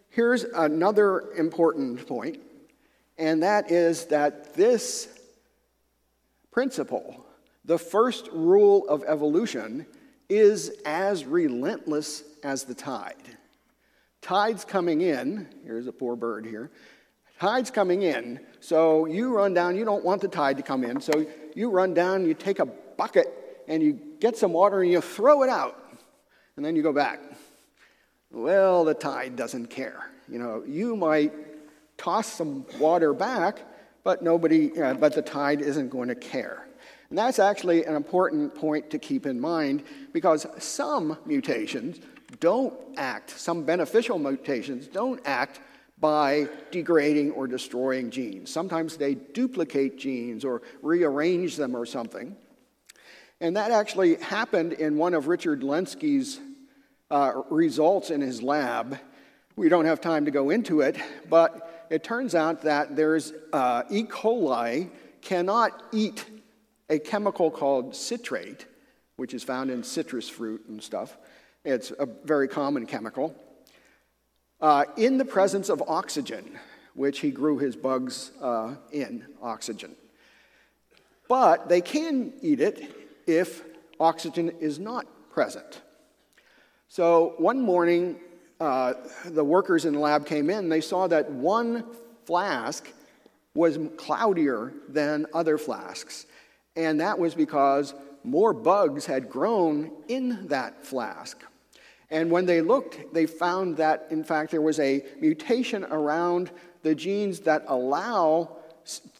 here's 0.09 0.43
another 0.43 1.31
important 1.33 2.07
point, 2.07 2.39
and 3.17 3.41
that 3.43 3.71
is 3.71 4.05
that 4.05 4.53
this 4.53 5.09
principle, 6.51 7.25
the 7.65 7.79
first 7.79 8.29
rule 8.31 8.87
of 8.87 9.03
evolution, 9.07 9.85
is 10.29 10.71
as 10.85 11.25
relentless 11.25 12.23
as 12.43 12.63
the 12.63 12.75
tide. 12.75 13.36
Tide's 14.27 14.65
coming 14.65 14.99
in, 14.99 15.47
here's 15.63 15.87
a 15.87 15.91
poor 15.93 16.17
bird 16.17 16.45
here. 16.45 16.69
Tide's 17.39 17.71
coming 17.71 18.01
in, 18.01 18.41
so 18.59 19.05
you 19.05 19.33
run 19.33 19.53
down, 19.53 19.77
you 19.77 19.85
don't 19.85 20.03
want 20.03 20.19
the 20.19 20.27
tide 20.27 20.57
to 20.57 20.63
come 20.63 20.83
in, 20.83 20.99
so 20.99 21.25
you 21.55 21.69
run 21.69 21.93
down, 21.93 22.27
you 22.27 22.33
take 22.33 22.59
a 22.59 22.65
bucket, 22.65 23.27
and 23.69 23.81
you 23.81 23.97
get 24.19 24.35
some 24.35 24.51
water 24.51 24.81
and 24.81 24.91
you 24.91 24.99
throw 24.99 25.43
it 25.43 25.49
out, 25.49 25.81
and 26.57 26.65
then 26.65 26.75
you 26.75 26.83
go 26.83 26.91
back. 26.91 27.21
Well, 28.29 28.83
the 28.83 28.93
tide 28.93 29.37
doesn't 29.37 29.67
care. 29.67 30.11
You 30.27 30.39
know, 30.39 30.61
you 30.67 30.97
might 30.97 31.31
toss 31.97 32.27
some 32.27 32.65
water 32.79 33.13
back, 33.13 33.61
but 34.03 34.23
nobody, 34.23 34.67
but 34.67 35.15
the 35.15 35.21
tide 35.21 35.61
isn't 35.61 35.87
going 35.87 36.09
to 36.09 36.15
care. 36.15 36.67
And 37.09 37.17
that's 37.17 37.39
actually 37.39 37.85
an 37.85 37.95
important 37.95 38.53
point 38.53 38.89
to 38.89 38.99
keep 38.99 39.25
in 39.25 39.39
mind 39.39 39.83
because 40.11 40.45
some 40.57 41.17
mutations 41.25 42.01
don't 42.39 42.73
act, 42.97 43.31
some 43.31 43.63
beneficial 43.63 44.19
mutations 44.19 44.87
don't 44.87 45.19
act 45.25 45.59
by 45.99 46.47
degrading 46.71 47.31
or 47.31 47.47
destroying 47.47 48.11
genes. 48.11 48.51
Sometimes 48.51 48.97
they 48.97 49.15
duplicate 49.15 49.97
genes 49.97 50.45
or 50.45 50.61
rearrange 50.81 51.55
them 51.55 51.75
or 51.75 51.85
something. 51.85 52.35
And 53.39 53.55
that 53.55 53.71
actually 53.71 54.15
happened 54.15 54.73
in 54.73 54.97
one 54.97 55.13
of 55.13 55.27
Richard 55.27 55.61
Lenski's 55.61 56.39
uh, 57.09 57.41
results 57.49 58.09
in 58.09 58.21
his 58.21 58.41
lab. 58.41 58.99
We 59.55 59.69
don't 59.69 59.85
have 59.85 60.01
time 60.01 60.25
to 60.25 60.31
go 60.31 60.49
into 60.49 60.81
it, 60.81 60.97
but 61.29 61.87
it 61.89 62.03
turns 62.03 62.35
out 62.35 62.63
that 62.63 62.95
there's 62.95 63.33
uh, 63.53 63.83
E. 63.89 64.03
coli 64.03 64.89
cannot 65.21 65.83
eat 65.91 66.25
a 66.89 66.99
chemical 66.99 67.49
called 67.49 67.95
citrate, 67.95 68.65
which 69.15 69.33
is 69.33 69.43
found 69.43 69.71
in 69.71 69.83
citrus 69.83 70.29
fruit 70.29 70.63
and 70.67 70.81
stuff. 70.81 71.17
It's 71.67 71.91
a 71.99 72.07
very 72.23 72.47
common 72.47 72.85
chemical. 72.85 73.35
Uh, 74.61 74.85
in 74.95 75.17
the 75.17 75.25
presence 75.25 75.67
of 75.67 75.83
oxygen, 75.85 76.57
which 76.93 77.19
he 77.19 77.29
grew 77.29 77.57
his 77.57 77.75
bugs 77.75 78.31
uh, 78.41 78.75
in 78.93 79.25
oxygen. 79.41 79.93
But 81.27 81.67
they 81.67 81.81
can 81.81 82.31
eat 82.41 82.61
it 82.61 82.89
if 83.27 83.63
oxygen 83.99 84.53
is 84.61 84.79
not 84.79 85.07
present. 85.29 85.81
So 86.87 87.33
one 87.37 87.59
morning, 87.59 88.15
uh, 88.61 88.93
the 89.25 89.43
workers 89.43 89.83
in 89.83 89.91
the 89.91 89.99
lab 89.99 90.25
came 90.25 90.49
in, 90.49 90.69
they 90.69 90.79
saw 90.79 91.05
that 91.07 91.29
one 91.29 91.83
flask 92.23 92.87
was 93.55 93.77
cloudier 93.97 94.71
than 94.87 95.25
other 95.33 95.57
flasks. 95.57 96.27
And 96.77 97.01
that 97.01 97.19
was 97.19 97.35
because 97.35 97.93
more 98.23 98.53
bugs 98.53 99.05
had 99.05 99.29
grown 99.29 99.91
in 100.07 100.47
that 100.47 100.85
flask. 100.85 101.43
And 102.09 102.31
when 102.31 102.45
they 102.45 102.61
looked, 102.61 103.13
they 103.13 103.25
found 103.25 103.77
that, 103.77 104.07
in 104.09 104.23
fact, 104.23 104.51
there 104.51 104.61
was 104.61 104.79
a 104.79 105.03
mutation 105.19 105.83
around 105.85 106.51
the 106.83 106.95
genes 106.95 107.41
that 107.41 107.65
allow, 107.67 108.57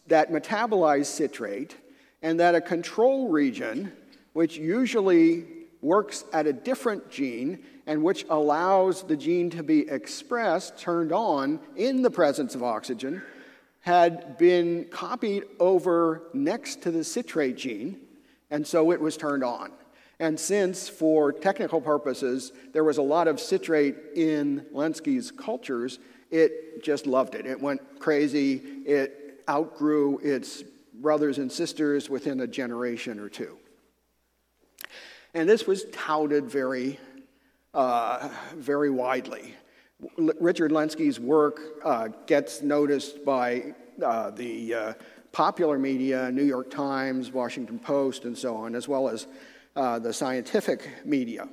that 0.06 0.32
metabolize 0.32 1.06
citrate, 1.06 1.76
and 2.22 2.40
that 2.40 2.54
a 2.54 2.60
control 2.60 3.28
region, 3.28 3.92
which 4.32 4.56
usually 4.56 5.44
works 5.82 6.24
at 6.32 6.46
a 6.46 6.52
different 6.52 7.10
gene 7.10 7.58
and 7.86 8.02
which 8.02 8.26
allows 8.28 9.02
the 9.02 9.16
gene 9.16 9.48
to 9.50 9.62
be 9.62 9.88
expressed, 9.88 10.78
turned 10.78 11.12
on 11.12 11.58
in 11.76 12.02
the 12.02 12.10
presence 12.10 12.54
of 12.54 12.62
oxygen, 12.62 13.22
had 13.80 14.36
been 14.36 14.84
copied 14.90 15.44
over 15.58 16.22
next 16.34 16.82
to 16.82 16.90
the 16.90 17.02
citrate 17.02 17.56
gene, 17.56 17.98
and 18.50 18.66
so 18.66 18.92
it 18.92 19.00
was 19.00 19.16
turned 19.16 19.42
on. 19.42 19.72
And 20.20 20.38
since, 20.38 20.88
for 20.88 21.32
technical 21.32 21.80
purposes, 21.80 22.52
there 22.72 22.84
was 22.84 22.98
a 22.98 23.02
lot 23.02 23.28
of 23.28 23.38
citrate 23.38 23.96
in 24.16 24.66
Lenski's 24.72 25.30
cultures, 25.30 26.00
it 26.30 26.82
just 26.82 27.06
loved 27.06 27.34
it. 27.34 27.46
It 27.46 27.60
went 27.60 27.80
crazy. 27.98 28.56
It 28.84 29.42
outgrew 29.48 30.18
its 30.22 30.62
brothers 30.94 31.38
and 31.38 31.50
sisters 31.50 32.10
within 32.10 32.40
a 32.40 32.46
generation 32.46 33.18
or 33.18 33.28
two. 33.28 33.56
And 35.34 35.48
this 35.48 35.66
was 35.66 35.84
touted 35.92 36.44
very, 36.44 36.98
uh, 37.72 38.28
very 38.56 38.90
widely. 38.90 39.54
Richard 40.16 40.70
Lenski's 40.70 41.18
work 41.18 41.60
uh, 41.84 42.08
gets 42.26 42.62
noticed 42.62 43.24
by 43.24 43.74
uh, 44.04 44.30
the 44.30 44.74
uh, 44.74 44.92
popular 45.32 45.78
media, 45.78 46.30
New 46.30 46.44
York 46.44 46.70
Times, 46.70 47.32
Washington 47.32 47.78
Post, 47.78 48.24
and 48.24 48.36
so 48.36 48.56
on, 48.56 48.74
as 48.74 48.86
well 48.86 49.08
as 49.08 49.26
uh, 49.78 49.98
the 50.00 50.12
scientific 50.12 50.90
media. 51.04 51.48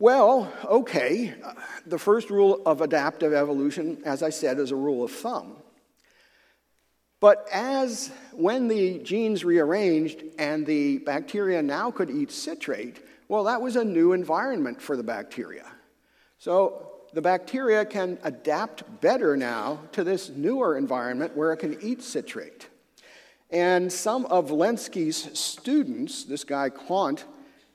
Well, 0.00 0.52
okay, 0.64 1.32
the 1.86 1.98
first 1.98 2.28
rule 2.28 2.60
of 2.66 2.80
adaptive 2.80 3.32
evolution, 3.32 4.02
as 4.04 4.20
I 4.20 4.30
said, 4.30 4.58
is 4.58 4.72
a 4.72 4.76
rule 4.76 5.04
of 5.04 5.12
thumb. 5.12 5.58
But 7.20 7.48
as 7.52 8.10
when 8.32 8.66
the 8.66 8.98
genes 8.98 9.44
rearranged 9.44 10.24
and 10.36 10.66
the 10.66 10.98
bacteria 10.98 11.62
now 11.62 11.92
could 11.92 12.10
eat 12.10 12.32
citrate, 12.32 13.00
well, 13.28 13.44
that 13.44 13.62
was 13.62 13.76
a 13.76 13.84
new 13.84 14.12
environment 14.12 14.82
for 14.82 14.96
the 14.96 15.04
bacteria. 15.04 15.66
So 16.38 16.90
the 17.12 17.22
bacteria 17.22 17.84
can 17.84 18.18
adapt 18.24 19.00
better 19.00 19.36
now 19.36 19.82
to 19.92 20.02
this 20.02 20.30
newer 20.30 20.76
environment 20.76 21.36
where 21.36 21.52
it 21.52 21.58
can 21.58 21.80
eat 21.80 22.02
citrate. 22.02 22.68
And 23.54 23.92
some 23.92 24.26
of 24.26 24.50
Lenski's 24.50 25.38
students, 25.38 26.24
this 26.24 26.42
guy 26.42 26.70
Quandt 26.70 27.24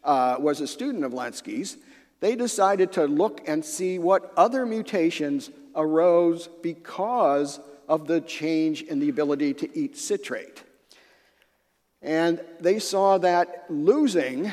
uh, 0.04 0.36
was 0.38 0.60
a 0.60 0.68
student 0.68 1.06
of 1.06 1.14
Lenski's, 1.14 1.78
they 2.20 2.36
decided 2.36 2.92
to 2.92 3.06
look 3.06 3.48
and 3.48 3.64
see 3.64 3.98
what 3.98 4.34
other 4.36 4.66
mutations 4.66 5.50
arose 5.78 6.50
because 6.62 7.62
of 7.88 8.08
the 8.08 8.20
change 8.20 8.82
in 8.82 9.00
the 9.00 9.08
ability 9.08 9.54
to 9.54 9.80
eat 9.80 9.98
citrate. 9.98 10.64
And 12.02 12.42
they 12.60 12.80
saw 12.80 13.18
that 13.20 13.64
losing 13.70 14.52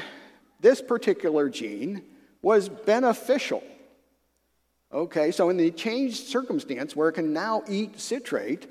this 0.61 0.81
particular 0.81 1.49
gene 1.49 2.03
was 2.41 2.69
beneficial. 2.69 3.65
Okay, 4.93 5.33
so 5.33 5.49
in 5.51 5.57
the 5.57 5.73
changed 5.73 6.29
circumstance 6.29 6.95
where 6.95 7.09
it 7.09 7.15
can 7.15 7.33
now 7.33 7.65
eat 7.69 7.99
citrate, 7.99 8.69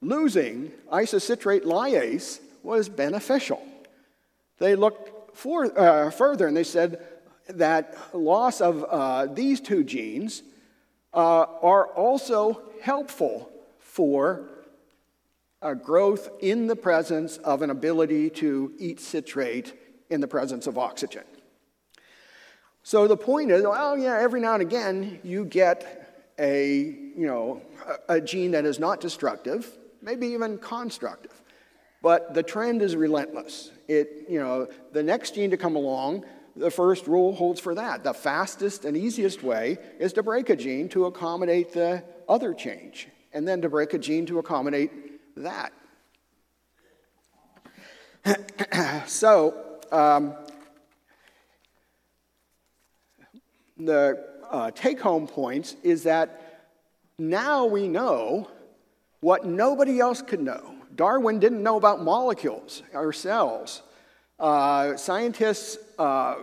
losing 0.00 0.72
isocitrate 0.92 1.64
lyase 1.64 2.40
was 2.62 2.88
beneficial. 2.88 3.62
They 4.58 4.74
looked 4.74 5.36
for, 5.36 5.78
uh, 5.78 6.10
further 6.10 6.46
and 6.46 6.56
they 6.56 6.64
said 6.64 7.04
that 7.48 7.96
loss 8.14 8.60
of 8.60 8.84
uh, 8.84 9.26
these 9.26 9.60
two 9.60 9.84
genes 9.84 10.42
uh, 11.14 11.46
are 11.62 11.86
also 11.86 12.62
helpful 12.82 13.50
for 13.78 14.48
uh, 15.62 15.74
growth 15.74 16.28
in 16.40 16.66
the 16.66 16.76
presence 16.76 17.38
of 17.38 17.62
an 17.62 17.70
ability 17.70 18.30
to 18.30 18.72
eat 18.78 19.00
citrate 19.00 19.74
in 20.10 20.20
the 20.20 20.28
presence 20.28 20.66
of 20.66 20.78
oxygen. 20.78 21.24
So 22.82 23.08
the 23.08 23.16
point 23.16 23.50
is, 23.50 23.62
well, 23.62 23.98
yeah, 23.98 24.18
every 24.18 24.40
now 24.40 24.54
and 24.54 24.62
again 24.62 25.18
you 25.24 25.44
get 25.44 26.34
a, 26.38 26.72
you 27.16 27.26
know, 27.26 27.62
a, 28.08 28.16
a 28.16 28.20
gene 28.20 28.52
that 28.52 28.64
is 28.64 28.78
not 28.78 29.00
destructive, 29.00 29.76
maybe 30.02 30.28
even 30.28 30.58
constructive. 30.58 31.32
But 32.02 32.34
the 32.34 32.42
trend 32.42 32.82
is 32.82 32.94
relentless. 32.94 33.72
It, 33.88 34.26
you 34.28 34.38
know, 34.38 34.68
the 34.92 35.02
next 35.02 35.34
gene 35.34 35.50
to 35.50 35.56
come 35.56 35.76
along 35.76 36.24
the 36.56 36.70
first 36.70 37.06
rule 37.06 37.34
holds 37.34 37.60
for 37.60 37.74
that. 37.74 38.02
The 38.02 38.14
fastest 38.14 38.84
and 38.84 38.96
easiest 38.96 39.42
way 39.42 39.78
is 39.98 40.12
to 40.14 40.22
break 40.22 40.48
a 40.48 40.56
gene 40.56 40.88
to 40.90 41.04
accommodate 41.04 41.72
the 41.72 42.02
other 42.28 42.54
change, 42.54 43.08
and 43.32 43.46
then 43.46 43.60
to 43.62 43.68
break 43.68 43.92
a 43.94 43.98
gene 43.98 44.26
to 44.26 44.38
accommodate 44.38 44.90
that. 45.36 45.72
so, 49.06 49.78
um, 49.92 50.34
the 53.76 54.24
uh, 54.50 54.70
take 54.70 55.00
home 55.00 55.26
points 55.26 55.76
is 55.82 56.04
that 56.04 56.72
now 57.18 57.66
we 57.66 57.86
know 57.86 58.48
what 59.20 59.44
nobody 59.44 60.00
else 60.00 60.22
could 60.22 60.40
know. 60.40 60.74
Darwin 60.94 61.38
didn't 61.38 61.62
know 61.62 61.76
about 61.76 62.02
molecules 62.02 62.82
or 62.92 63.12
cells. 63.12 63.82
Uh, 64.38 64.96
scientists 64.96 65.78
uh, 65.98 66.36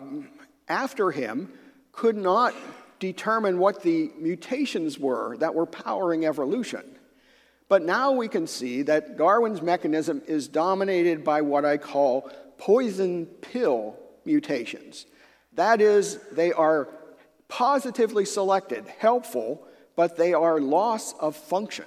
after 0.67 1.11
him 1.11 1.51
could 1.91 2.15
not 2.15 2.53
determine 2.99 3.57
what 3.59 3.83
the 3.83 4.11
mutations 4.17 4.97
were 4.97 5.37
that 5.37 5.53
were 5.53 5.65
powering 5.65 6.25
evolution. 6.25 6.83
But 7.67 7.83
now 7.83 8.11
we 8.11 8.27
can 8.27 8.47
see 8.47 8.83
that 8.83 9.17
Darwin's 9.17 9.61
mechanism 9.61 10.21
is 10.27 10.47
dominated 10.47 11.23
by 11.23 11.41
what 11.41 11.65
I 11.65 11.77
call 11.77 12.29
poison 12.57 13.25
pill 13.25 13.97
mutations. 14.25 15.05
That 15.53 15.81
is, 15.81 16.19
they 16.31 16.53
are 16.53 16.87
positively 17.47 18.25
selected, 18.25 18.87
helpful, 18.99 19.67
but 19.95 20.17
they 20.17 20.33
are 20.33 20.59
loss 20.59 21.13
of 21.19 21.35
function. 21.35 21.85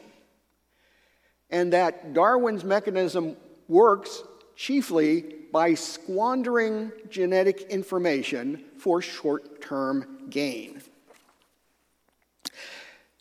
And 1.51 1.73
that 1.73 2.13
Darwin's 2.13 2.65
mechanism 2.65 3.37
works 3.69 4.23
chiefly 4.57 5.37
by 5.53 5.75
squandering 5.75 6.93
genetic 7.09 7.63
information 7.63 8.65
for 8.79 9.01
short 9.01 9.61
term 9.61 10.27
gain. 10.31 10.83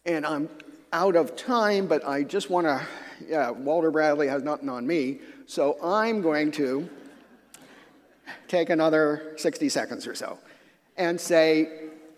And 0.05 0.25
I'm 0.25 0.49
out 0.93 1.15
of 1.15 1.35
time, 1.35 1.87
but 1.87 2.07
I 2.07 2.23
just 2.23 2.49
want 2.49 2.67
to, 2.67 2.81
yeah, 3.27 3.49
Walter 3.49 3.91
Bradley 3.91 4.27
has 4.27 4.43
nothing 4.43 4.69
on 4.69 4.85
me, 4.85 5.19
so 5.45 5.77
I'm 5.83 6.21
going 6.21 6.51
to 6.53 6.89
take 8.47 8.69
another 8.69 9.33
60 9.37 9.69
seconds 9.69 10.07
or 10.07 10.15
so 10.15 10.37
and 10.97 11.19
say, 11.19 11.69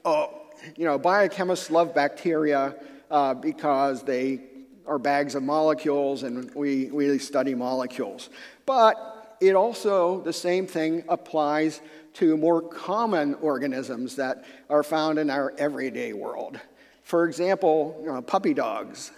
oh, 0.05 0.41
you 0.76 0.86
know, 0.86 0.99
biochemists 0.99 1.70
love 1.72 1.93
bacteria 1.93 2.76
uh, 3.10 3.34
because 3.34 4.03
they 4.03 4.41
are 4.88 4.98
bags 4.98 5.36
of 5.36 5.44
molecules 5.44 6.24
and 6.24 6.54
we, 6.56 6.86
we 6.86 7.20
study 7.20 7.54
molecules. 7.54 8.30
But 8.66 9.38
it 9.40 9.56
also, 9.56 10.22
the 10.22 10.34
same 10.34 10.66
thing 10.66 11.04
applies 11.08 11.82
to 12.14 12.36
more 12.38 12.62
common 12.62 13.36
organisms 13.36 14.16
that 14.16 14.46
are 14.70 14.84
found 14.84 15.20
in 15.20 15.30
our 15.30 15.54
everyday 15.58 16.14
world. 16.14 16.60
For 17.04 17.28
example, 17.28 18.00
you 18.02 18.12
know, 18.12 18.22
puppy 18.22 18.54
dogs. 18.54 19.12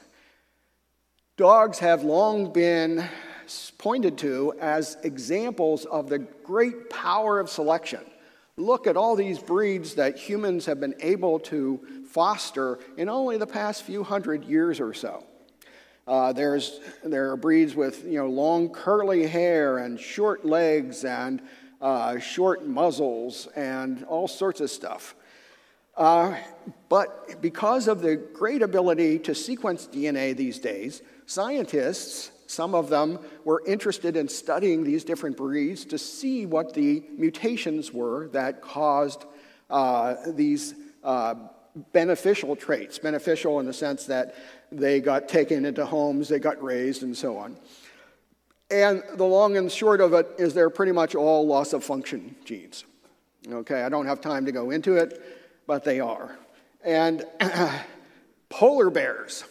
Dogs 1.37 1.79
have 1.79 2.03
long 2.03 2.51
been 2.51 3.07
pointed 3.77 4.17
to 4.17 4.53
as 4.59 4.97
examples 5.03 5.85
of 5.85 6.09
the 6.09 6.19
great 6.19 6.89
power 6.89 7.39
of 7.39 7.49
selection. 7.49 8.01
Look 8.57 8.87
at 8.87 8.97
all 8.97 9.15
these 9.15 9.39
breeds 9.39 9.95
that 9.95 10.17
humans 10.17 10.65
have 10.65 10.81
been 10.81 10.95
able 10.99 11.39
to 11.39 11.79
foster 12.09 12.79
in 12.97 13.07
only 13.07 13.37
the 13.37 13.47
past 13.47 13.83
few 13.83 14.03
hundred 14.03 14.43
years 14.43 14.81
or 14.81 14.93
so. 14.93 15.25
Uh, 16.09 16.33
there's, 16.33 16.79
there 17.03 17.29
are 17.29 17.37
breeds 17.37 17.75
with 17.75 18.03
you 18.03 18.17
know, 18.17 18.27
long 18.27 18.67
curly 18.67 19.27
hair 19.27 19.77
and 19.77 19.99
short 19.99 20.43
legs 20.43 21.05
and 21.05 21.39
uh, 21.81 22.17
short 22.17 22.67
muzzles 22.67 23.47
and 23.55 24.03
all 24.05 24.27
sorts 24.27 24.59
of 24.59 24.71
stuff. 24.71 25.13
Uh, 25.95 26.35
but 26.89 27.39
because 27.43 27.87
of 27.87 28.01
the 28.01 28.15
great 28.15 28.63
ability 28.63 29.19
to 29.19 29.35
sequence 29.35 29.85
DNA 29.85 30.35
these 30.35 30.57
days, 30.57 31.03
scientists, 31.27 32.31
some 32.47 32.73
of 32.73 32.89
them, 32.89 33.19
were 33.45 33.61
interested 33.67 34.17
in 34.17 34.27
studying 34.27 34.83
these 34.83 35.03
different 35.03 35.37
breeds 35.37 35.85
to 35.85 35.99
see 35.99 36.47
what 36.47 36.73
the 36.73 37.03
mutations 37.19 37.93
were 37.93 38.29
that 38.29 38.63
caused 38.63 39.25
uh, 39.69 40.15
these 40.29 40.73
uh, 41.03 41.35
beneficial 41.91 42.55
traits. 42.55 42.99
Beneficial 42.99 43.59
in 43.59 43.65
the 43.65 43.73
sense 43.73 44.05
that 44.05 44.35
they 44.71 44.99
got 44.99 45.27
taken 45.27 45.65
into 45.65 45.85
homes, 45.85 46.29
they 46.29 46.39
got 46.39 46.61
raised, 46.61 47.03
and 47.03 47.15
so 47.15 47.37
on. 47.37 47.57
And 48.71 49.03
the 49.15 49.25
long 49.25 49.57
and 49.57 49.71
short 49.71 49.99
of 49.99 50.13
it 50.13 50.27
is 50.37 50.53
they're 50.53 50.69
pretty 50.69 50.91
much 50.91 51.15
all 51.15 51.47
loss 51.47 51.73
of 51.73 51.83
function 51.83 52.35
genes. 52.45 52.85
Okay, 53.47 53.81
I 53.81 53.89
don't 53.89 54.05
have 54.05 54.21
time 54.21 54.45
to 54.45 54.51
go 54.51 54.69
into 54.69 54.97
it, 54.97 55.21
but 55.65 55.83
they 55.83 55.99
are. 55.99 56.37
And 56.83 57.25
polar 58.49 58.89
bears, 58.89 59.43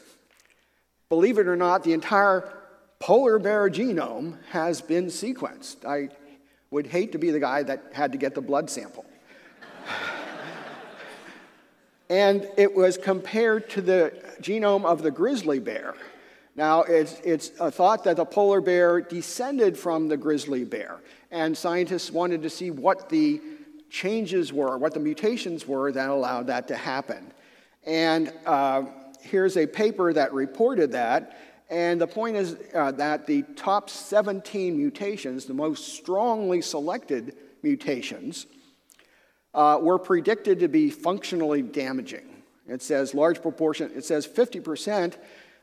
believe 1.08 1.38
it 1.38 1.48
or 1.48 1.56
not, 1.56 1.82
the 1.82 1.94
entire 1.94 2.52
polar 3.00 3.38
bear 3.38 3.68
genome 3.68 4.36
has 4.50 4.80
been 4.80 5.06
sequenced. 5.06 5.84
I 5.84 6.10
would 6.70 6.86
hate 6.86 7.12
to 7.12 7.18
be 7.18 7.30
the 7.30 7.40
guy 7.40 7.62
that 7.62 7.92
had 7.92 8.12
to 8.12 8.18
get 8.18 8.34
the 8.34 8.40
blood 8.40 8.70
sample 8.70 9.04
and 12.10 12.48
it 12.56 12.74
was 12.74 12.96
compared 12.96 13.68
to 13.70 13.82
the 13.82 14.12
genome 14.40 14.84
of 14.84 15.02
the 15.02 15.10
grizzly 15.10 15.58
bear. 15.58 15.94
Now, 16.56 16.82
it's, 16.82 17.20
it's 17.22 17.52
a 17.60 17.70
thought 17.70 18.04
that 18.04 18.16
the 18.16 18.24
polar 18.24 18.60
bear 18.60 19.00
descended 19.00 19.78
from 19.78 20.08
the 20.08 20.16
grizzly 20.16 20.64
bear. 20.64 21.00
And 21.30 21.56
scientists 21.56 22.10
wanted 22.10 22.42
to 22.42 22.50
see 22.50 22.70
what 22.70 23.08
the 23.08 23.40
changes 23.90 24.52
were, 24.52 24.76
what 24.76 24.94
the 24.94 25.00
mutations 25.00 25.66
were 25.66 25.92
that 25.92 26.08
allowed 26.08 26.48
that 26.48 26.68
to 26.68 26.76
happen. 26.76 27.32
And 27.84 28.32
uh, 28.44 28.82
here's 29.20 29.56
a 29.56 29.66
paper 29.66 30.12
that 30.12 30.32
reported 30.32 30.92
that. 30.92 31.38
And 31.70 32.00
the 32.00 32.06
point 32.06 32.36
is 32.36 32.56
uh, 32.74 32.92
that 32.92 33.26
the 33.26 33.42
top 33.54 33.90
17 33.90 34.76
mutations, 34.76 35.44
the 35.44 35.54
most 35.54 35.94
strongly 35.94 36.62
selected 36.62 37.36
mutations, 37.62 38.46
uh, 39.54 39.78
were 39.80 39.98
predicted 39.98 40.60
to 40.60 40.68
be 40.68 40.90
functionally 40.90 41.62
damaging. 41.62 42.42
It 42.68 42.82
says 42.82 43.14
large 43.14 43.40
proportion, 43.40 43.90
it 43.94 44.04
says 44.04 44.26
50%, 44.26 45.16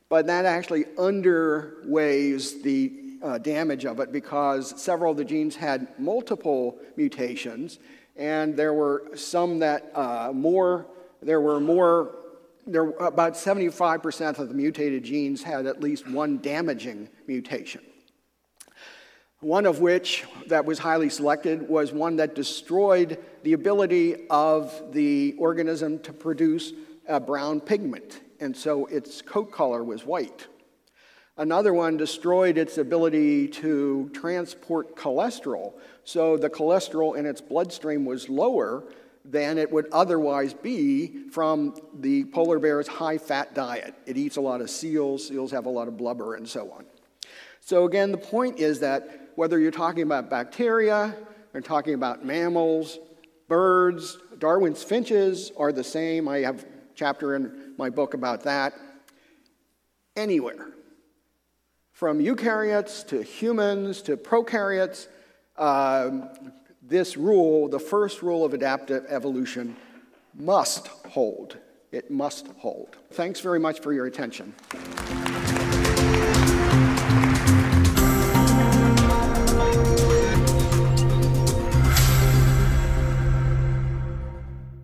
but 0.09 0.27
that 0.27 0.45
actually 0.45 0.85
underweighs 0.97 2.61
the 2.63 2.91
uh, 3.21 3.37
damage 3.37 3.85
of 3.85 3.99
it 3.99 4.11
because 4.11 4.79
several 4.81 5.11
of 5.11 5.17
the 5.17 5.25
genes 5.25 5.55
had 5.55 5.87
multiple 5.99 6.77
mutations, 6.95 7.79
and 8.15 8.55
there 8.55 8.73
were 8.73 9.09
some 9.15 9.59
that 9.59 9.91
uh, 9.95 10.31
more, 10.33 10.85
there 11.21 11.41
were 11.41 11.59
more, 11.59 12.15
there, 12.65 12.89
about 12.89 13.33
75% 13.33 14.39
of 14.39 14.47
the 14.47 14.53
mutated 14.53 15.03
genes 15.03 15.43
had 15.43 15.65
at 15.65 15.81
least 15.81 16.09
one 16.09 16.37
damaging 16.39 17.09
mutation. 17.27 17.81
One 19.41 19.65
of 19.65 19.79
which, 19.79 20.23
that 20.47 20.65
was 20.65 20.79
highly 20.79 21.09
selected, 21.09 21.67
was 21.67 21.91
one 21.91 22.15
that 22.15 22.35
destroyed 22.35 23.23
the 23.43 23.53
ability 23.53 24.27
of 24.29 24.93
the 24.93 25.35
organism 25.37 25.99
to 25.99 26.13
produce 26.13 26.71
a 27.07 27.19
brown 27.19 27.59
pigment, 27.59 28.21
and 28.39 28.55
so 28.55 28.85
its 28.85 29.21
coat 29.21 29.51
color 29.51 29.83
was 29.83 30.05
white. 30.05 30.47
Another 31.37 31.73
one 31.73 31.97
destroyed 31.97 32.57
its 32.57 32.77
ability 32.77 33.49
to 33.49 34.09
transport 34.13 34.95
cholesterol, 34.95 35.73
so 36.05 36.37
the 36.37 36.49
cholesterol 36.49 37.17
in 37.17 37.25
its 37.25 37.41
bloodstream 37.41 38.05
was 38.05 38.29
lower 38.29 38.85
than 39.25 39.57
it 39.57 39.69
would 39.69 39.87
otherwise 39.91 40.53
be 40.53 41.27
from 41.29 41.75
the 41.99 42.23
polar 42.25 42.57
bear's 42.57 42.87
high 42.87 43.17
fat 43.17 43.53
diet. 43.53 43.93
It 44.05 44.15
eats 44.15 44.37
a 44.37 44.41
lot 44.41 44.61
of 44.61 44.69
seals, 44.69 45.27
seals 45.27 45.51
have 45.51 45.65
a 45.65 45.69
lot 45.69 45.89
of 45.89 45.97
blubber, 45.97 46.35
and 46.35 46.47
so 46.47 46.71
on. 46.71 46.85
So, 47.59 47.85
again, 47.85 48.11
the 48.11 48.17
point 48.17 48.59
is 48.59 48.79
that 48.79 49.24
whether 49.35 49.59
you're 49.59 49.71
talking 49.71 50.03
about 50.03 50.29
bacteria, 50.29 51.15
or 51.53 51.61
talking 51.61 51.93
about 51.93 52.25
mammals, 52.25 52.99
birds, 53.47 54.17
Darwin's 54.39 54.83
finches 54.83 55.51
are 55.57 55.71
the 55.71 55.83
same. 55.83 56.27
I 56.27 56.39
have 56.39 56.63
a 56.63 56.67
chapter 56.95 57.35
in 57.35 57.73
my 57.77 57.89
book 57.89 58.13
about 58.13 58.43
that. 58.43 58.73
Anywhere 60.15 60.69
from 61.91 62.19
eukaryotes 62.19 63.07
to 63.07 63.21
humans 63.23 64.01
to 64.01 64.17
prokaryotes, 64.17 65.07
um, 65.57 66.29
this 66.81 67.15
rule, 67.15 67.69
the 67.69 67.79
first 67.79 68.21
rule 68.21 68.43
of 68.43 68.53
adaptive 68.53 69.05
evolution, 69.07 69.75
must 70.33 70.87
hold. 70.87 71.57
It 71.93 72.11
must 72.11 72.47
hold. 72.57 72.97
Thanks 73.11 73.39
very 73.39 73.59
much 73.59 73.79
for 73.79 73.93
your 73.93 74.07
attention. 74.07 74.53